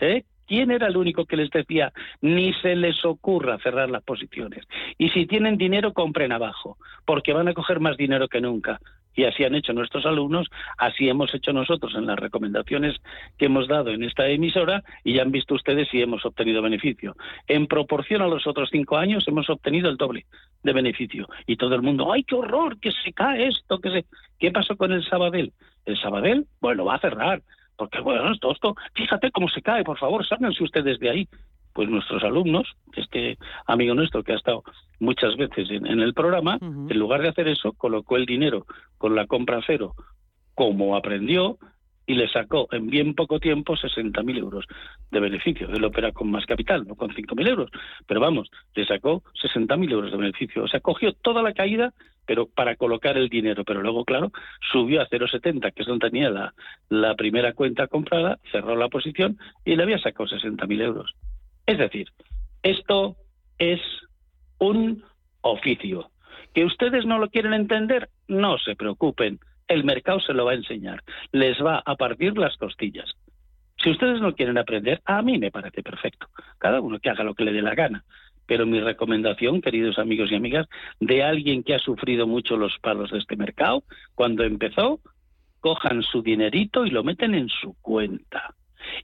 ¿eh? 0.00 0.24
¿Quién 0.46 0.70
era 0.70 0.86
el 0.86 0.96
único 0.96 1.26
que 1.26 1.36
les 1.36 1.50
decía 1.50 1.92
ni 2.22 2.54
se 2.54 2.74
les 2.74 3.04
ocurra 3.04 3.58
cerrar 3.58 3.90
las 3.90 4.02
posiciones? 4.02 4.64
Y 4.96 5.10
si 5.10 5.26
tienen 5.26 5.58
dinero, 5.58 5.92
compren 5.92 6.32
abajo, 6.32 6.78
porque 7.04 7.34
van 7.34 7.48
a 7.48 7.54
coger 7.54 7.80
más 7.80 7.98
dinero 7.98 8.28
que 8.28 8.40
nunca. 8.40 8.80
Y 9.18 9.24
así 9.24 9.42
han 9.42 9.56
hecho 9.56 9.72
nuestros 9.72 10.06
alumnos, 10.06 10.46
así 10.76 11.08
hemos 11.08 11.34
hecho 11.34 11.52
nosotros 11.52 11.92
en 11.96 12.06
las 12.06 12.16
recomendaciones 12.16 12.94
que 13.36 13.46
hemos 13.46 13.66
dado 13.66 13.90
en 13.90 14.04
esta 14.04 14.28
emisora 14.28 14.84
y 15.02 15.14
ya 15.14 15.22
han 15.22 15.32
visto 15.32 15.56
ustedes 15.56 15.88
si 15.88 16.00
hemos 16.00 16.24
obtenido 16.24 16.62
beneficio. 16.62 17.16
En 17.48 17.66
proporción 17.66 18.22
a 18.22 18.28
los 18.28 18.46
otros 18.46 18.68
cinco 18.70 18.96
años 18.96 19.26
hemos 19.26 19.50
obtenido 19.50 19.90
el 19.90 19.96
doble 19.96 20.26
de 20.62 20.72
beneficio. 20.72 21.26
Y 21.48 21.56
todo 21.56 21.74
el 21.74 21.82
mundo, 21.82 22.12
¡ay, 22.12 22.22
qué 22.22 22.36
horror! 22.36 22.78
Que 22.78 22.92
se 22.92 23.12
cae 23.12 23.48
esto, 23.48 23.80
que 23.80 23.90
se... 23.90 24.04
¿Qué 24.38 24.52
pasó 24.52 24.76
con 24.76 24.92
el 24.92 25.04
Sabadell? 25.04 25.52
El 25.84 26.00
Sabadell, 26.00 26.46
bueno, 26.60 26.84
va 26.84 26.94
a 26.94 27.00
cerrar, 27.00 27.42
porque 27.76 27.98
bueno, 27.98 28.30
esto, 28.30 28.52
esto, 28.52 28.76
fíjate 28.94 29.32
cómo 29.32 29.48
se 29.48 29.62
cae, 29.62 29.82
por 29.82 29.98
favor, 29.98 30.24
sálganse 30.24 30.62
ustedes 30.62 31.00
de 31.00 31.10
ahí 31.10 31.28
pues 31.78 31.88
nuestros 31.88 32.24
alumnos, 32.24 32.66
este 32.96 33.38
amigo 33.68 33.94
nuestro 33.94 34.24
que 34.24 34.32
ha 34.32 34.36
estado 34.36 34.64
muchas 34.98 35.36
veces 35.36 35.70
en, 35.70 36.00
el 36.00 36.12
programa, 36.12 36.58
en 36.60 36.98
lugar 36.98 37.22
de 37.22 37.28
hacer 37.28 37.46
eso, 37.46 37.72
colocó 37.72 38.16
el 38.16 38.26
dinero 38.26 38.66
con 38.96 39.14
la 39.14 39.28
compra 39.28 39.60
cero, 39.64 39.94
como 40.56 40.96
aprendió, 40.96 41.56
y 42.04 42.14
le 42.14 42.28
sacó 42.30 42.66
en 42.72 42.90
bien 42.90 43.14
poco 43.14 43.38
tiempo 43.38 43.76
60.000 43.76 44.38
euros 44.38 44.66
de 45.12 45.20
beneficio. 45.20 45.68
Él 45.68 45.84
opera 45.84 46.10
con 46.10 46.32
más 46.32 46.46
capital, 46.46 46.84
no 46.84 46.96
con 46.96 47.10
5.000 47.10 47.48
euros, 47.48 47.70
pero 48.08 48.18
vamos, 48.18 48.50
le 48.74 48.84
sacó 48.84 49.22
60.000 49.40 49.92
euros 49.92 50.10
de 50.10 50.16
beneficio. 50.16 50.64
O 50.64 50.68
sea, 50.68 50.80
cogió 50.80 51.12
toda 51.12 51.42
la 51.42 51.52
caída, 51.52 51.94
pero 52.26 52.48
para 52.48 52.74
colocar 52.74 53.16
el 53.16 53.28
dinero. 53.28 53.62
Pero 53.64 53.82
luego, 53.82 54.04
claro, 54.04 54.32
subió 54.72 55.00
a 55.00 55.08
0,70, 55.08 55.72
que 55.72 55.82
es 55.82 55.86
donde 55.86 56.10
tenía 56.10 56.28
la, 56.28 56.54
la 56.88 57.14
primera 57.14 57.52
cuenta 57.52 57.86
comprada, 57.86 58.40
cerró 58.50 58.74
la 58.74 58.88
posición 58.88 59.38
y 59.64 59.76
le 59.76 59.84
había 59.84 59.98
sacado 59.98 60.28
60.000 60.28 60.82
euros. 60.82 61.14
Es 61.68 61.78
decir, 61.78 62.08
esto 62.62 63.16
es 63.58 63.80
un 64.58 65.04
oficio. 65.42 66.10
¿Que 66.52 66.64
ustedes 66.64 67.06
no 67.06 67.18
lo 67.18 67.28
quieren 67.28 67.52
entender? 67.52 68.08
no 68.28 68.58
se 68.58 68.76
preocupen, 68.76 69.40
el 69.66 69.84
mercado 69.84 70.20
se 70.20 70.34
lo 70.34 70.44
va 70.44 70.52
a 70.52 70.56
enseñar, 70.56 71.02
les 71.32 71.58
va 71.62 71.82
a 71.84 71.96
partir 71.96 72.36
las 72.38 72.56
costillas. 72.56 73.10
Si 73.82 73.90
ustedes 73.90 74.20
no 74.20 74.34
quieren 74.34 74.58
aprender, 74.58 75.00
a 75.04 75.22
mí 75.22 75.38
me 75.38 75.50
parece 75.50 75.82
perfecto. 75.82 76.26
Cada 76.58 76.80
uno 76.80 76.98
que 76.98 77.10
haga 77.10 77.24
lo 77.24 77.34
que 77.34 77.44
le 77.44 77.52
dé 77.52 77.62
la 77.62 77.74
gana. 77.74 78.04
Pero 78.46 78.66
mi 78.66 78.80
recomendación, 78.80 79.60
queridos 79.60 79.98
amigos 79.98 80.32
y 80.32 80.34
amigas, 80.34 80.66
de 81.00 81.22
alguien 81.22 81.62
que 81.62 81.74
ha 81.74 81.78
sufrido 81.78 82.26
mucho 82.26 82.56
los 82.56 82.76
palos 82.80 83.10
de 83.10 83.18
este 83.18 83.36
mercado, 83.36 83.84
cuando 84.14 84.42
empezó, 84.42 85.00
cojan 85.60 86.02
su 86.02 86.22
dinerito 86.22 86.86
y 86.86 86.90
lo 86.90 87.04
meten 87.04 87.34
en 87.34 87.48
su 87.48 87.74
cuenta. 87.80 88.54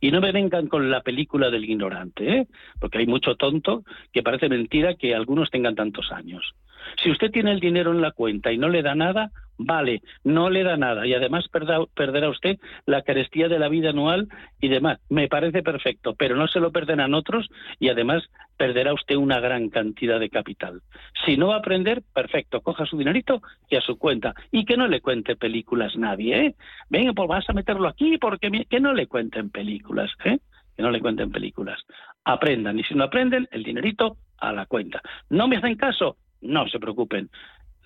Y 0.00 0.10
no 0.10 0.20
me 0.20 0.32
vengan 0.32 0.68
con 0.68 0.90
la 0.90 1.02
película 1.02 1.50
del 1.50 1.64
ignorante, 1.64 2.38
¿eh? 2.38 2.46
porque 2.80 2.98
hay 2.98 3.06
mucho 3.06 3.36
tonto 3.36 3.84
que 4.12 4.22
parece 4.22 4.48
mentira 4.48 4.94
que 4.94 5.14
algunos 5.14 5.50
tengan 5.50 5.74
tantos 5.74 6.12
años. 6.12 6.54
Si 7.02 7.10
usted 7.10 7.30
tiene 7.30 7.52
el 7.52 7.60
dinero 7.60 7.92
en 7.92 8.00
la 8.00 8.12
cuenta 8.12 8.52
y 8.52 8.58
no 8.58 8.68
le 8.68 8.82
da 8.82 8.94
nada, 8.94 9.30
vale, 9.56 10.02
no 10.24 10.50
le 10.50 10.62
da 10.62 10.76
nada 10.76 11.06
y 11.06 11.14
además 11.14 11.46
perderá 11.48 12.28
usted 12.28 12.58
la 12.86 13.02
carestía 13.02 13.48
de 13.48 13.58
la 13.58 13.68
vida 13.68 13.90
anual 13.90 14.28
y 14.60 14.68
demás. 14.68 15.00
Me 15.08 15.28
parece 15.28 15.62
perfecto, 15.62 16.14
pero 16.14 16.36
no 16.36 16.48
se 16.48 16.60
lo 16.60 16.72
perderán 16.72 17.14
otros 17.14 17.48
y 17.78 17.88
además 17.88 18.22
perderá 18.56 18.92
usted 18.92 19.16
una 19.16 19.40
gran 19.40 19.68
cantidad 19.68 20.20
de 20.20 20.30
capital. 20.30 20.80
Si 21.24 21.36
no 21.36 21.48
va 21.48 21.56
a 21.56 21.58
aprender, 21.58 22.02
perfecto, 22.12 22.60
coja 22.60 22.86
su 22.86 22.96
dinerito 22.96 23.42
y 23.68 23.76
a 23.76 23.80
su 23.80 23.98
cuenta. 23.98 24.34
Y 24.50 24.64
que 24.64 24.76
no 24.76 24.86
le 24.86 25.00
cuente 25.00 25.36
películas 25.36 25.96
nadie, 25.96 26.46
¿eh? 26.46 26.54
Venga, 26.88 27.12
pues 27.12 27.28
vas 27.28 27.48
a 27.48 27.52
meterlo 27.52 27.88
aquí 27.88 28.18
porque 28.18 28.66
que 28.68 28.80
no 28.80 28.92
le 28.92 29.06
cuenten 29.06 29.50
películas, 29.50 30.10
¿eh? 30.24 30.38
Que 30.76 30.82
no 30.82 30.90
le 30.90 31.00
cuenten 31.00 31.30
películas. 31.30 31.80
Aprendan 32.24 32.78
y 32.78 32.84
si 32.84 32.94
no 32.94 33.04
aprenden, 33.04 33.48
el 33.52 33.62
dinerito 33.62 34.16
a 34.38 34.52
la 34.52 34.66
cuenta. 34.66 35.00
¿No 35.30 35.48
me 35.48 35.56
hacen 35.56 35.76
caso? 35.76 36.16
No 36.40 36.68
se 36.68 36.78
preocupen. 36.78 37.30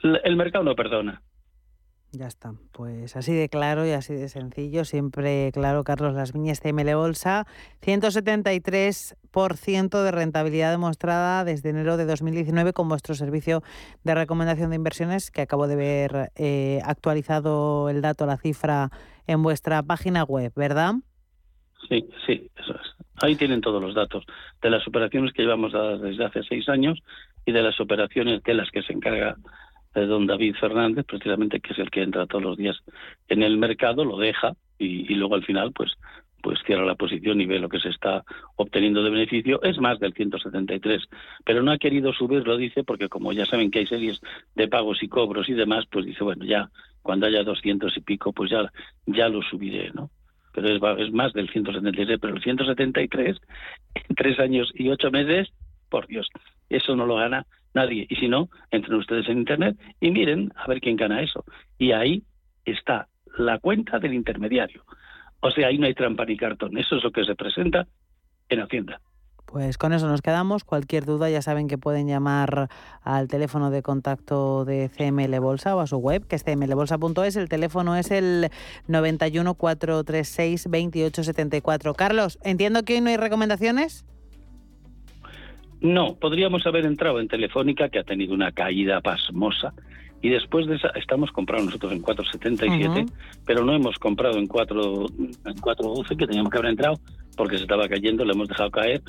El 0.03 0.37
mercado 0.37 0.65
no 0.65 0.75
perdona. 0.75 1.23
Ya 2.13 2.27
está. 2.27 2.55
Pues 2.73 3.17
así 3.17 3.35
de 3.35 3.51
claro 3.51 3.87
y 3.87 3.91
así 3.91 4.15
de 4.15 4.31
sencillo. 4.31 4.87
Siempre 4.87 5.51
claro, 5.53 5.85
Carlos 5.85 6.15
Las 6.15 6.33
Viñas 6.33 6.61
CML 6.61 6.95
Bolsa. 6.95 7.47
173% 7.83 10.03
de 10.03 10.11
rentabilidad 10.11 10.71
demostrada 10.71 11.45
desde 11.45 11.69
enero 11.69 11.99
de 11.99 12.07
2019 12.07 12.73
con 12.73 12.89
vuestro 12.89 13.15
servicio 13.15 13.63
de 14.05 14.15
recomendación 14.15 14.71
de 14.71 14.77
inversiones, 14.77 15.31
que 15.31 15.43
acabo 15.43 15.69
de 15.69 15.77
ver 15.77 16.31
eh, 16.37 16.81
actualizado 16.83 17.91
el 17.91 18.01
dato, 18.01 18.25
la 18.25 18.39
cifra 18.39 18.89
en 19.27 19.43
vuestra 19.43 19.83
página 19.83 20.25
web, 20.25 20.51
¿verdad? 20.57 20.95
Sí, 21.91 22.09
sí, 22.27 22.51
eso 22.57 22.75
es. 22.75 22.81
Ahí 23.21 23.37
tienen 23.37 23.61
todos 23.61 23.83
los 23.83 23.95
datos 23.95 24.25
de 24.63 24.71
las 24.71 24.89
operaciones 24.89 25.35
que 25.35 25.43
llevamos 25.43 25.73
dadas 25.73 26.01
desde 26.01 26.25
hace 26.25 26.43
seis 26.45 26.67
años 26.69 27.03
y 27.49 27.53
de 27.53 27.63
las 27.63 27.81
operaciones 27.81 28.43
de 28.43 28.53
las 28.53 28.71
que 28.71 28.83
se 28.83 28.93
encarga 28.93 29.35
de 29.95 30.05
don 30.05 30.27
David 30.27 30.55
Fernández, 30.61 31.07
precisamente 31.07 31.61
que 31.61 31.73
es 31.73 31.79
el 31.79 31.91
que 31.91 32.03
entra 32.03 32.27
todos 32.27 32.45
los 32.45 32.59
días 32.59 32.77
en 33.27 33.43
el 33.43 33.57
mercado, 33.57 34.05
lo 34.05 34.19
deja 34.19 34.53
y, 34.79 35.15
luego 35.15 35.35
al 35.35 35.45
final 35.45 35.73
pues 35.73 35.95
pues 36.43 36.61
cierra 36.67 36.85
la 36.85 36.95
posición 36.95 37.41
y 37.41 37.47
ve 37.47 37.59
lo 37.59 37.71
que 37.71 37.81
se 37.81 37.89
está 37.89 38.23
obteniendo 38.57 39.03
de 39.03 39.11
beneficio, 39.11 39.61
es 39.63 39.79
más 39.79 39.99
del 39.99 40.13
173, 40.13 41.03
pero 41.45 41.63
no 41.63 41.73
ha 41.73 41.79
querido 41.79 42.13
subirlo, 42.13 42.57
dice, 42.57 42.85
porque 42.85 43.09
como 43.09 43.33
ya 43.33 43.45
saben 43.45 43.71
que 43.71 43.81
hay 43.81 43.87
series 43.87 44.21
de 44.55 44.69
pagos 44.69 45.03
y 45.03 45.09
cobros 45.09 45.49
y 45.49 45.55
demás, 45.55 45.87
pues 45.91 46.05
dice, 46.05 46.23
bueno, 46.23 46.45
ya 46.45 46.71
cuando 47.03 47.27
haya 47.27 47.43
200 47.43 47.97
y 47.97 48.01
pico, 48.03 48.33
pues 48.33 48.51
ya, 48.51 48.71
ya 49.07 49.29
lo 49.29 49.43
subiré, 49.43 49.91
¿no? 49.95 50.11
Pero 50.53 50.69
es, 50.69 51.07
es 51.07 51.13
más 51.13 51.33
del 51.33 51.49
173, 51.49 52.19
pero 52.21 52.37
el 52.37 52.43
173 52.43 53.37
en 53.95 54.15
tres 54.15 54.39
años 54.39 54.71
y 54.75 54.91
ocho 54.91 55.11
meses, 55.11 55.49
por 55.89 56.07
Dios, 56.07 56.29
eso 56.69 56.97
no 56.97 57.07
lo 57.07 57.17
gana 57.17 57.47
nadie. 57.75 58.07
Y 58.09 58.17
si 58.17 58.29
no, 58.29 58.49
entren 58.71 58.99
ustedes 58.99 59.29
en 59.29 59.39
Internet 59.39 59.77
y 60.01 60.11
miren 60.11 60.53
a 60.57 60.67
ver 60.67 60.81
quién 60.81 60.97
gana 60.97 61.23
eso. 61.23 61.45
Y 61.79 61.93
ahí 61.93 62.23
está 62.65 63.09
la 63.37 63.59
cuenta 63.59 63.99
del 63.99 64.15
intermediario. 64.15 64.85
O 65.41 65.51
sea, 65.51 65.69
ahí 65.69 65.79
no 65.79 65.87
hay 65.87 65.95
trampa 65.95 66.25
ni 66.25 66.37
cartón. 66.37 66.77
Eso 66.79 66.97
es 66.97 67.05
lo 67.05 67.13
que 67.13 67.25
se 67.25 67.35
presenta 67.35 67.87
en 68.49 68.61
Hacienda. 68.61 69.01
Pues 69.47 69.79
con 69.79 69.95
eso 69.95 70.07
nos 70.09 70.21
quedamos. 70.21 70.65
Cualquier 70.65 71.07
duda 71.07 71.31
ya 71.31 71.41
saben 71.41 71.69
que 71.69 71.79
pueden 71.79 72.07
llamar 72.07 72.69
al 73.03 73.29
teléfono 73.29 73.71
de 73.71 73.83
contacto 73.83 74.67
de 74.67 74.91
CML 74.91 75.41
Bolsa 75.41 75.75
o 75.75 75.81
a 75.81 75.87
su 75.87 75.97
web, 75.97 76.27
que 76.27 76.37
es 76.37 76.45
cmlbolsa.es. 76.45 77.37
El 77.37 77.49
teléfono 77.49 77.97
es 77.97 78.11
el 78.11 78.51
91 78.89 79.55
436 79.55 80.65
2874. 80.65 81.95
Carlos, 81.95 82.39
entiendo 82.43 82.83
que 82.83 82.97
hoy 82.97 83.01
no 83.01 83.09
hay 83.09 83.17
recomendaciones. 83.17 84.05
No, 85.81 86.17
podríamos 86.17 86.67
haber 86.67 86.85
entrado 86.87 87.21
en 87.21 87.29
Telefónica, 87.29 87.89
que 87.89 88.01
ha 88.01 88.05
tenido 88.05 88.35
una 88.35 88.51
caída 88.53 89.01
pasmosa, 89.01 89.73
y 90.21 90.31
después 90.31 90.67
de 90.67 90.77
esa 90.77 90.89
estamos 90.91 91.31
comprando 91.31 91.67
nosotros 91.67 91.93
en 91.93 92.03
4.77, 92.03 93.09
pero 93.47 93.65
no 93.65 93.73
hemos 93.73 93.97
comprado 93.99 94.39
en 94.39 94.47
4 94.47 95.07
en 95.19 95.57
4.12 95.57 96.17
que 96.17 96.27
teníamos 96.27 96.51
que 96.51 96.59
haber 96.59 96.71
entrado 96.71 96.99
porque 97.37 97.57
se 97.57 97.63
estaba 97.63 97.89
cayendo, 97.89 98.25
lo 98.25 98.33
hemos 98.33 98.49
dejado 98.49 98.71
caer. 98.71 99.01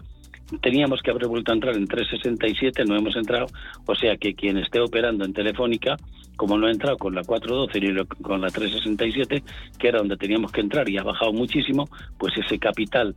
Teníamos 0.61 1.01
que 1.01 1.11
haber 1.11 1.27
vuelto 1.27 1.51
a 1.51 1.55
entrar 1.55 1.75
en 1.75 1.87
3.67, 1.87 2.85
no 2.87 2.95
hemos 2.95 3.15
entrado, 3.15 3.47
o 3.85 3.95
sea 3.95 4.17
que 4.17 4.33
quien 4.33 4.57
esté 4.57 4.79
operando 4.79 5.25
en 5.25 5.33
Telefónica, 5.33 5.97
como 6.35 6.57
no 6.57 6.67
ha 6.67 6.71
entrado 6.71 6.97
con 6.97 7.13
la 7.13 7.21
4.12 7.21 7.81
ni 7.81 8.21
con 8.23 8.41
la 8.41 8.47
3.67, 8.47 9.43
que 9.77 9.87
era 9.87 9.99
donde 9.99 10.17
teníamos 10.17 10.51
que 10.51 10.61
entrar 10.61 10.89
y 10.89 10.97
ha 10.97 11.03
bajado 11.03 11.33
muchísimo, 11.33 11.87
pues 12.17 12.35
ese 12.37 12.57
capital 12.57 13.15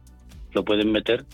lo 0.52 0.64
pueden 0.64 0.92
meter 0.92 1.24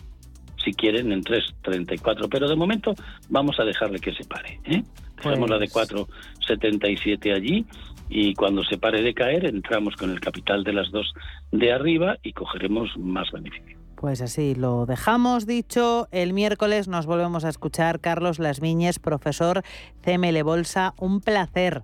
si 0.68 0.74
quieren, 0.74 1.12
en 1.12 1.22
3.34. 1.22 2.28
Pero 2.30 2.48
de 2.48 2.56
momento 2.56 2.94
vamos 3.28 3.58
a 3.58 3.64
dejarle 3.64 3.98
que 3.98 4.12
se 4.12 4.24
pare. 4.24 4.60
¿eh? 4.64 4.82
Dejemos 5.16 5.50
la 5.50 5.58
de 5.58 5.68
4.77 5.68 7.18
pues 7.20 7.36
allí 7.36 7.66
y 8.10 8.34
cuando 8.34 8.62
se 8.64 8.78
pare 8.78 9.02
de 9.02 9.14
caer 9.14 9.46
entramos 9.46 9.96
con 9.96 10.10
el 10.10 10.20
capital 10.20 10.64
de 10.64 10.72
las 10.72 10.90
dos 10.90 11.12
de 11.52 11.72
arriba 11.72 12.16
y 12.22 12.32
cogeremos 12.32 12.90
más 12.98 13.30
beneficio. 13.32 13.78
Pues 13.96 14.20
así 14.20 14.54
lo 14.54 14.86
dejamos 14.86 15.46
dicho. 15.46 16.06
El 16.12 16.32
miércoles 16.32 16.86
nos 16.86 17.06
volvemos 17.06 17.44
a 17.44 17.48
escuchar. 17.48 17.98
Carlos 17.98 18.38
Las 18.38 18.60
Viñes, 18.60 19.00
profesor 19.00 19.62
CML 20.02 20.42
Bolsa. 20.44 20.94
Un 20.98 21.20
placer. 21.20 21.82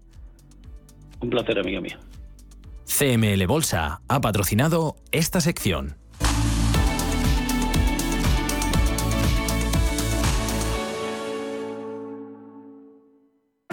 Un 1.21 1.31
placer, 1.31 1.59
amiga 1.59 1.81
mía. 1.81 1.99
CML 2.87 3.47
Bolsa 3.47 4.03
ha 4.07 4.21
patrocinado 4.21 4.95
esta 5.11 5.41
sección. 5.41 5.97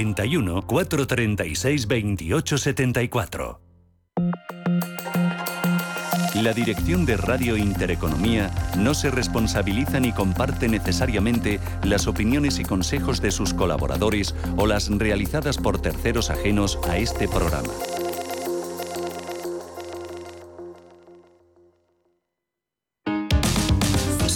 91 0.00 0.62
436 0.62 1.86
28 1.86 2.58
74. 2.58 3.60
La 6.36 6.54
dirección 6.54 7.04
de 7.04 7.18
Radio 7.18 7.56
Intereconomía 7.58 8.50
no 8.78 8.94
se 8.94 9.10
responsabiliza 9.10 10.00
ni 10.00 10.12
comparte 10.12 10.68
necesariamente 10.68 11.60
las 11.82 12.06
opiniones 12.06 12.58
y 12.60 12.64
consejos 12.64 13.20
de 13.20 13.30
sus 13.30 13.52
colaboradores 13.52 14.34
o 14.56 14.66
las 14.66 14.88
realizadas 14.88 15.58
por 15.58 15.82
terceros 15.82 16.30
ajenos 16.30 16.78
a 16.88 16.96
este 16.96 17.28
programa. 17.28 17.68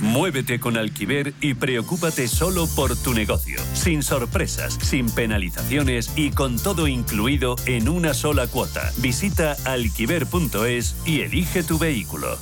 Muévete 0.00 0.58
con 0.58 0.76
Alquiver 0.76 1.34
y 1.40 1.54
preocúpate 1.54 2.28
solo 2.28 2.66
por 2.74 2.96
tu 2.96 3.14
negocio, 3.14 3.60
sin 3.74 4.02
sorpresas, 4.02 4.78
sin 4.82 5.10
penalizaciones 5.10 6.12
y 6.16 6.30
con 6.30 6.58
todo 6.58 6.88
incluido 6.88 7.56
en 7.66 7.88
una 7.88 8.14
sola 8.14 8.46
cuota. 8.46 8.92
Visita 8.98 9.56
alquiver.es 9.64 10.96
y 11.06 11.20
elige 11.20 11.62
tu 11.62 11.78
vehículo. 11.78 12.38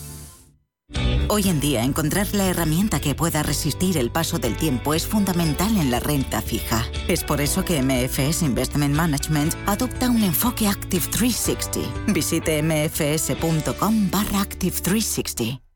Hoy 1.31 1.49
en 1.49 1.61
día, 1.61 1.85
encontrar 1.85 2.27
la 2.33 2.47
herramienta 2.47 3.01
que 3.01 3.15
pueda 3.15 3.43
resistir 3.43 3.99
el 3.99 4.11
paso 4.11 4.39
del 4.39 4.57
tiempo 4.57 4.95
es 4.95 5.07
fundamental 5.07 5.77
en 5.77 5.91
la 5.91 6.01
renta 6.01 6.41
fija. 6.41 6.87
Es 7.07 7.23
por 7.23 7.43
eso 7.43 7.67
que 7.67 7.83
MFS 7.83 8.43
Investment 8.43 8.95
Management 8.95 9.55
adopta 9.67 10.09
un 10.09 10.23
enfoque 10.23 10.69
Active 10.69 11.07
360. 11.07 12.13
Visite 12.15 12.63
mfs.com 12.63 14.11
barra 14.11 14.41
Active 14.41 14.81
360. 14.81 15.68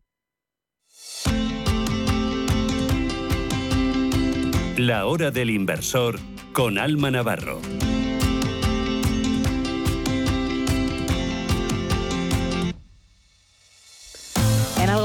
La 4.82 5.06
hora 5.06 5.30
del 5.30 5.50
inversor 5.50 6.18
con 6.52 6.76
Alma 6.76 7.08
Navarro. 7.08 7.91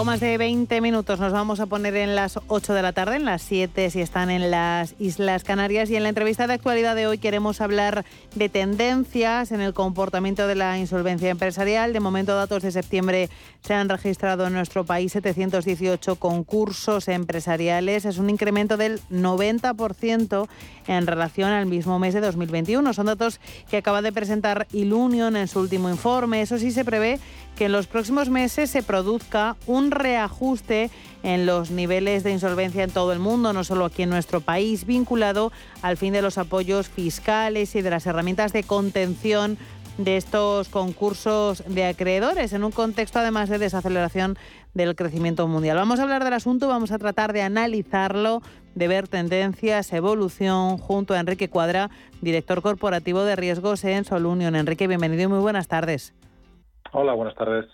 Más 0.08 0.22
de 0.22 0.38
20 0.38 0.80
minutos 0.80 1.20
nos 1.20 1.34
vamos 1.34 1.60
a 1.60 1.66
poner 1.66 1.93
en 1.97 2.16
las 2.16 2.39
8 2.47 2.74
de 2.74 2.82
la 2.82 2.93
tarde, 2.93 3.18
en 3.18 3.26
las 3.26 3.41
7 3.41 3.89
si 3.89 3.99
están 3.99 4.30
en 4.30 4.49
las 4.49 4.95
Islas 4.99 5.43
Canarias. 5.43 5.89
Y 5.89 5.97
en 5.97 6.03
la 6.03 6.10
entrevista 6.10 6.47
de 6.47 6.53
actualidad 6.53 6.95
de 6.95 7.08
hoy 7.08 7.18
queremos 7.18 7.60
hablar 7.60 8.05
de 8.34 8.47
tendencias 8.47 9.51
en 9.51 9.60
el 9.60 9.74
comportamiento 9.74 10.47
de 10.47 10.55
la 10.55 10.78
insolvencia 10.78 11.30
empresarial. 11.30 11.91
De 11.91 11.99
momento, 11.99 12.38
datos 12.38 12.64
de 12.64 12.72
septiembre 12.72 13.30
se 13.66 13.74
han 13.74 13.89
registrado 13.89 14.47
en 14.47 14.53
nuestro 14.53 14.86
país 14.86 15.12
718 15.12 16.16
concursos 16.16 17.10
empresariales. 17.10 18.05
Es 18.05 18.18
un 18.18 18.30
incremento 18.30 18.78
del 18.78 19.01
90% 19.12 20.47
en 20.88 21.05
relación 21.05 21.51
al 21.51 21.66
mismo 21.66 21.99
mes 21.99 22.14
de 22.14 22.22
2021. 22.22 22.93
Son 22.93 23.08
datos 23.08 23.41
que 23.70 23.76
acaba 23.76 24.01
de 24.01 24.14
presentar 24.14 24.68
Ilunion 24.72 25.36
en 25.36 25.49
su 25.49 25.60
último 25.60 25.89
informe. 25.89 26.41
Eso 26.41 26.58
sí 26.58 26.72
se 26.72 26.86
prevé 26.86 27.20
que 27.58 27.66
en 27.66 27.72
los 27.72 27.88
próximos 27.88 28.30
meses 28.30 28.70
se 28.70 28.84
produzca 28.84 29.58
un 29.66 29.89
reajuste 29.91 30.91
en 31.24 31.45
los 31.45 31.72
niveles 31.72 32.24
de 32.24 32.32
insolvencia 32.32 32.84
en 32.84 32.91
todo 32.91 33.12
el 33.12 33.20
mundo, 33.20 33.51
no 33.51 33.64
solo 33.64 33.86
aquí 33.86 34.03
en 34.03 34.10
nuestro 34.10 34.41
país, 34.41 34.86
vinculado 34.86 35.51
al 35.82 35.97
fin 35.97 36.14
de 36.14 36.22
los 36.22 36.38
apoyos 36.38 36.88
fiscales 36.88 37.76
y 37.76 37.82
de 37.82 37.89
las 37.89 38.05
herramientas 38.05 38.53
de 38.53 38.64
contención 38.64 39.58
de 39.97 40.18
estos 40.18 40.70
concursos 40.70 41.64
de 41.68 41.86
acreedores, 41.86 42.53
en 42.53 42.64
un 42.64 42.72
contexto 42.72 43.18
además 43.18 43.49
de 43.49 43.58
desaceleración 43.58 44.38
del 44.76 44.95
crecimiento 44.95 45.47
mundial. 45.47 45.78
Vamos 45.78 45.99
a 45.99 46.03
hablar 46.03 46.24
del 46.24 46.34
asunto, 46.34 46.68
vamos 46.68 46.91
a 46.91 46.99
tratar 46.99 47.34
de 47.34 47.41
analizarlo, 47.41 48.43
de 48.76 48.88
ver 48.88 49.08
tendencias, 49.08 49.91
evolución, 49.93 50.78
junto 50.78 51.16
a 51.16 51.20
Enrique 51.20 51.49
Cuadra, 51.49 51.89
director 52.22 52.62
corporativo 52.62 53.24
de 53.24 53.36
riesgos 53.36 53.84
en 53.84 54.05
Solunion. 54.05 54.55
Enrique, 54.55 54.86
bienvenido 54.86 55.24
y 55.24 55.28
muy 55.28 55.39
buenas 55.39 55.68
tardes. 55.68 56.14
Hola, 56.94 57.14
buenas 57.14 57.36
tardes. 57.36 57.66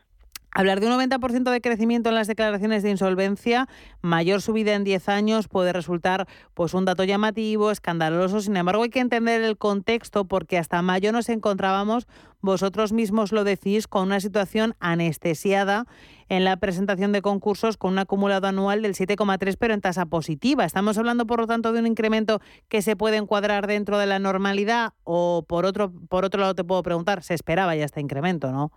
Hablar 0.55 0.79
de 0.79 0.85
un 0.85 0.93
90% 0.93 1.49
de 1.49 1.61
crecimiento 1.61 2.09
en 2.09 2.15
las 2.15 2.27
declaraciones 2.27 2.83
de 2.83 2.91
insolvencia, 2.91 3.67
mayor 4.03 4.39
subida 4.39 4.75
en 4.75 4.83
10 4.83 5.09
años, 5.09 5.47
puede 5.47 5.73
resultar 5.73 6.27
pues 6.53 6.75
un 6.75 6.85
dato 6.85 7.03
llamativo, 7.03 7.71
escandaloso. 7.71 8.39
Sin 8.39 8.55
embargo, 8.55 8.83
hay 8.83 8.91
que 8.91 8.99
entender 8.99 9.41
el 9.41 9.57
contexto 9.57 10.25
porque 10.25 10.59
hasta 10.59 10.83
mayo 10.83 11.11
nos 11.11 11.29
encontrábamos, 11.29 12.07
vosotros 12.41 12.91
mismos 12.93 13.31
lo 13.31 13.43
decís, 13.43 13.87
con 13.87 14.03
una 14.03 14.19
situación 14.19 14.75
anestesiada 14.79 15.85
en 16.29 16.43
la 16.43 16.57
presentación 16.57 17.13
de 17.13 17.23
concursos 17.23 17.77
con 17.77 17.93
un 17.93 17.99
acumulado 17.99 18.45
anual 18.45 18.83
del 18.83 18.93
7,3 18.93 19.55
pero 19.59 19.73
en 19.73 19.81
tasa 19.81 20.05
positiva. 20.05 20.65
Estamos 20.65 20.99
hablando, 20.99 21.25
por 21.25 21.39
lo 21.39 21.47
tanto, 21.47 21.73
de 21.73 21.79
un 21.79 21.87
incremento 21.87 22.41
que 22.69 22.83
se 22.83 22.95
puede 22.95 23.17
encuadrar 23.17 23.65
dentro 23.65 23.97
de 23.97 24.05
la 24.05 24.19
normalidad 24.19 24.93
o 25.03 25.45
por 25.47 25.65
otro 25.65 25.91
por 26.09 26.25
otro 26.25 26.41
lado 26.41 26.53
te 26.53 26.63
puedo 26.63 26.83
preguntar, 26.83 27.23
se 27.23 27.33
esperaba 27.33 27.75
ya 27.75 27.85
este 27.85 28.01
incremento, 28.01 28.51
¿no? 28.51 28.71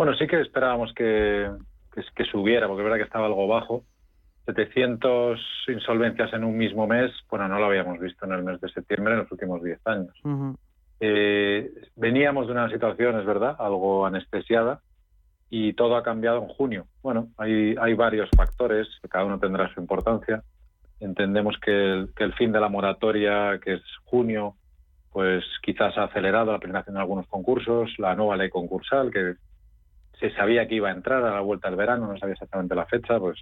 Bueno, 0.00 0.14
sí 0.16 0.26
que 0.26 0.40
esperábamos 0.40 0.94
que, 0.94 1.46
que, 2.16 2.24
subiera, 2.24 2.66
porque 2.66 2.80
es 2.80 2.84
verdad 2.84 2.96
que 2.96 3.04
estaba 3.04 3.26
algo 3.26 3.46
bajo. 3.46 3.84
700 4.46 5.38
insolvencias 5.68 6.32
en 6.32 6.42
un 6.42 6.56
mismo 6.56 6.86
mes, 6.86 7.12
bueno, 7.28 7.46
no 7.48 7.58
lo 7.58 7.66
habíamos 7.66 8.00
visto 8.00 8.24
en 8.24 8.32
el 8.32 8.42
mes 8.42 8.58
de 8.62 8.70
septiembre 8.70 9.12
en 9.12 9.18
los 9.18 9.30
últimos 9.30 9.62
10 9.62 9.78
años. 9.84 10.16
Eh, 11.00 11.70
veníamos 11.96 12.46
de 12.46 12.52
una 12.52 12.70
situación, 12.70 13.20
es 13.20 13.26
verdad, 13.26 13.56
algo 13.58 14.06
anestesiada 14.06 14.80
y 15.50 15.74
todo 15.74 15.96
ha 15.96 16.02
cambiado 16.02 16.44
en 16.44 16.48
junio. 16.48 16.86
Bueno, 17.02 17.28
hay, 17.36 17.74
hay 17.78 17.92
varios 17.92 18.30
factores, 18.34 18.88
cada 19.10 19.26
uno 19.26 19.38
tendrá 19.38 19.70
su 19.74 19.80
importancia. 19.80 20.42
Entendemos 20.98 21.58
que 21.62 21.72
el, 21.72 22.14
que 22.16 22.24
el 22.24 22.32
fin 22.32 22.52
de 22.52 22.60
la 22.60 22.70
moratoria, 22.70 23.60
que 23.62 23.74
es 23.74 23.82
junio, 24.04 24.54
pues 25.12 25.44
quizás 25.62 25.98
ha 25.98 26.04
acelerado 26.04 26.52
la 26.52 26.58
presentación 26.58 26.94
de 26.94 27.02
algunos 27.02 27.26
concursos, 27.26 27.90
la 27.98 28.14
nueva 28.14 28.38
ley 28.38 28.48
concursal, 28.48 29.10
que 29.10 29.34
se 30.20 30.30
sabía 30.32 30.68
que 30.68 30.76
iba 30.76 30.88
a 30.88 30.92
entrar 30.92 31.24
a 31.24 31.34
la 31.34 31.40
vuelta 31.40 31.68
del 31.68 31.76
verano, 31.76 32.06
no 32.06 32.18
sabía 32.18 32.34
exactamente 32.34 32.74
la 32.74 32.86
fecha, 32.86 33.18
pues 33.18 33.40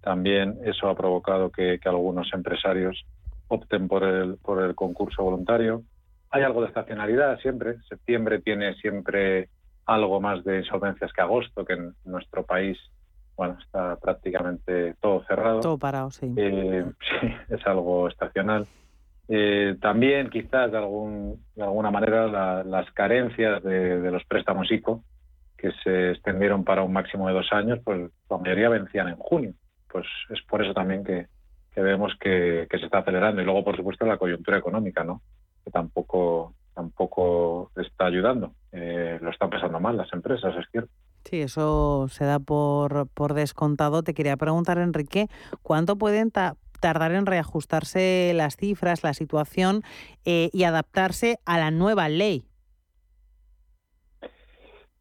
también 0.00 0.58
eso 0.64 0.88
ha 0.88 0.96
provocado 0.96 1.50
que, 1.50 1.78
algunos 1.84 2.32
empresarios 2.32 3.04
opten 3.48 3.88
por 3.88 4.02
el, 4.02 4.36
por 4.38 4.62
el 4.62 4.74
concurso 4.74 5.22
voluntario. 5.22 5.82
Hay 6.30 6.42
algo 6.42 6.62
de 6.62 6.68
estacionalidad 6.68 7.38
siempre. 7.40 7.76
Septiembre 7.88 8.40
tiene 8.40 8.74
siempre 8.74 9.48
algo 9.86 10.20
más 10.20 10.42
de 10.44 10.58
insolvencias 10.58 11.12
que 11.12 11.20
agosto, 11.20 11.64
que 11.64 11.74
en 11.74 11.94
nuestro 12.04 12.44
país 12.44 12.78
bueno 13.36 13.56
está 13.62 13.96
prácticamente 13.96 14.94
todo 15.00 15.24
cerrado. 15.24 15.60
Todo 15.60 15.78
parado, 15.78 16.10
sí. 16.10 16.32
Eh, 16.36 16.84
sí, 17.20 17.28
es 17.48 17.66
algo 17.66 18.08
estacional. 18.08 18.66
Eh, 19.28 19.76
también 19.80 20.28
quizás 20.28 20.70
de, 20.70 20.78
algún, 20.78 21.42
de 21.54 21.62
alguna 21.62 21.90
manera 21.90 22.62
las 22.62 22.90
carencias 22.92 23.62
de, 23.62 24.00
de 24.00 24.10
los 24.10 24.24
préstamos 24.24 24.70
ICO 24.70 25.02
que 25.56 25.72
se 25.82 26.12
extendieron 26.12 26.64
para 26.64 26.82
un 26.82 26.92
máximo 26.92 27.26
de 27.28 27.34
dos 27.34 27.52
años, 27.52 27.80
pues 27.84 28.10
la 28.28 28.38
mayoría 28.38 28.68
vencían 28.68 29.08
en 29.08 29.16
junio. 29.16 29.54
Pues 29.90 30.06
es 30.30 30.42
por 30.42 30.62
eso 30.62 30.74
también 30.74 31.04
que, 31.04 31.26
vemos 31.76 32.12
que, 32.20 32.66
se 32.70 32.84
está 32.84 32.98
acelerando. 32.98 33.40
Y 33.40 33.44
luego, 33.44 33.64
por 33.64 33.76
supuesto, 33.76 34.04
la 34.06 34.18
coyuntura 34.18 34.58
económica, 34.58 35.04
¿no? 35.04 35.22
Que 35.64 35.70
tampoco, 35.70 36.54
tampoco 36.74 37.70
está 37.76 38.06
ayudando. 38.06 38.52
Eh, 38.72 39.18
lo 39.20 39.30
están 39.30 39.50
pasando 39.50 39.80
mal 39.80 39.96
las 39.96 40.12
empresas, 40.12 40.54
es 40.56 40.66
cierto. 40.70 40.90
Sí, 41.24 41.40
eso 41.40 42.06
se 42.08 42.24
da 42.24 42.38
por, 42.38 43.08
por 43.08 43.34
descontado. 43.34 44.02
Te 44.02 44.12
quería 44.14 44.36
preguntar, 44.36 44.78
Enrique, 44.78 45.28
¿cuánto 45.62 45.96
pueden 45.96 46.30
tardar 46.30 47.12
en 47.12 47.24
reajustarse 47.24 48.32
las 48.34 48.56
cifras, 48.56 49.02
la 49.02 49.14
situación 49.14 49.82
eh, 50.26 50.50
y 50.52 50.64
adaptarse 50.64 51.38
a 51.46 51.58
la 51.58 51.70
nueva 51.70 52.08
ley? 52.10 52.44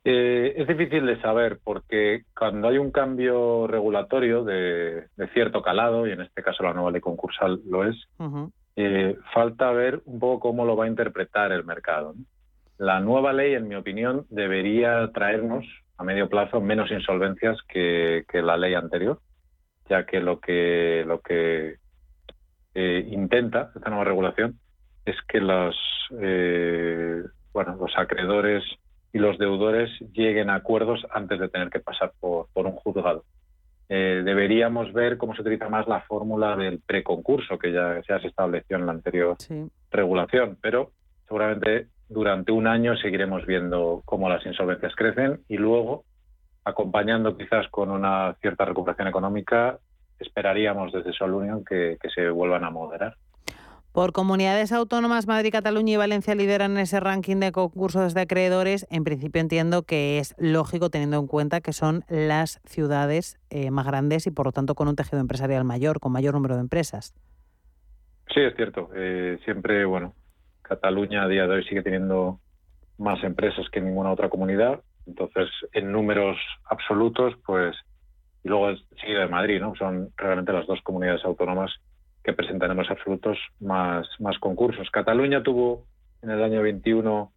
Eh, 0.05 0.55
es 0.57 0.67
difícil 0.67 1.05
de 1.05 1.21
saber 1.21 1.59
porque 1.63 2.23
cuando 2.37 2.67
hay 2.67 2.77
un 2.77 2.91
cambio 2.91 3.67
regulatorio 3.67 4.43
de, 4.43 5.07
cierto 5.33 5.61
calado, 5.61 6.05
y 6.05 6.11
en 6.11 6.21
este 6.21 6.43
caso 6.43 6.63
la 6.63 6.73
nueva 6.73 6.91
ley 6.91 6.99
concursal 6.99 7.61
lo 7.65 7.87
es, 7.87 7.95
eh, 8.75 9.17
falta 9.33 9.71
ver 9.71 10.01
un 10.05 10.19
poco 10.19 10.41
cómo 10.41 10.65
lo 10.65 10.75
va 10.75 10.85
a 10.85 10.89
interpretar 10.89 11.53
el 11.53 11.63
mercado. 11.63 12.15
La 12.77 12.99
nueva 12.99 13.31
ley, 13.31 13.53
en 13.53 13.67
mi 13.69 13.75
opinión, 13.75 14.25
debería 14.29 15.09
traernos 15.13 15.65
a 15.97 16.03
medio 16.03 16.27
plazo 16.27 16.59
menos 16.59 16.91
insolvencias 16.91 17.57
que, 17.69 18.25
la 18.33 18.57
ley 18.57 18.73
anterior, 18.73 19.19
ya 19.87 20.05
que 20.05 20.19
lo 20.19 20.41
que, 20.41 21.05
lo 21.07 21.21
que 21.21 21.77
eh, 22.73 23.07
intenta 23.09 23.71
esta 23.73 23.89
nueva 23.89 24.03
regulación 24.03 24.59
es 25.05 25.15
que 25.29 25.39
los, 25.39 25.77
bueno, 26.09 27.75
los 27.79 27.97
acreedores 27.97 28.63
y 29.13 29.19
los 29.19 29.37
deudores 29.37 29.91
lleguen 30.11 30.49
a 30.49 30.55
acuerdos 30.55 31.05
antes 31.11 31.39
de 31.39 31.47
tener 31.47 31.69
que 31.69 31.79
pasar 31.79 32.11
por, 32.19 32.47
un 32.55 32.71
juzgado. 32.71 33.23
Eh, 33.87 34.23
deberíamos 34.25 34.91
ver 34.91 35.17
cómo 35.17 35.35
se 35.35 35.41
utiliza 35.41 35.69
más 35.69 35.87
la 35.87 36.01
fórmula 36.01 36.55
del 36.57 36.79
preconcurso 36.79 37.59
que 37.59 37.71
ya, 37.71 38.01
se 38.01 38.27
estableció 38.27 38.75
en 38.77 38.87
la 38.87 38.91
anterior 38.91 39.37
regulación, 39.91 40.57
pero 40.59 40.91
seguramente 41.27 41.87
durante 42.09 42.51
un 42.51 42.65
año 42.65 42.97
seguiremos 42.97 43.45
viendo 43.45 44.01
cómo 44.03 44.29
las 44.29 44.43
insolvencias 44.47 44.95
crecen 44.95 45.41
y 45.47 45.57
luego, 45.57 46.05
acompañando 46.65 47.37
quizás 47.37 47.67
con 47.69 47.91
una 47.91 48.35
cierta 48.41 48.65
recuperación 48.65 49.09
económica, 49.09 49.77
esperaríamos 50.17 50.91
desde 50.91 51.13
Solunion 51.13 51.63
que 51.63 51.97
se 52.15 52.29
vuelvan 52.29 52.63
a 52.63 52.71
moderar. 52.71 53.15
Por 53.93 54.11
comunidades 54.11 54.71
autónomas, 54.71 55.27
Madrid, 55.27 55.51
Cataluña 55.51 55.93
y 55.93 55.97
Valencia 55.97 56.33
lideran 56.33 56.79
ese 56.79 56.99
ranking 56.99 57.37
de 57.37 57.51
concursos 57.51 58.15
de 58.15 58.21
acreedores. 58.21 58.87
En 58.89 59.03
principio 59.03 59.39
entiendo 59.39 59.83
que 59.83 60.17
es 60.17 60.33
lógico 60.39 60.89
teniendo 60.89 61.19
en 61.19 61.27
cuenta 61.27 61.61
que 61.61 61.73
son 61.73 62.03
las 62.09 62.59
ciudades 62.65 63.39
eh, 63.51 63.69
más 63.69 63.85
grandes 63.85 64.25
y 64.25 64.31
por 64.31 64.47
lo 64.47 64.51
tanto 64.51 64.73
con 64.73 64.87
un 64.87 64.95
tejido 64.95 65.19
empresarial 65.19 65.63
mayor, 65.63 65.99
con 65.99 66.11
mayor 66.11 66.33
número 66.33 66.55
de 66.55 66.61
empresas. 66.61 67.13
Sí, 68.33 68.39
es 68.39 68.55
cierto. 68.55 68.89
Eh, 68.95 69.37
siempre, 69.45 69.85
bueno, 69.85 70.15
Cataluña 70.63 71.21
a 71.21 71.27
día 71.27 71.45
de 71.45 71.53
hoy 71.53 71.63
sigue 71.65 71.83
teniendo 71.83 72.39
más 72.97 73.23
empresas 73.23 73.69
que 73.71 73.79
ninguna 73.79 74.11
otra 74.11 74.27
comunidad. 74.27 74.81
Entonces, 75.05 75.49
en 75.71 75.91
números 75.91 76.37
absolutos, 76.65 77.35
pues, 77.45 77.75
y 78.43 78.49
luego 78.49 78.75
sigue 78.99 79.27
Madrid, 79.27 79.61
¿no? 79.61 79.75
Son 79.75 80.09
realmente 80.17 80.51
las 80.51 80.65
dos 80.65 80.81
comunidades 80.81 81.23
autónomas 81.23 81.71
que 82.23 82.33
presentaremos 82.33 82.89
absolutos 82.89 83.37
más, 83.59 84.07
más 84.19 84.37
concursos. 84.39 84.89
Cataluña 84.89 85.43
tuvo 85.43 85.85
en 86.21 86.31
el 86.31 86.43
año 86.43 86.61
21 86.61 87.31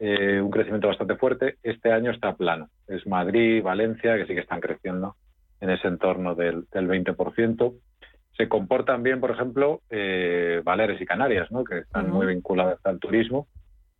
eh, 0.00 0.40
un 0.40 0.50
crecimiento 0.50 0.88
bastante 0.88 1.16
fuerte. 1.16 1.56
Este 1.62 1.92
año 1.92 2.12
está 2.12 2.34
plano. 2.36 2.68
Es 2.86 3.06
Madrid, 3.06 3.62
Valencia, 3.62 4.16
que 4.16 4.26
sí 4.26 4.34
que 4.34 4.40
están 4.40 4.60
creciendo. 4.60 5.16
en 5.60 5.70
ese 5.70 5.88
entorno 5.88 6.36
del, 6.36 6.66
del 6.72 6.88
20%. 6.88 7.74
Se 8.36 8.48
comportan 8.48 9.02
bien, 9.02 9.18
por 9.20 9.32
ejemplo, 9.32 9.80
eh, 9.90 10.62
Baleares 10.62 11.00
y 11.00 11.04
Canarias, 11.04 11.50
¿no? 11.50 11.64
que 11.64 11.78
están 11.78 12.10
muy 12.10 12.26
vinculadas 12.26 12.78
al 12.84 13.00
turismo 13.00 13.48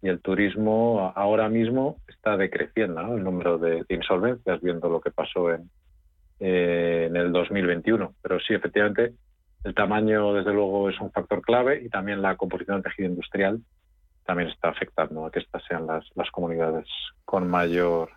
y 0.01 0.09
el 0.09 0.21
turismo 0.21 1.13
ahora 1.17 1.49
mismo 1.49 1.97
está 2.07 2.37
decreciendo 2.37 3.03
¿no? 3.03 3.17
el 3.17 3.25
número 3.25 3.59
de, 3.59 3.85
insolvencias, 3.89 4.61
viendo 4.61 4.89
lo 4.89 5.01
que 5.01 5.11
pasó 5.11 5.53
en, 5.53 5.69
eh, 6.39 7.07
en 7.09 7.17
el 7.17 7.33
2021. 7.33 8.15
Pero 8.23 8.39
sí, 8.39 8.55
efectivamente, 8.55 9.15
el 9.65 9.75
tamaño, 9.75 10.35
desde 10.35 10.53
luego, 10.53 10.89
es 10.89 11.01
un 11.01 11.11
factor 11.11 11.43
clave 11.43 11.83
y 11.85 11.89
también 11.89 12.23
la 12.23 12.37
composición 12.37 12.77
del 12.77 12.85
tejido 12.85 13.09
industrial 13.09 13.61
también 14.25 14.51
está 14.51 14.69
afectando 14.69 15.25
a 15.25 15.31
que 15.31 15.39
estas 15.39 15.65
sean 15.65 15.87
las, 15.87 16.05
las 16.15 16.31
comunidades 16.31 16.87
con 17.25 17.49
mayor 17.49 18.11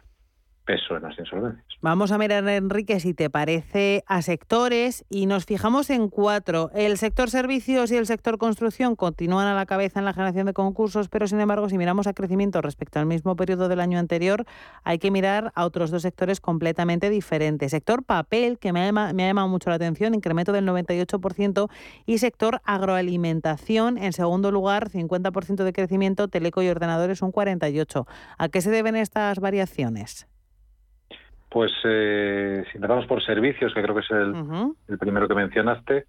peso 0.65 0.97
en 0.97 1.03
las 1.03 1.17
insolvencias. 1.17 1.70
Vamos 1.83 2.11
a 2.11 2.19
mirar, 2.19 2.47
Enrique, 2.47 2.99
si 2.99 3.15
te 3.15 3.31
parece, 3.31 4.03
a 4.05 4.21
sectores 4.21 5.03
y 5.09 5.25
nos 5.25 5.45
fijamos 5.45 5.89
en 5.89 6.09
cuatro. 6.09 6.69
El 6.75 6.95
sector 6.99 7.31
servicios 7.31 7.89
y 7.89 7.95
el 7.95 8.05
sector 8.05 8.37
construcción 8.37 8.95
continúan 8.95 9.47
a 9.47 9.55
la 9.55 9.65
cabeza 9.65 9.97
en 9.97 10.05
la 10.05 10.13
generación 10.13 10.45
de 10.45 10.53
concursos, 10.53 11.09
pero 11.09 11.25
sin 11.25 11.39
embargo, 11.39 11.69
si 11.69 11.79
miramos 11.79 12.05
a 12.05 12.13
crecimiento 12.13 12.61
respecto 12.61 12.99
al 12.99 13.07
mismo 13.07 13.35
periodo 13.35 13.67
del 13.67 13.79
año 13.79 13.97
anterior, 13.97 14.45
hay 14.83 14.99
que 14.99 15.09
mirar 15.09 15.51
a 15.55 15.65
otros 15.65 15.89
dos 15.89 16.03
sectores 16.03 16.39
completamente 16.39 17.09
diferentes. 17.09 17.71
Sector 17.71 18.03
papel, 18.03 18.59
que 18.59 18.73
me 18.73 18.87
ha, 18.87 18.91
me 18.91 19.23
ha 19.23 19.27
llamado 19.27 19.47
mucho 19.47 19.71
la 19.71 19.77
atención, 19.77 20.13
incremento 20.13 20.51
del 20.51 20.67
98%, 20.67 21.67
y 22.05 22.19
sector 22.19 22.61
agroalimentación, 22.63 23.97
en 23.97 24.13
segundo 24.13 24.51
lugar, 24.51 24.91
50% 24.91 25.63
de 25.63 25.73
crecimiento, 25.73 26.27
teleco 26.27 26.61
y 26.61 26.69
ordenadores 26.69 27.23
un 27.23 27.31
48%. 27.31 28.05
¿A 28.37 28.49
qué 28.49 28.61
se 28.61 28.69
deben 28.69 28.95
estas 28.95 29.39
variaciones? 29.39 30.27
Pues 31.51 31.73
eh, 31.83 32.63
si 32.71 32.77
empezamos 32.77 33.05
por 33.07 33.21
servicios, 33.21 33.73
que 33.73 33.81
creo 33.81 33.93
que 33.93 33.99
es 33.99 34.11
el, 34.11 34.97
primero 34.97 35.27
que 35.27 35.35
mencionaste, 35.35 36.05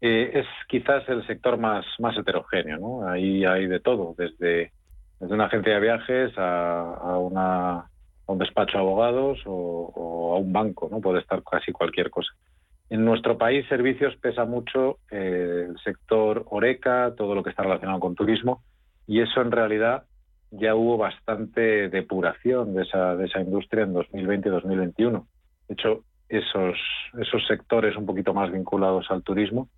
eh, 0.00 0.30
es 0.34 0.46
quizás 0.66 1.08
el 1.08 1.24
sector 1.24 1.56
más, 1.56 1.86
más 2.00 2.18
heterogéneo. 2.18 2.78
¿no? 2.78 3.08
Ahí 3.08 3.44
hay 3.44 3.68
de 3.68 3.78
todo, 3.78 4.16
desde, 4.18 4.72
desde 5.20 5.34
una 5.34 5.44
agencia 5.44 5.74
de 5.74 5.80
viajes 5.80 6.32
a, 6.36 7.16
una, 7.16 7.84
un 8.26 8.38
despacho 8.38 8.78
de 8.78 8.82
abogados 8.82 9.38
o, 9.46 10.34
a 10.34 10.40
un 10.40 10.52
banco, 10.52 10.88
¿no? 10.90 11.00
puede 11.00 11.20
estar 11.20 11.44
casi 11.48 11.70
cualquier 11.70 12.10
cosa. 12.10 12.32
En 12.90 13.04
nuestro 13.04 13.38
país, 13.38 13.64
servicios 13.68 14.16
pesa 14.16 14.46
mucho 14.46 14.98
eh, 15.12 15.68
el 15.68 15.78
sector 15.78 16.44
Oreca, 16.50 17.14
todo 17.16 17.36
lo 17.36 17.44
que 17.44 17.50
está 17.50 17.62
relacionado 17.62 18.00
con 18.00 18.16
turismo, 18.16 18.64
y 19.06 19.20
eso 19.20 19.40
en 19.40 19.52
realidad 19.52 20.06
ya 20.52 20.74
hubo 20.74 20.96
bastante 20.96 21.88
depuración 21.88 22.74
de 22.74 22.82
esa, 22.82 23.16
de 23.16 23.26
esa 23.26 23.40
industria 23.40 23.84
en 23.84 23.94
2020 23.94 24.48
y 24.48 24.52
2021. 24.52 25.26
De 25.68 25.74
hecho, 25.74 26.04
esos, 26.28 26.78
esos 27.18 27.46
sectores 27.46 27.96
un 27.96 28.06
poquito 28.06 28.32
más 28.34 28.52
vinculados 28.52 29.10
al 29.10 29.22
turismo 29.22 29.68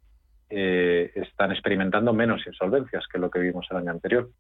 eh, 0.50 1.10
están 1.14 1.52
experimentando 1.52 2.12
menos 2.12 2.46
insolvencias 2.46 3.04
que 3.10 3.18
lo 3.18 3.30
que 3.30 3.38
vimos 3.40 3.66
el 3.70 3.78
año 3.78 3.92
anterior. 3.92 4.30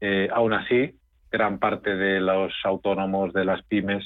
Eh, 0.00 0.28
aún 0.32 0.52
así, 0.52 0.96
gran 1.30 1.58
parte 1.58 1.94
de 1.94 2.20
los 2.20 2.52
autónomos 2.64 3.32
de 3.32 3.44
las 3.44 3.62
pymes 3.64 4.04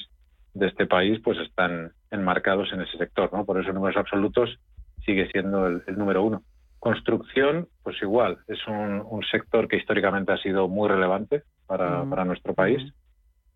de 0.53 0.67
este 0.67 0.87
país 0.87 1.19
pues 1.23 1.37
están 1.39 1.91
enmarcados 2.11 2.71
en 2.73 2.81
ese 2.81 2.97
sector. 2.97 3.31
¿no? 3.31 3.45
Por 3.45 3.59
eso, 3.59 3.69
en 3.69 3.75
números 3.75 3.97
absolutos, 3.97 4.57
sigue 5.05 5.29
siendo 5.31 5.67
el, 5.67 5.83
número 5.95 6.23
uno. 6.23 6.43
Construcción, 6.79 7.67
pues 7.83 8.01
igual, 8.01 8.37
es 8.47 8.59
un, 8.67 9.23
sector 9.31 9.67
que 9.67 9.77
históricamente 9.77 10.33
ha 10.33 10.37
sido 10.37 10.67
muy 10.67 10.87
relevante 10.87 11.43
para, 11.67 12.03
para 12.05 12.25
nuestro 12.25 12.53
país 12.53 12.81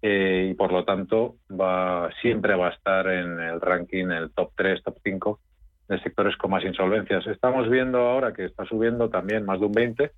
eh, 0.01 0.49
y 0.51 0.53
por 0.53 0.71
lo 0.71 0.85
tanto 0.85 1.35
va 1.51 2.09
siempre 2.21 2.55
va 2.55 2.67
a 2.67 2.71
estar 2.71 3.07
en 3.07 3.39
el 3.39 3.59
ranking, 3.59 4.07
el 4.11 4.31
top 4.31 4.51
3, 4.55 4.83
top 4.83 4.97
5 5.03 5.39
de 5.89 5.99
sectores 6.01 6.37
con 6.37 6.51
más 6.51 6.63
insolvencias. 6.63 7.27
Estamos 7.27 7.69
viendo 7.69 7.99
ahora 7.99 8.33
que 8.33 8.45
está 8.45 8.65
subiendo 8.65 9.09
también 9.09 9.45
más 9.45 9.59
de 9.59 9.65
un 9.65 9.71
20, 9.73 10.11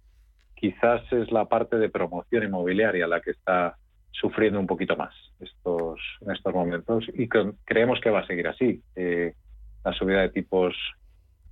quizás 0.53 1.01
es 1.11 1.31
la 1.31 1.45
parte 1.45 1.77
de 1.77 1.89
promoción 1.89 2.43
inmobiliaria 2.43 3.07
la 3.07 3.21
que 3.21 3.31
está 3.31 3.77
sufriendo 4.11 4.59
un 4.59 4.67
poquito 4.67 4.95
más 4.95 5.15
estos, 5.39 5.99
en 6.19 6.31
estos 6.31 6.53
momentos 6.53 7.05
y 7.13 7.27
creemos 7.27 7.99
que 8.01 8.11
va 8.11 8.19
a 8.19 8.27
seguir 8.27 8.47
así. 8.47 8.83
Eh, 8.95 9.33
la 9.83 9.93
subida 9.93 10.21
de 10.21 10.29
tipos 10.29 10.75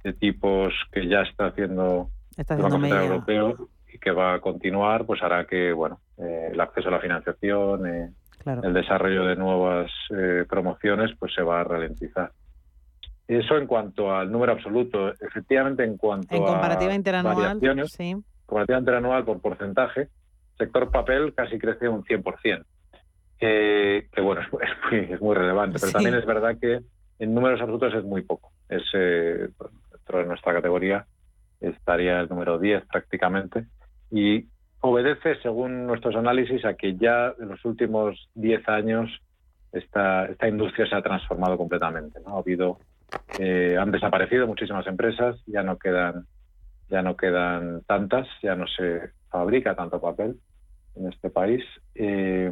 de 0.04 0.14
tipos 0.14 0.74
que 0.92 1.08
ya 1.08 1.22
está 1.24 1.48
haciendo, 1.48 2.10
está 2.38 2.56
el 2.56 2.62
Banco 2.62 2.80
Central 2.80 3.06
Europeo 3.06 3.70
y 3.92 3.98
que 3.98 4.12
va 4.12 4.36
a 4.36 4.40
continuar, 4.40 5.06
pues 5.06 5.22
hará 5.24 5.46
que 5.46 5.74
bueno 5.74 6.00
eh, 6.20 6.50
el 6.52 6.60
acceso 6.60 6.90
a 6.90 6.92
la 6.92 7.00
financiación, 7.00 7.88
eh, 7.88 8.12
el 8.46 8.74
desarrollo 8.74 9.26
de 9.26 9.36
nuevas 9.38 9.90
eh, 10.10 10.46
promociones, 10.50 11.12
pues 11.18 11.34
se 11.34 11.42
va 11.42 11.62
a 11.62 11.64
ralentizar. 11.64 12.32
Eso 13.28 13.58
en 13.58 13.68
cuanto 13.68 14.14
al 14.14 14.32
número 14.32 14.54
absoluto. 14.54 15.14
Efectivamente, 15.20 15.84
en 15.84 15.98
cuanto 15.98 16.36
en 16.36 16.44
comparativa 16.44 16.94
interanual, 16.94 17.60
sí. 17.88 18.16
comparativa 18.46 18.80
interanual 18.80 19.24
por 19.24 19.40
porcentaje, 19.40 20.10
sector 20.58 20.92
papel 20.92 21.34
casi 21.34 21.58
crece 21.58 21.88
un 21.88 22.04
100%. 22.04 22.66
que 23.40 24.22
bueno, 24.22 24.42
es, 24.62 24.92
muy, 24.92 25.14
es 25.14 25.22
muy 25.22 25.36
relevante, 25.36 25.78
pero 25.80 25.92
también 25.94 26.16
es 26.16 26.26
verdad 26.26 26.58
que 26.60 26.80
en 27.20 27.34
números 27.34 27.62
absolutos 27.62 27.94
es 27.94 28.04
muy 28.04 28.24
poco. 28.24 28.52
Es, 28.68 28.84
dentro 28.92 30.20
de 30.20 30.26
nuestra 30.26 30.54
categoría 30.54 31.06
estaría 31.62 32.20
el 32.20 32.30
número 32.30 32.58
10 32.58 32.86
prácticamente 32.88 33.68
y 34.12 34.48
obedece, 34.82 35.36
según 35.42 35.86
nuestros 35.88 36.16
análisis, 36.16 36.64
a 36.66 36.74
que 36.74 36.96
ya 36.96 37.34
en 37.40 37.50
los 37.50 37.64
últimos 37.66 38.30
10 38.36 38.68
años 38.70 39.10
esta, 39.72 40.26
esta 40.26 40.48
industria 40.48 40.88
se 40.88 40.96
ha 40.96 41.02
transformado 41.02 41.58
completamente. 41.58 42.20
¿no? 42.26 42.36
Ha 42.36 42.40
habido, 42.40 42.80
eh, 43.40 43.78
han 43.80 43.92
desaparecido 43.92 44.48
muchísimas 44.48 44.88
empresas, 44.88 45.42
ya 45.46 45.64
no 45.64 45.78
quedan 45.78 46.26
ya 46.90 47.04
no 47.04 47.16
quedan 47.16 47.84
tantas, 47.86 48.28
ya 48.42 48.56
no 48.56 48.66
se 48.68 49.12
fabrica 49.30 49.76
tanto 49.76 50.02
papel 50.02 50.40
en 50.96 51.08
este 51.08 51.30
país, 51.30 51.64
eh, 51.94 52.52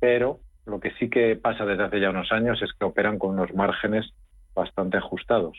pero 0.00 0.40
lo 0.64 0.80
que 0.80 0.92
sí 0.92 1.10
que 1.10 1.36
pasa 1.36 1.66
desde 1.66 1.84
hace 1.84 2.00
ya 2.00 2.10
unos 2.10 2.32
años 2.32 2.60
es 2.62 2.72
que 2.72 2.86
operan 2.86 3.18
con 3.18 3.30
unos 3.30 3.52
márgenes 3.54 4.10
bastante 4.54 4.96
ajustados, 4.96 5.58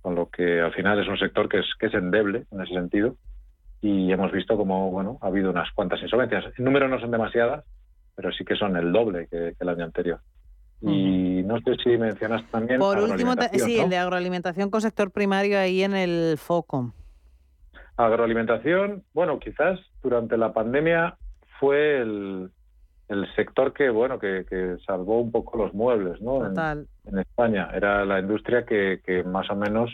con 0.00 0.14
lo 0.14 0.30
que 0.30 0.60
al 0.60 0.72
final 0.72 0.98
es 0.98 1.08
un 1.08 1.18
sector 1.18 1.48
que 1.48 1.58
es, 1.58 1.66
que 1.78 1.86
es 1.86 1.94
endeble 1.94 2.44
en 2.50 2.62
ese 2.62 2.72
sentido 2.72 3.16
y 3.82 4.12
hemos 4.12 4.30
visto 4.30 4.56
como 4.56 4.90
bueno 4.90 5.18
ha 5.20 5.26
habido 5.26 5.50
unas 5.50 5.70
cuantas 5.72 6.00
insolvencias. 6.00 6.44
El 6.56 6.64
número 6.64 6.88
no 6.88 7.00
son 7.00 7.10
demasiadas, 7.10 7.64
pero 8.14 8.32
sí 8.32 8.44
que 8.44 8.54
son 8.54 8.76
el 8.76 8.92
doble 8.92 9.26
que, 9.28 9.54
el 9.58 9.68
año 9.68 9.84
anterior. 9.84 10.20
Y 10.80 11.42
no 11.44 11.60
sé 11.60 11.76
si 11.82 11.96
mencionas 11.96 12.44
también. 12.50 12.80
Por 12.80 12.98
último, 12.98 13.34
sí, 13.52 13.78
el 13.78 13.90
de 13.90 13.98
agroalimentación 13.98 14.70
con 14.70 14.80
sector 14.80 15.12
primario 15.12 15.58
ahí 15.58 15.82
en 15.82 15.94
el 15.94 16.38
foco. 16.38 16.92
Agroalimentación, 17.96 19.04
bueno, 19.12 19.38
quizás 19.38 19.78
durante 20.02 20.36
la 20.36 20.52
pandemia 20.52 21.16
fue 21.60 22.00
el, 22.00 22.50
el 23.08 23.34
sector 23.36 23.72
que 23.72 23.90
bueno 23.90 24.18
que, 24.18 24.44
que, 24.48 24.76
salvó 24.84 25.20
un 25.20 25.30
poco 25.30 25.56
los 25.58 25.72
muebles, 25.72 26.20
¿no? 26.20 26.46
En, 26.46 26.88
en, 27.06 27.18
España 27.18 27.68
era 27.72 28.04
la 28.04 28.18
industria 28.18 28.64
que, 28.64 29.00
que 29.04 29.22
más 29.22 29.48
o 29.50 29.54
menos 29.54 29.90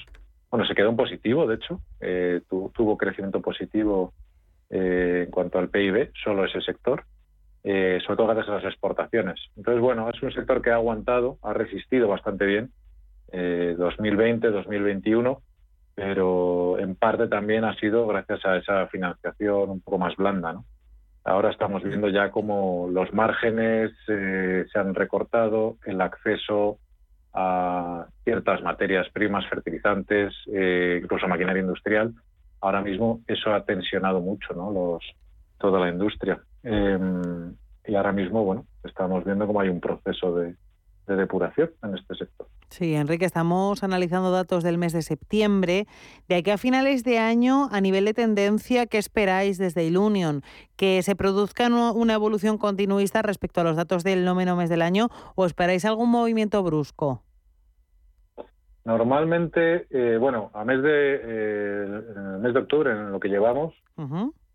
bueno, 0.50 0.66
se 0.66 0.74
quedó 0.74 0.88
en 0.90 0.96
positivo, 0.96 1.46
de 1.46 1.56
hecho, 1.56 1.80
eh, 2.00 2.40
tuvo 2.48 2.96
crecimiento 2.96 3.42
positivo 3.42 4.14
eh, 4.70 5.24
en 5.26 5.30
cuanto 5.30 5.58
al 5.58 5.68
PIB, 5.68 6.10
solo 6.24 6.44
ese 6.44 6.62
sector, 6.62 7.04
eh, 7.64 7.98
sobre 8.04 8.16
todo 8.16 8.26
gracias 8.28 8.48
a 8.48 8.54
las 8.56 8.64
exportaciones. 8.64 9.38
Entonces, 9.56 9.82
bueno, 9.82 10.08
es 10.08 10.22
un 10.22 10.32
sector 10.32 10.62
que 10.62 10.70
ha 10.70 10.76
aguantado, 10.76 11.38
ha 11.42 11.52
resistido 11.52 12.08
bastante 12.08 12.46
bien 12.46 12.70
2020, 13.30 14.50
2021, 14.50 15.42
pero 15.94 16.78
en 16.78 16.94
parte 16.94 17.28
también 17.28 17.64
ha 17.64 17.74
sido 17.74 18.06
gracias 18.06 18.42
a 18.46 18.56
esa 18.56 18.86
financiación 18.86 19.68
un 19.68 19.80
poco 19.82 19.98
más 19.98 20.16
blanda, 20.16 20.54
¿no? 20.54 20.64
Ahora 21.24 21.50
estamos 21.50 21.82
viendo 21.82 22.08
ya 22.08 22.30
cómo 22.30 22.88
los 22.90 23.12
márgenes 23.12 23.92
se 24.06 24.78
han 24.78 24.94
recortado, 24.94 25.76
el 25.84 26.00
acceso 26.00 26.78
a 27.40 28.08
ciertas 28.24 28.60
materias 28.62 29.06
primas, 29.12 29.46
fertilizantes, 29.48 30.34
eh, 30.52 30.98
incluso 31.02 31.28
maquinaria 31.28 31.62
industrial. 31.62 32.12
Ahora 32.60 32.80
mismo 32.80 33.20
eso 33.28 33.54
ha 33.54 33.64
tensionado 33.64 34.20
mucho 34.20 34.54
¿no? 34.54 34.72
Los, 34.72 35.04
toda 35.56 35.78
la 35.78 35.88
industria. 35.88 36.42
Em, 36.64 37.54
y 37.86 37.94
ahora 37.94 38.10
mismo, 38.10 38.44
bueno, 38.44 38.66
estamos 38.82 39.24
viendo 39.24 39.46
cómo 39.46 39.60
hay 39.60 39.68
un 39.68 39.80
proceso 39.80 40.34
de, 40.34 40.56
de 41.06 41.16
depuración 41.16 41.70
en 41.84 41.96
este 41.96 42.16
sector. 42.16 42.48
Sí, 42.70 42.94
Enrique, 42.94 43.24
estamos 43.24 43.84
analizando 43.84 44.32
datos 44.32 44.64
del 44.64 44.76
mes 44.76 44.92
de 44.92 45.02
septiembre. 45.02 45.86
De 46.28 46.34
aquí 46.34 46.50
a 46.50 46.58
finales 46.58 47.04
de 47.04 47.18
año, 47.18 47.68
a 47.70 47.80
nivel 47.80 48.04
de 48.04 48.14
tendencia, 48.14 48.86
¿qué 48.86 48.98
esperáis 48.98 49.58
desde 49.58 49.84
Ilunion? 49.84 50.42
¿Que 50.76 51.02
se 51.04 51.14
produzca 51.14 51.68
una 51.68 52.14
evolución 52.14 52.58
continuista 52.58 53.22
respecto 53.22 53.60
a 53.60 53.64
los 53.64 53.76
datos 53.76 54.02
del 54.02 54.24
noveno 54.24 54.56
mes 54.56 54.68
del 54.68 54.82
año 54.82 55.08
o 55.36 55.46
esperáis 55.46 55.84
algún 55.84 56.10
movimiento 56.10 56.64
brusco? 56.64 57.22
Normalmente, 58.88 59.86
eh, 59.90 60.16
bueno, 60.16 60.50
a 60.54 60.64
mes 60.64 60.82
de, 60.82 61.20
eh, 61.22 61.84
el 61.84 62.38
mes 62.38 62.54
de 62.54 62.60
octubre, 62.60 62.90
en 62.90 63.12
lo 63.12 63.20
que 63.20 63.28
llevamos, 63.28 63.74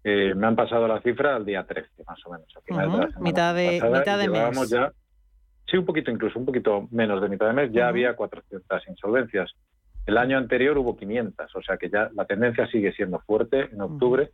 eh, 0.04 0.34
me 0.36 0.48
han 0.48 0.56
pasado 0.56 0.88
la 0.88 1.00
cifra 1.02 1.36
al 1.36 1.46
día 1.46 1.64
13, 1.64 2.04
más 2.08 2.20
o 2.26 2.32
menos. 2.32 2.48
mitad 3.20 3.54
de, 3.54 3.80
mitad 3.94 4.18
de 4.18 4.30
mes. 4.30 4.70
Ya, 4.72 4.92
sí, 5.68 5.78
un 5.78 5.86
poquito 5.86 6.10
incluso, 6.10 6.40
un 6.40 6.48
poquito 6.48 6.88
menos 6.90 7.22
de 7.22 7.30
mitad 7.30 7.46
de 7.46 7.54
mes, 7.54 7.72
ya 7.72 7.88
había 7.88 8.16
400 8.16 8.88
insolvencias. 8.88 9.52
El 10.08 10.18
año 10.18 10.40
anterior 10.40 10.80
hubo 10.80 10.98
500, 10.98 11.56
o 11.56 11.62
sea 11.62 11.78
que 11.78 11.92
ya 11.92 12.10
la 12.16 12.26
tendencia 12.26 12.66
sigue 12.70 12.92
siendo 12.94 13.20
fuerte 13.20 13.70
en 13.72 13.82
octubre. 13.82 14.32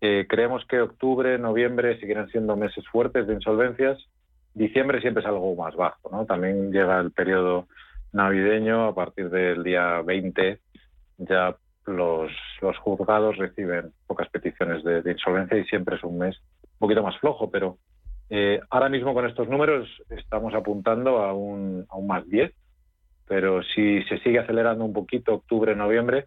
Eh, 0.00 0.24
creemos 0.26 0.64
que 0.66 0.80
octubre, 0.80 1.36
noviembre 1.38 2.00
seguirán 2.00 2.30
siendo 2.30 2.56
meses 2.56 2.88
fuertes 2.88 3.26
de 3.26 3.34
insolvencias. 3.34 3.98
Diciembre 4.54 5.02
siempre 5.02 5.22
es 5.22 5.28
algo 5.28 5.54
más 5.56 5.76
bajo, 5.76 6.08
¿no? 6.10 6.24
También 6.24 6.72
llega 6.72 6.98
el 7.00 7.10
periodo 7.10 7.66
navideño, 8.16 8.86
a 8.86 8.94
partir 8.94 9.30
del 9.30 9.62
día 9.62 10.02
20 10.02 10.58
ya 11.18 11.56
los, 11.86 12.32
los 12.60 12.76
juzgados 12.78 13.36
reciben 13.36 13.92
pocas 14.06 14.28
peticiones 14.28 14.82
de, 14.82 15.10
insolvencia 15.10 15.56
y 15.56 15.64
siempre 15.64 15.96
es 15.96 16.04
un 16.04 16.18
mes 16.18 16.36
un 16.62 16.78
poquito 16.78 17.02
más 17.02 17.16
flojo, 17.18 17.50
pero 17.50 17.78
eh, 18.28 18.60
ahora 18.70 18.88
mismo 18.88 19.14
con 19.14 19.26
estos 19.26 19.48
números 19.48 19.88
estamos 20.10 20.52
apuntando 20.54 21.18
a 21.18 21.32
un, 21.32 21.86
a 21.88 21.96
un 21.96 22.06
más 22.06 22.26
10, 22.28 22.52
pero 23.28 23.62
si 23.62 24.02
se 24.04 24.18
sigue 24.18 24.40
acelerando 24.40 24.84
un 24.84 24.92
poquito 24.92 25.34
octubre, 25.34 25.76
noviembre, 25.76 26.26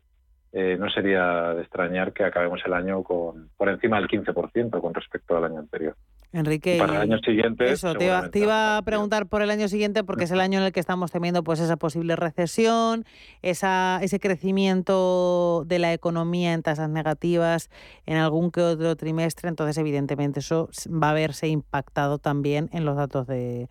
eh, 0.52 0.78
no 0.80 0.90
sería 0.90 1.54
de 1.54 1.62
extrañar 1.62 2.14
que 2.14 2.24
acabemos 2.24 2.62
el 2.66 2.74
año 2.74 3.04
con 3.04 3.50
por 3.56 3.70
encima 3.70 4.00
del 4.00 4.08
15% 4.08 4.82
con 4.82 4.94
respecto 4.94 5.38
al 5.38 5.44
año 5.44 5.60
anterior. 5.60 5.96
Enrique, 6.32 6.78
para 6.80 6.98
el 6.98 7.12
año 7.12 7.20
siguiente. 7.20 7.72
Eso, 7.72 7.96
te 7.96 8.06
iba, 8.06 8.78
a 8.78 8.82
preguntar 8.84 9.28
por 9.28 9.42
el 9.42 9.50
año 9.50 9.68
siguiente 9.68 10.04
porque 10.04 10.26
es 10.26 10.32
el 10.32 10.40
año 10.40 10.60
en 10.60 10.66
el 10.66 10.72
que 10.72 10.80
estamos 10.80 11.12
temiendo 11.12 11.44
pues 11.44 11.60
esa 11.60 11.76
posible 11.76 12.16
recesión, 12.16 13.04
esa, 13.42 14.00
ese 14.04 14.20
crecimiento 14.20 15.64
de 15.66 15.80
la 15.80 15.92
economía 15.92 16.54
en 16.54 16.62
tasas 16.62 16.90
negativas 16.90 17.72
en 18.06 18.18
algún 18.18 18.52
que 18.52 18.62
otro 18.62 18.96
trimestre. 18.96 19.50
Entonces, 19.50 19.78
evidentemente, 19.80 20.42
eso 20.42 20.70
va 20.88 21.10
a 21.10 21.14
verse 21.14 21.48
impactado 21.48 22.20
también 22.20 22.70
en 22.74 22.86
los 22.86 22.96
datos 22.96 23.26
de, 23.26 23.68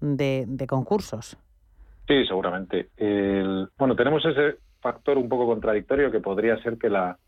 de, 0.00 0.66
concursos. 0.66 1.36
Sí, 2.06 2.24
seguramente. 2.26 2.88
bueno, 3.76 3.94
tenemos 3.96 4.24
ese 4.24 4.56
factor 4.80 5.18
un 5.18 5.28
poco 5.28 5.46
contradictorio 5.46 6.10
que 6.10 6.20
podría 6.20 6.56
ser 6.62 6.78
que 6.78 6.88
la 6.88 7.18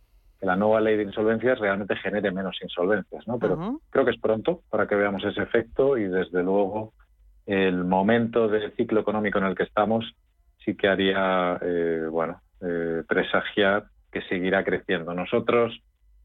que 0.40 0.46
la 0.46 0.56
nueva 0.56 0.80
ley 0.80 0.96
de 0.96 1.02
insolvencias 1.02 1.58
realmente 1.58 1.94
genere 1.96 2.32
menos 2.32 2.56
insolvencias, 2.62 3.28
¿no? 3.28 3.38
Pero 3.38 3.80
creo 3.90 4.04
que 4.06 4.12
es 4.12 4.20
pronto 4.20 4.62
para 4.70 4.88
que 4.88 4.94
veamos 4.94 5.22
ese 5.22 5.42
efecto 5.42 5.98
y 5.98 6.04
desde 6.04 6.42
luego 6.42 6.94
el 7.46 7.84
momento 7.84 8.48
del 8.48 8.72
ciclo 8.72 9.00
económico 9.00 9.38
en 9.38 9.44
el 9.44 9.54
que 9.54 9.64
estamos 9.64 10.14
sí 10.64 10.74
que 10.76 10.88
haría, 10.88 11.58
eh, 11.60 12.06
bueno, 12.10 12.40
eh, 12.62 13.02
presagiar 13.06 13.84
que 14.10 14.22
seguirá 14.22 14.64
creciendo. 14.64 15.14
Nosotros 15.14 15.80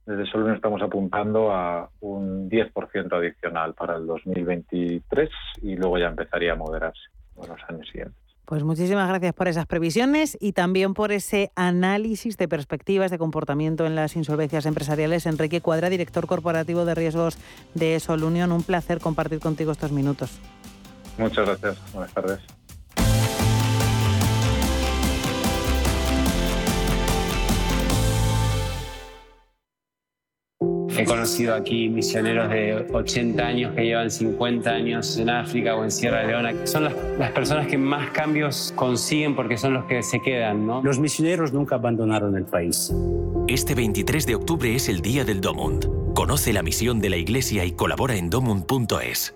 desde 0.06 0.26
Solven 0.28 0.56
estamos 0.56 0.82
apuntando 0.82 1.52
a 1.52 1.90
un 2.02 2.50
10% 2.50 3.14
adicional 3.14 3.74
para 3.74 3.96
el 3.96 4.06
2023 4.06 5.30
y 5.62 5.76
luego 5.76 5.98
ya 5.98 6.08
empezaría 6.08 6.54
a 6.54 6.56
moderarse 6.56 7.10
en 7.42 7.50
los 7.50 7.60
años 7.70 7.88
siguientes. 7.88 8.25
Pues 8.46 8.64
muchísimas 8.64 9.08
gracias 9.10 9.34
por 9.34 9.48
esas 9.48 9.66
previsiones 9.66 10.38
y 10.40 10.54
también 10.54 10.94
por 10.94 11.12
ese 11.12 11.52
análisis 11.56 12.38
de 12.38 12.48
perspectivas 12.48 13.10
de 13.10 13.18
comportamiento 13.18 13.88
en 13.88 13.96
las 13.96 14.16
insolvencias 14.16 14.68
empresariales. 14.68 15.26
Enrique 15.26 15.62
Cuadra, 15.62 15.90
director 15.90 16.28
corporativo 16.28 16.86
de 16.86 16.94
riesgos 16.94 17.38
de 17.74 18.00
Sol 18.00 18.24
Unión. 18.24 18.52
Un 18.52 18.62
placer 18.62 19.00
compartir 19.00 19.40
contigo 19.40 19.72
estos 19.72 19.92
minutos. 19.92 20.40
Muchas 21.18 21.46
gracias. 21.46 21.78
Buenas 21.94 22.14
tardes. 22.14 22.40
He 30.98 31.06
conocido 31.06 31.56
aquí 31.56 31.90
misioneros 31.90 32.50
de 32.50 32.86
80 32.92 33.46
años 33.46 33.76
que 33.76 33.86
llevan 33.86 34.10
50 34.10 34.70
años 34.70 35.18
en 35.18 35.30
África 35.30 35.76
o 35.76 35.84
en 35.84 35.92
Sierra 35.92 36.24
Leona, 36.24 36.54
que 36.54 36.68
son 36.68 36.86
las, 36.86 37.32
personas 37.32 37.68
que 37.68 37.78
más 37.78 38.12
cambios 38.12 38.74
consiguen 38.76 39.36
porque 39.36 39.58
son 39.58 39.74
los 39.74 39.86
que 39.86 40.02
se 40.04 40.22
quedan, 40.22 40.66
¿no? 40.66 40.82
Los 40.84 41.00
misioneros 41.00 41.54
nunca 41.54 41.76
abandonaron 41.76 42.36
el 42.38 42.46
país. 42.46 42.94
Este 43.48 43.76
23 43.76 44.26
de 44.26 44.36
octubre 44.36 44.76
es 44.76 44.90
el 44.90 45.02
Día 45.02 45.26
del 45.26 45.42
Domund. 45.42 46.14
Conoce 46.14 46.54
la 46.54 46.64
misión 46.64 47.00
de 47.00 47.10
la 47.10 47.18
Iglesia 47.18 47.66
y 47.66 47.74
colabora 47.74 48.16
en 48.16 48.30
domund.es. 48.30 49.36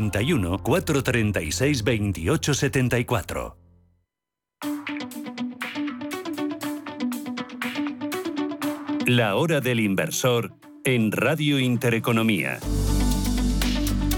91 0.01 0.57
436 0.63 1.83
28 1.83 2.53
74. 2.55 3.57
La 9.05 9.35
hora 9.35 9.61
del 9.61 9.79
inversor 9.79 10.53
en 10.85 11.11
Radio 11.11 11.59
Intereconomía. 11.59 12.57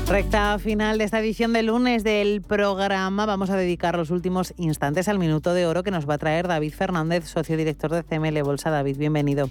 Recta 0.08 0.58
final 0.60 0.98
de 0.98 1.04
esta 1.04 1.20
edición 1.20 1.52
de 1.52 1.64
lunes 1.64 2.06
del 2.06 2.42
programa. 2.42 3.26
Vamos 3.26 3.50
a 3.50 3.58
dedicar 3.58 3.98
los 3.98 4.10
últimos 4.10 4.54
instantes 4.58 5.10
al 5.10 5.20
minuto 5.20 5.54
de 5.54 5.66
oro 5.66 5.84
que 5.84 5.92
nos 5.92 6.08
va 6.08 6.14
a 6.14 6.18
traer 6.18 6.48
David 6.48 6.74
Fernández, 6.74 7.26
socio 7.26 7.58
director 7.58 7.92
de 7.92 8.04
CML 8.04 8.42
Bolsa. 8.44 8.70
David, 8.70 8.98
bienvenido. 8.98 9.50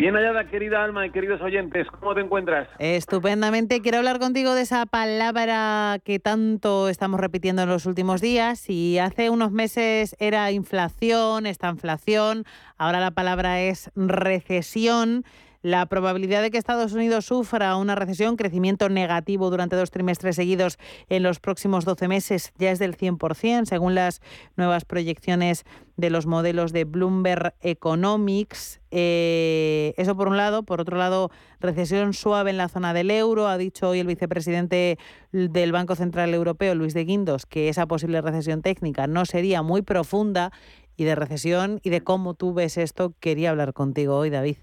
Bien 0.00 0.14
hallada, 0.14 0.44
querida 0.48 0.82
Alma 0.82 1.04
y 1.04 1.10
queridos 1.10 1.42
oyentes, 1.42 1.86
¿cómo 1.88 2.14
te 2.14 2.22
encuentras? 2.22 2.66
Estupendamente. 2.78 3.82
Quiero 3.82 3.98
hablar 3.98 4.18
contigo 4.18 4.54
de 4.54 4.62
esa 4.62 4.86
palabra 4.86 5.98
que 6.02 6.18
tanto 6.18 6.88
estamos 6.88 7.20
repitiendo 7.20 7.60
en 7.60 7.68
los 7.68 7.84
últimos 7.84 8.22
días. 8.22 8.70
Y 8.70 8.98
hace 8.98 9.28
unos 9.28 9.52
meses 9.52 10.16
era 10.18 10.50
inflación, 10.52 11.44
esta 11.44 11.68
inflación, 11.68 12.44
ahora 12.78 12.98
la 12.98 13.10
palabra 13.10 13.60
es 13.60 13.90
recesión. 13.94 15.26
La 15.62 15.84
probabilidad 15.84 16.40
de 16.40 16.50
que 16.50 16.56
Estados 16.56 16.94
Unidos 16.94 17.26
sufra 17.26 17.76
una 17.76 17.94
recesión, 17.94 18.36
crecimiento 18.36 18.88
negativo 18.88 19.50
durante 19.50 19.76
dos 19.76 19.90
trimestres 19.90 20.36
seguidos 20.36 20.78
en 21.10 21.22
los 21.22 21.38
próximos 21.38 21.84
12 21.84 22.08
meses, 22.08 22.54
ya 22.56 22.70
es 22.70 22.78
del 22.78 22.96
100%, 22.96 23.66
según 23.66 23.94
las 23.94 24.22
nuevas 24.56 24.86
proyecciones 24.86 25.64
de 25.98 26.08
los 26.08 26.24
modelos 26.24 26.72
de 26.72 26.84
Bloomberg 26.84 27.52
Economics. 27.60 28.80
Eh, 28.90 29.92
eso 29.98 30.16
por 30.16 30.28
un 30.28 30.38
lado. 30.38 30.62
Por 30.62 30.80
otro 30.80 30.96
lado, 30.96 31.30
recesión 31.60 32.14
suave 32.14 32.48
en 32.48 32.56
la 32.56 32.70
zona 32.70 32.94
del 32.94 33.10
euro. 33.10 33.46
Ha 33.46 33.58
dicho 33.58 33.90
hoy 33.90 34.00
el 34.00 34.06
vicepresidente 34.06 34.98
del 35.30 35.72
Banco 35.72 35.94
Central 35.94 36.32
Europeo, 36.32 36.74
Luis 36.74 36.94
de 36.94 37.04
Guindos, 37.04 37.44
que 37.44 37.68
esa 37.68 37.84
posible 37.86 38.22
recesión 38.22 38.62
técnica 38.62 39.06
no 39.06 39.26
sería 39.26 39.60
muy 39.60 39.82
profunda. 39.82 40.52
Y 40.96 41.04
de 41.04 41.14
recesión 41.14 41.80
y 41.82 41.90
de 41.90 42.02
cómo 42.02 42.32
tú 42.34 42.52
ves 42.52 42.76
esto, 42.76 43.14
quería 43.20 43.50
hablar 43.50 43.72
contigo 43.72 44.16
hoy, 44.16 44.28
David. 44.28 44.56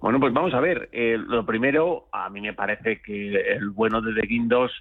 Bueno, 0.00 0.20
pues 0.20 0.32
vamos 0.32 0.54
a 0.54 0.60
ver. 0.60 0.88
Eh, 0.92 1.18
lo 1.18 1.44
primero, 1.44 2.06
a 2.12 2.30
mí 2.30 2.40
me 2.40 2.54
parece 2.54 3.00
que 3.02 3.34
el 3.52 3.70
bueno 3.70 4.00
de 4.00 4.12
De 4.12 4.26
Guindos 4.26 4.72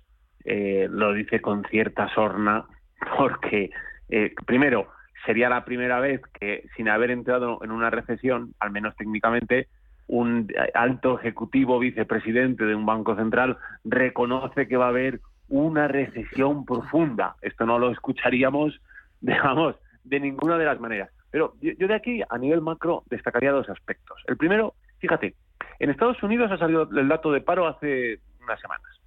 eh, 0.45 0.87
lo 0.89 1.13
dice 1.13 1.41
con 1.41 1.63
cierta 1.65 2.07
sorna, 2.13 2.65
porque, 3.17 3.71
eh, 4.09 4.33
primero, 4.45 4.89
sería 5.25 5.49
la 5.49 5.65
primera 5.65 5.99
vez 5.99 6.21
que, 6.39 6.65
sin 6.75 6.87
haber 6.87 7.11
entrado 7.11 7.59
en 7.63 7.71
una 7.71 7.89
recesión, 7.89 8.53
al 8.59 8.71
menos 8.71 8.95
técnicamente, 8.95 9.67
un 10.07 10.47
alto 10.73 11.19
ejecutivo 11.19 11.79
vicepresidente 11.79 12.63
de 12.63 12.75
un 12.75 12.85
banco 12.85 13.15
central 13.15 13.57
reconoce 13.83 14.67
que 14.67 14.77
va 14.77 14.85
a 14.85 14.89
haber 14.89 15.19
una 15.49 15.89
recesión 15.89 16.63
profunda. 16.63 17.35
Esto 17.41 17.65
no 17.65 17.77
lo 17.77 17.91
escucharíamos, 17.91 18.79
digamos, 19.19 19.75
de 20.03 20.19
ninguna 20.19 20.57
de 20.57 20.65
las 20.65 20.79
maneras. 20.79 21.09
Pero 21.29 21.55
yo 21.59 21.87
de 21.87 21.93
aquí, 21.93 22.21
a 22.29 22.37
nivel 22.37 22.61
macro, 22.61 23.03
destacaría 23.09 23.51
dos 23.51 23.67
aspectos. 23.69 24.23
El 24.27 24.37
primero 24.37 24.75
Fíjate, 24.99 25.35
en 25.79 25.89
Estados 25.89 26.21
Unidos 26.23 26.51
ha 26.51 26.57
salido 26.57 26.89
el 26.95 27.07
dato 27.07 27.31
de 27.31 27.41
paro 27.41 27.67
hace 27.67 28.19
unas 28.41 28.59
semanas. 28.59 28.97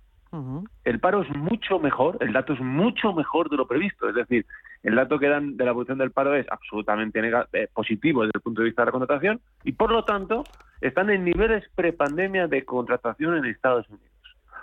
El 0.84 1.00
paro 1.00 1.22
es 1.22 1.36
mucho 1.36 1.80
mejor, 1.80 2.18
el 2.20 2.32
dato 2.32 2.52
es 2.52 2.60
mucho 2.60 3.12
mejor 3.12 3.50
de 3.50 3.56
lo 3.56 3.66
previsto. 3.66 4.08
Es 4.08 4.14
decir, 4.14 4.46
el 4.84 4.94
dato 4.94 5.18
que 5.18 5.28
dan 5.28 5.56
de 5.56 5.64
la 5.64 5.70
evolución 5.70 5.98
del 5.98 6.12
paro 6.12 6.34
es 6.34 6.46
absolutamente 6.50 7.20
eh, 7.52 7.68
positivo 7.72 8.22
desde 8.22 8.36
el 8.36 8.40
punto 8.40 8.60
de 8.60 8.66
vista 8.66 8.82
de 8.82 8.86
la 8.86 8.92
contratación 8.92 9.40
y, 9.64 9.72
por 9.72 9.90
lo 9.90 10.04
tanto, 10.04 10.44
están 10.80 11.10
en 11.10 11.24
niveles 11.24 11.64
prepandemia 11.74 12.46
de 12.46 12.64
contratación 12.64 13.36
en 13.36 13.46
Estados 13.46 13.88
Unidos. 13.88 14.08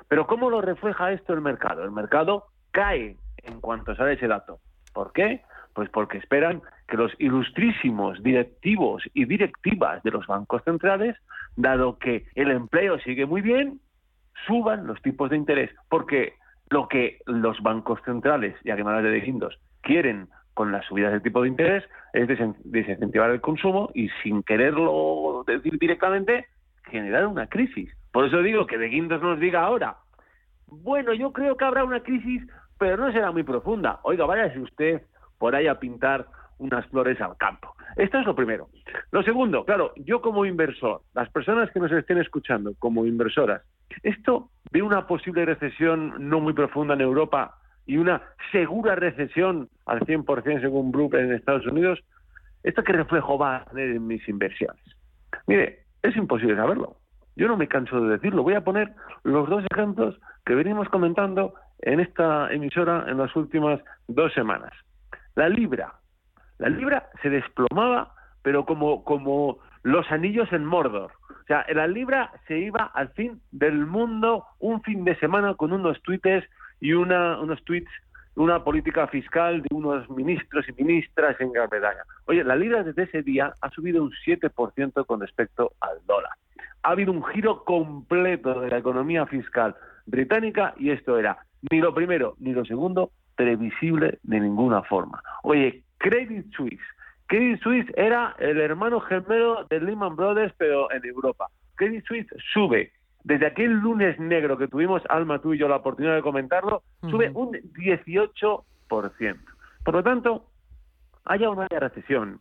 Pero 0.08 0.26
¿cómo 0.26 0.50
lo 0.50 0.62
refleja 0.62 1.12
esto 1.12 1.34
el 1.34 1.42
mercado? 1.42 1.84
El 1.84 1.92
mercado 1.92 2.46
cae 2.72 3.18
en 3.44 3.60
cuanto 3.60 3.94
sale 3.96 4.14
ese 4.14 4.28
dato. 4.28 4.60
¿Por 4.94 5.12
qué? 5.12 5.44
Pues 5.74 5.90
porque 5.90 6.18
esperan 6.18 6.62
que 6.88 6.98
los 6.98 7.12
ilustrísimos 7.20 8.22
directivos 8.24 9.04
y 9.14 9.26
directivas 9.26 10.02
de 10.04 10.12
los 10.12 10.26
bancos 10.28 10.64
centrales, 10.64 11.16
dado 11.56 11.98
que 12.00 12.26
el 12.36 12.52
empleo 12.52 13.00
sigue 13.00 13.26
muy 13.26 13.42
bien, 13.42 13.80
suban 14.46 14.88
los 14.88 15.02
tipos 15.02 15.30
de 15.30 15.38
interés, 15.38 15.72
porque 15.90 16.34
lo 16.70 16.88
que 16.88 17.20
los 17.26 17.62
bancos 17.62 18.00
centrales, 18.06 18.56
y 18.64 18.72
además 18.72 19.04
de 19.04 19.12
distintos, 19.12 19.60
quieren 19.82 20.30
con 20.54 20.72
las 20.72 20.86
subidas 20.86 21.12
del 21.12 21.22
tipo 21.22 21.42
de 21.42 21.50
interés 21.50 21.84
es 22.14 22.28
desincentivar 22.28 23.30
el 23.30 23.42
consumo 23.42 23.92
y 23.94 24.10
sin 24.24 24.42
quererlo 24.42 25.44
decir 25.46 25.78
directamente, 25.78 26.48
generar 26.86 27.28
una 27.28 27.48
crisis. 27.48 27.92
Por 28.12 28.26
eso 28.26 28.42
digo 28.42 28.66
que 28.66 28.78
de 28.78 28.88
Guindos 28.88 29.22
nos 29.22 29.40
diga 29.40 29.62
ahora, 29.62 29.98
bueno, 30.66 31.14
yo 31.14 31.32
creo 31.32 31.56
que 31.58 31.66
habrá 31.66 31.84
una 31.84 32.02
crisis, 32.02 32.42
pero 32.80 32.98
no 32.98 33.12
será 33.12 33.32
muy 33.32 33.44
profunda. 33.44 34.00
Oiga, 34.04 34.26
váyase 34.26 34.60
usted 34.60 35.04
por 35.38 35.56
ahí 35.56 35.68
a 35.68 35.80
pintar 35.80 36.28
unas 36.60 36.86
flores 36.88 37.20
al 37.22 37.38
campo. 37.38 37.74
Esto 37.96 38.20
es 38.20 38.26
lo 38.26 38.36
primero. 38.36 38.70
Lo 39.12 39.24
segundo, 39.24 39.66
claro, 39.66 39.94
yo 39.98 40.22
como 40.22 40.46
inversor, 40.46 41.02
las 41.14 41.30
personas 41.30 41.72
que 41.72 41.80
nos 41.80 41.92
estén 41.92 42.18
escuchando 42.20 42.74
como 42.80 43.06
inversoras, 43.06 43.62
esto 44.04 44.50
de 44.72 44.82
una 44.82 45.08
posible 45.08 45.46
recesión 45.46 46.30
no 46.30 46.40
muy 46.40 46.54
profunda 46.54 46.94
en 46.94 47.02
Europa 47.02 47.56
y 47.86 47.98
una 47.98 48.22
segura 48.52 48.96
recesión 48.96 49.70
al 49.86 50.02
100% 50.02 50.62
según 50.62 50.92
Brook 50.92 51.16
en 51.16 51.34
Estados 51.34 51.66
Unidos, 51.66 52.00
¿esto 52.64 52.84
qué 52.84 52.94
reflejo 52.94 53.38
va 53.38 53.58
a 53.58 53.66
tener 53.66 53.92
en 53.92 54.06
mis 54.06 54.28
inversiones? 54.28 54.84
Mire, 55.48 55.86
es 56.04 56.16
imposible 56.16 56.56
saberlo. 56.56 56.98
Yo 57.36 57.48
no 57.48 57.56
me 57.56 57.68
canso 57.68 58.02
de 58.02 58.10
decirlo. 58.10 58.44
Voy 58.44 58.56
a 58.56 58.64
poner 58.64 58.94
los 59.24 59.48
dos 59.48 59.64
ejemplos 59.72 60.20
que 60.46 60.56
venimos 60.56 60.90
comentando 60.90 61.54
en 61.80 62.00
esta 62.00 62.52
emisora 62.52 63.06
en 63.08 63.18
las 63.18 63.36
últimas 63.36 63.80
dos 64.08 64.34
semanas. 64.34 64.74
La 65.36 65.48
libra. 65.48 65.94
La 66.58 66.70
libra 66.70 67.10
se 67.22 67.30
desplomaba, 67.30 68.14
pero 68.42 68.66
como, 68.66 69.04
como 69.04 69.60
los 69.84 70.12
anillos 70.12 70.52
en 70.52 70.66
Mordor. 70.66 71.12
O 71.30 71.46
sea, 71.48 71.66
la 71.74 71.88
libra 71.88 72.32
se 72.48 72.58
iba 72.60 72.92
al 72.94 73.10
fin 73.10 73.40
del 73.52 73.86
mundo 73.86 74.46
un 74.60 74.82
fin 74.82 75.06
de 75.06 75.16
semana 75.16 75.54
con 75.54 75.72
unos 75.72 76.02
tweets 76.02 76.46
y 76.82 76.94
una, 76.94 77.40
unos 77.40 77.64
tweets, 77.64 77.90
una 78.36 78.64
política 78.64 79.08
fiscal 79.08 79.62
de 79.62 79.74
unos 79.74 80.10
ministros 80.10 80.66
y 80.68 80.84
ministras 80.84 81.40
en 81.40 81.52
Gran 81.52 81.70
Bretaña. 81.70 82.02
Oye, 82.26 82.44
la 82.44 82.56
libra 82.56 82.84
desde 82.84 83.04
ese 83.04 83.24
día 83.24 83.54
ha 83.62 83.70
subido 83.72 84.04
un 84.04 84.12
7% 84.26 85.06
con 85.06 85.22
respecto 85.22 85.72
al 85.80 86.06
dólar. 86.06 86.32
Ha 86.84 86.92
habido 86.92 87.12
un 87.12 87.24
giro 87.24 87.64
completo 87.64 88.60
de 88.60 88.70
la 88.70 88.78
economía 88.78 89.26
fiscal 89.26 89.76
británica 90.06 90.74
y 90.78 90.92
esto 90.92 91.18
era 91.18 91.38
ni 91.72 91.80
lo 91.80 91.94
primero 91.94 92.36
ni 92.40 92.54
lo 92.54 92.66
segundo 92.66 93.12
previsible 93.36 94.20
de 94.24 94.40
ninguna 94.40 94.84
forma. 94.84 95.22
Oye, 95.44 95.84
Credit 95.98 96.46
Suisse. 96.56 96.82
Credit 97.28 97.60
Suisse 97.62 97.92
era 97.96 98.36
el 98.40 98.60
hermano 98.60 99.00
gemelo 99.02 99.66
de 99.70 99.82
Lehman 99.82 100.16
Brothers, 100.16 100.54
pero 100.58 100.92
en 100.92 101.06
Europa. 101.06 101.48
Credit 101.76 102.06
Suisse 102.06 102.28
sube. 102.54 102.92
Desde 103.24 103.48
aquel 103.48 103.72
lunes 103.72 104.18
negro 104.20 104.58
que 104.58 104.70
tuvimos, 104.70 105.02
Alma, 105.10 105.40
tú 105.40 105.54
y 105.54 105.58
yo, 105.58 105.68
la 105.68 105.78
oportunidad 105.78 106.16
de 106.16 106.22
comentarlo, 106.22 106.84
sube 107.02 107.30
un 107.34 107.52
18%. 107.52 108.64
Por 108.88 109.94
lo 109.94 110.04
tanto, 110.04 110.46
haya 111.26 111.50
o 111.50 111.56
no 111.56 111.62
haya 111.64 111.80
recesión, 111.80 112.40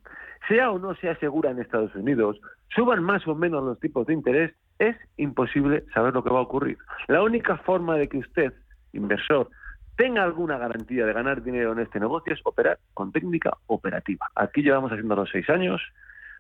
sea 0.49 0.71
o 0.71 0.79
no 0.79 0.95
sea 0.95 1.17
segura 1.19 1.51
en 1.51 1.59
Estados 1.59 1.95
Unidos, 1.97 2.41
suban 2.75 3.03
más 3.03 3.27
o 3.27 3.35
menos 3.35 3.65
los 3.65 3.81
tipos 3.81 4.07
de 4.07 4.15
interés, 4.15 4.55
es 4.79 4.97
imposible 5.17 5.85
saber 5.93 6.15
lo 6.15 6.23
que 6.23 6.31
va 6.31 6.39
a 6.39 6.43
ocurrir. 6.43 6.79
La 7.09 7.23
única 7.23 7.57
forma 7.59 7.97
de 7.97 8.09
que 8.09 8.19
usted, 8.19 8.53
inversor, 8.93 9.51
tenga 9.97 10.23
alguna 10.23 10.59
garantía 10.59 11.07
de 11.07 11.13
ganar 11.13 11.43
dinero 11.43 11.73
en 11.73 11.81
este 11.81 11.99
negocio 11.99 12.35
es 12.35 12.41
operar 12.45 12.79
con 12.95 13.13
técnica 13.13 13.57
operativa. 13.67 14.27
Aquí 14.35 14.63
llevamos 14.63 14.93
haciendo 14.93 15.17
los 15.17 15.31
seis 15.31 15.49
años. 15.51 15.81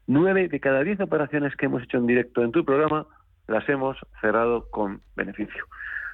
Nueve 0.07 0.49
de 0.49 0.61
cada 0.61 0.83
diez 0.83 1.01
operaciones 1.01 1.57
que 1.57 1.67
hemos 1.67 1.83
hecho 1.83 1.97
en 1.97 2.07
directo 2.07 2.43
en 2.43 2.53
tu 2.53 2.65
programa 2.65 3.07
las 3.49 3.69
hemos 3.69 3.97
cerrado 4.21 4.69
con 4.71 5.01
beneficio. 5.17 5.65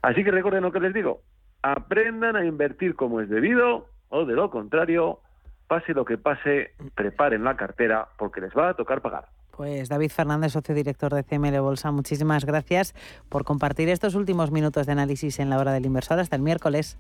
Así 0.03 0.25
que 0.25 0.31
recuerden 0.31 0.63
lo 0.63 0.73
que 0.73 0.81
les 0.81 0.95
digo. 0.95 1.21
Aprendan 1.63 2.37
a 2.37 2.45
invertir 2.45 2.95
como 2.95 3.21
es 3.21 3.29
debido 3.29 3.87
o 4.09 4.25
de 4.25 4.35
lo 4.35 4.51
contrario, 4.51 5.21
pase 5.69 5.95
lo 5.95 6.05
que 6.05 6.19
pase, 6.19 6.73
preparen 6.95 7.45
la 7.45 7.57
cartera 7.57 8.09
porque 8.19 8.41
les 8.41 8.53
va 8.53 8.71
a 8.71 8.75
tocar 8.75 9.01
pagar. 9.01 9.27
Pues 9.57 9.89
David 9.89 10.11
Fernández, 10.11 10.53
socio 10.53 10.75
director 10.75 11.13
de 11.15 11.25
CML 11.25 11.61
Bolsa, 11.61 11.91
muchísimas 11.91 12.45
gracias 12.45 12.95
por 13.29 13.45
compartir 13.45 13.89
estos 13.89 14.15
últimos 14.15 14.51
minutos 14.51 14.87
de 14.87 14.93
análisis 14.93 15.39
en 15.39 15.51
la 15.51 15.59
hora 15.59 15.73
del 15.73 15.87
inversor. 15.87 16.19
Hasta 16.19 16.37
el 16.37 16.43
miércoles. 16.43 16.97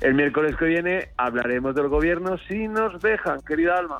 El 0.00 0.14
miércoles 0.14 0.56
que 0.56 0.64
viene 0.64 1.08
hablaremos 1.16 1.74
del 1.74 1.88
gobierno 1.88 2.38
si 2.48 2.68
nos 2.68 3.00
dejan, 3.00 3.40
querida 3.46 3.76
Alma. 3.76 3.98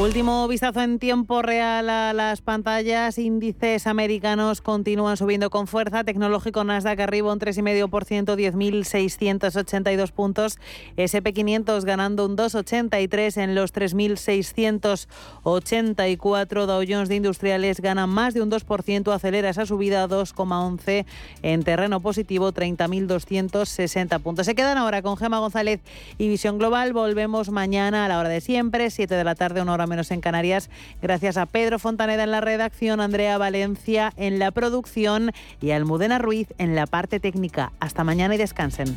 Último 0.00 0.48
vistazo 0.48 0.80
en 0.80 0.98
tiempo 0.98 1.42
real 1.42 1.90
a 1.90 2.14
las 2.14 2.40
pantallas. 2.40 3.18
Índices 3.18 3.86
americanos 3.86 4.62
continúan 4.62 5.18
subiendo 5.18 5.50
con 5.50 5.66
fuerza. 5.66 6.04
Tecnológico 6.04 6.64
Nasdaq 6.64 7.00
arriba 7.00 7.34
un 7.34 7.38
3,5%, 7.38 8.34
10.682 8.34 10.10
puntos. 10.10 10.58
SP500 10.96 11.84
ganando 11.84 12.24
un 12.24 12.34
2,83 12.34 13.42
en 13.42 13.54
los 13.54 13.74
3.684. 13.74 16.64
Dow 16.64 16.82
Jones 16.88 17.10
de 17.10 17.16
Industriales 17.16 17.82
gana 17.82 18.06
más 18.06 18.32
de 18.32 18.40
un 18.40 18.50
2%, 18.50 19.12
acelera 19.12 19.50
esa 19.50 19.66
subida 19.66 20.04
a 20.04 20.08
2,11 20.08 21.04
en 21.42 21.62
terreno 21.62 22.00
positivo, 22.00 22.54
30.260 22.54 24.18
puntos. 24.20 24.46
Se 24.46 24.54
quedan 24.54 24.78
ahora 24.78 25.02
con 25.02 25.18
Gema 25.18 25.40
González 25.40 25.82
y 26.16 26.28
Visión 26.28 26.56
Global. 26.56 26.94
Volvemos 26.94 27.50
mañana 27.50 28.06
a 28.06 28.08
la 28.08 28.18
hora 28.18 28.30
de 28.30 28.40
siempre, 28.40 28.88
7 28.88 29.14
de 29.14 29.24
la 29.24 29.34
tarde, 29.34 29.60
una 29.60 29.74
hora 29.74 29.89
menos 29.90 30.10
en 30.10 30.22
Canarias. 30.22 30.70
Gracias 31.02 31.36
a 31.36 31.44
Pedro 31.44 31.78
Fontaneda 31.78 32.24
en 32.24 32.30
la 32.30 32.40
redacción, 32.40 33.02
Andrea 33.02 33.36
Valencia 33.36 34.14
en 34.16 34.38
la 34.38 34.50
producción 34.50 35.32
y 35.60 35.72
a 35.72 35.76
Almudena 35.76 36.18
Ruiz 36.18 36.48
en 36.56 36.74
la 36.74 36.86
parte 36.86 37.20
técnica. 37.20 37.72
Hasta 37.80 38.04
mañana 38.04 38.34
y 38.34 38.38
descansen. 38.38 38.96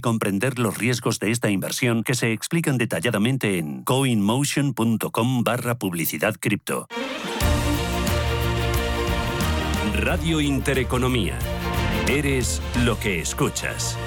comprender 0.01 0.59
los 0.59 0.77
riesgos 0.77 1.19
de 1.19 1.31
esta 1.31 1.49
inversión 1.49 2.03
que 2.03 2.15
se 2.15 2.33
explican 2.33 2.77
detalladamente 2.77 3.57
en 3.57 3.83
coinmotion.com 3.83 5.43
barra 5.43 5.77
publicidad 5.77 6.35
cripto. 6.39 6.87
Radio 9.93 10.41
Intereconomía. 10.41 11.37
Eres 12.07 12.61
lo 12.83 12.99
que 12.99 13.21
escuchas. 13.21 13.97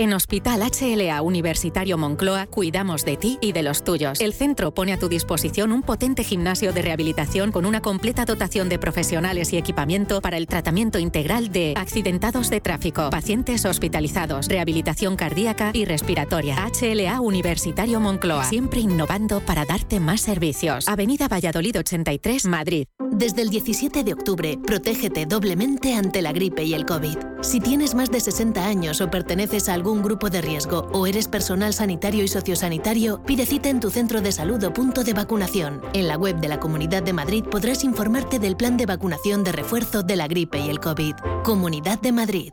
En 0.00 0.12
Hospital 0.12 0.60
HLA 0.60 1.20
Universitario 1.22 1.98
Moncloa 1.98 2.46
cuidamos 2.46 3.04
de 3.04 3.16
ti 3.16 3.36
y 3.40 3.50
de 3.50 3.64
los 3.64 3.82
tuyos. 3.82 4.20
El 4.20 4.32
centro 4.32 4.72
pone 4.72 4.92
a 4.92 4.96
tu 4.96 5.08
disposición 5.08 5.72
un 5.72 5.82
potente 5.82 6.22
gimnasio 6.22 6.72
de 6.72 6.82
rehabilitación 6.82 7.50
con 7.50 7.66
una 7.66 7.82
completa 7.82 8.24
dotación 8.24 8.68
de 8.68 8.78
profesionales 8.78 9.52
y 9.52 9.56
equipamiento 9.56 10.20
para 10.20 10.36
el 10.36 10.46
tratamiento 10.46 11.00
integral 11.00 11.50
de 11.50 11.74
accidentados 11.76 12.48
de 12.48 12.60
tráfico, 12.60 13.10
pacientes 13.10 13.64
hospitalizados, 13.64 14.46
rehabilitación 14.46 15.16
cardíaca 15.16 15.72
y 15.74 15.84
respiratoria. 15.84 16.64
HLA 16.80 17.20
Universitario 17.20 17.98
Moncloa, 17.98 18.44
siempre 18.44 18.78
innovando 18.78 19.40
para 19.40 19.64
darte 19.64 19.98
más 19.98 20.20
servicios. 20.20 20.86
Avenida 20.86 21.26
Valladolid 21.26 21.76
83, 21.76 22.44
Madrid. 22.44 22.86
Desde 23.10 23.42
el 23.42 23.50
17 23.50 24.04
de 24.04 24.12
octubre, 24.12 24.58
protégete 24.64 25.26
doblemente 25.26 25.94
ante 25.94 26.22
la 26.22 26.30
gripe 26.30 26.62
y 26.62 26.74
el 26.74 26.86
COVID. 26.86 27.16
Si 27.40 27.58
tienes 27.58 27.96
más 27.96 28.12
de 28.12 28.20
60 28.20 28.64
años 28.64 29.00
o 29.00 29.10
perteneces 29.10 29.68
a 29.68 29.74
algún 29.74 29.87
un 29.92 30.02
grupo 30.02 30.30
de 30.30 30.40
riesgo 30.40 30.88
o 30.92 31.06
eres 31.06 31.28
personal 31.28 31.74
sanitario 31.74 32.24
y 32.24 32.28
sociosanitario, 32.28 33.22
pide 33.24 33.46
cita 33.46 33.68
en 33.68 33.80
tu 33.80 33.90
centro 33.90 34.20
de 34.20 34.32
salud 34.32 34.62
o 34.64 34.72
punto 34.72 35.04
de 35.04 35.14
vacunación. 35.14 35.82
En 35.92 36.08
la 36.08 36.16
web 36.16 36.36
de 36.40 36.48
la 36.48 36.60
Comunidad 36.60 37.02
de 37.02 37.12
Madrid 37.12 37.44
podrás 37.44 37.84
informarte 37.84 38.38
del 38.38 38.56
plan 38.56 38.76
de 38.76 38.86
vacunación 38.86 39.44
de 39.44 39.52
refuerzo 39.52 40.02
de 40.02 40.16
la 40.16 40.28
gripe 40.28 40.58
y 40.58 40.68
el 40.68 40.80
COVID. 40.80 41.14
Comunidad 41.44 42.00
de 42.00 42.12
Madrid. 42.12 42.52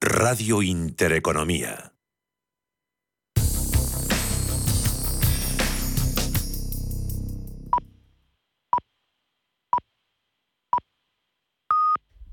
Radio 0.00 0.62
Intereconomía. 0.62 1.92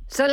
Son 0.07 0.29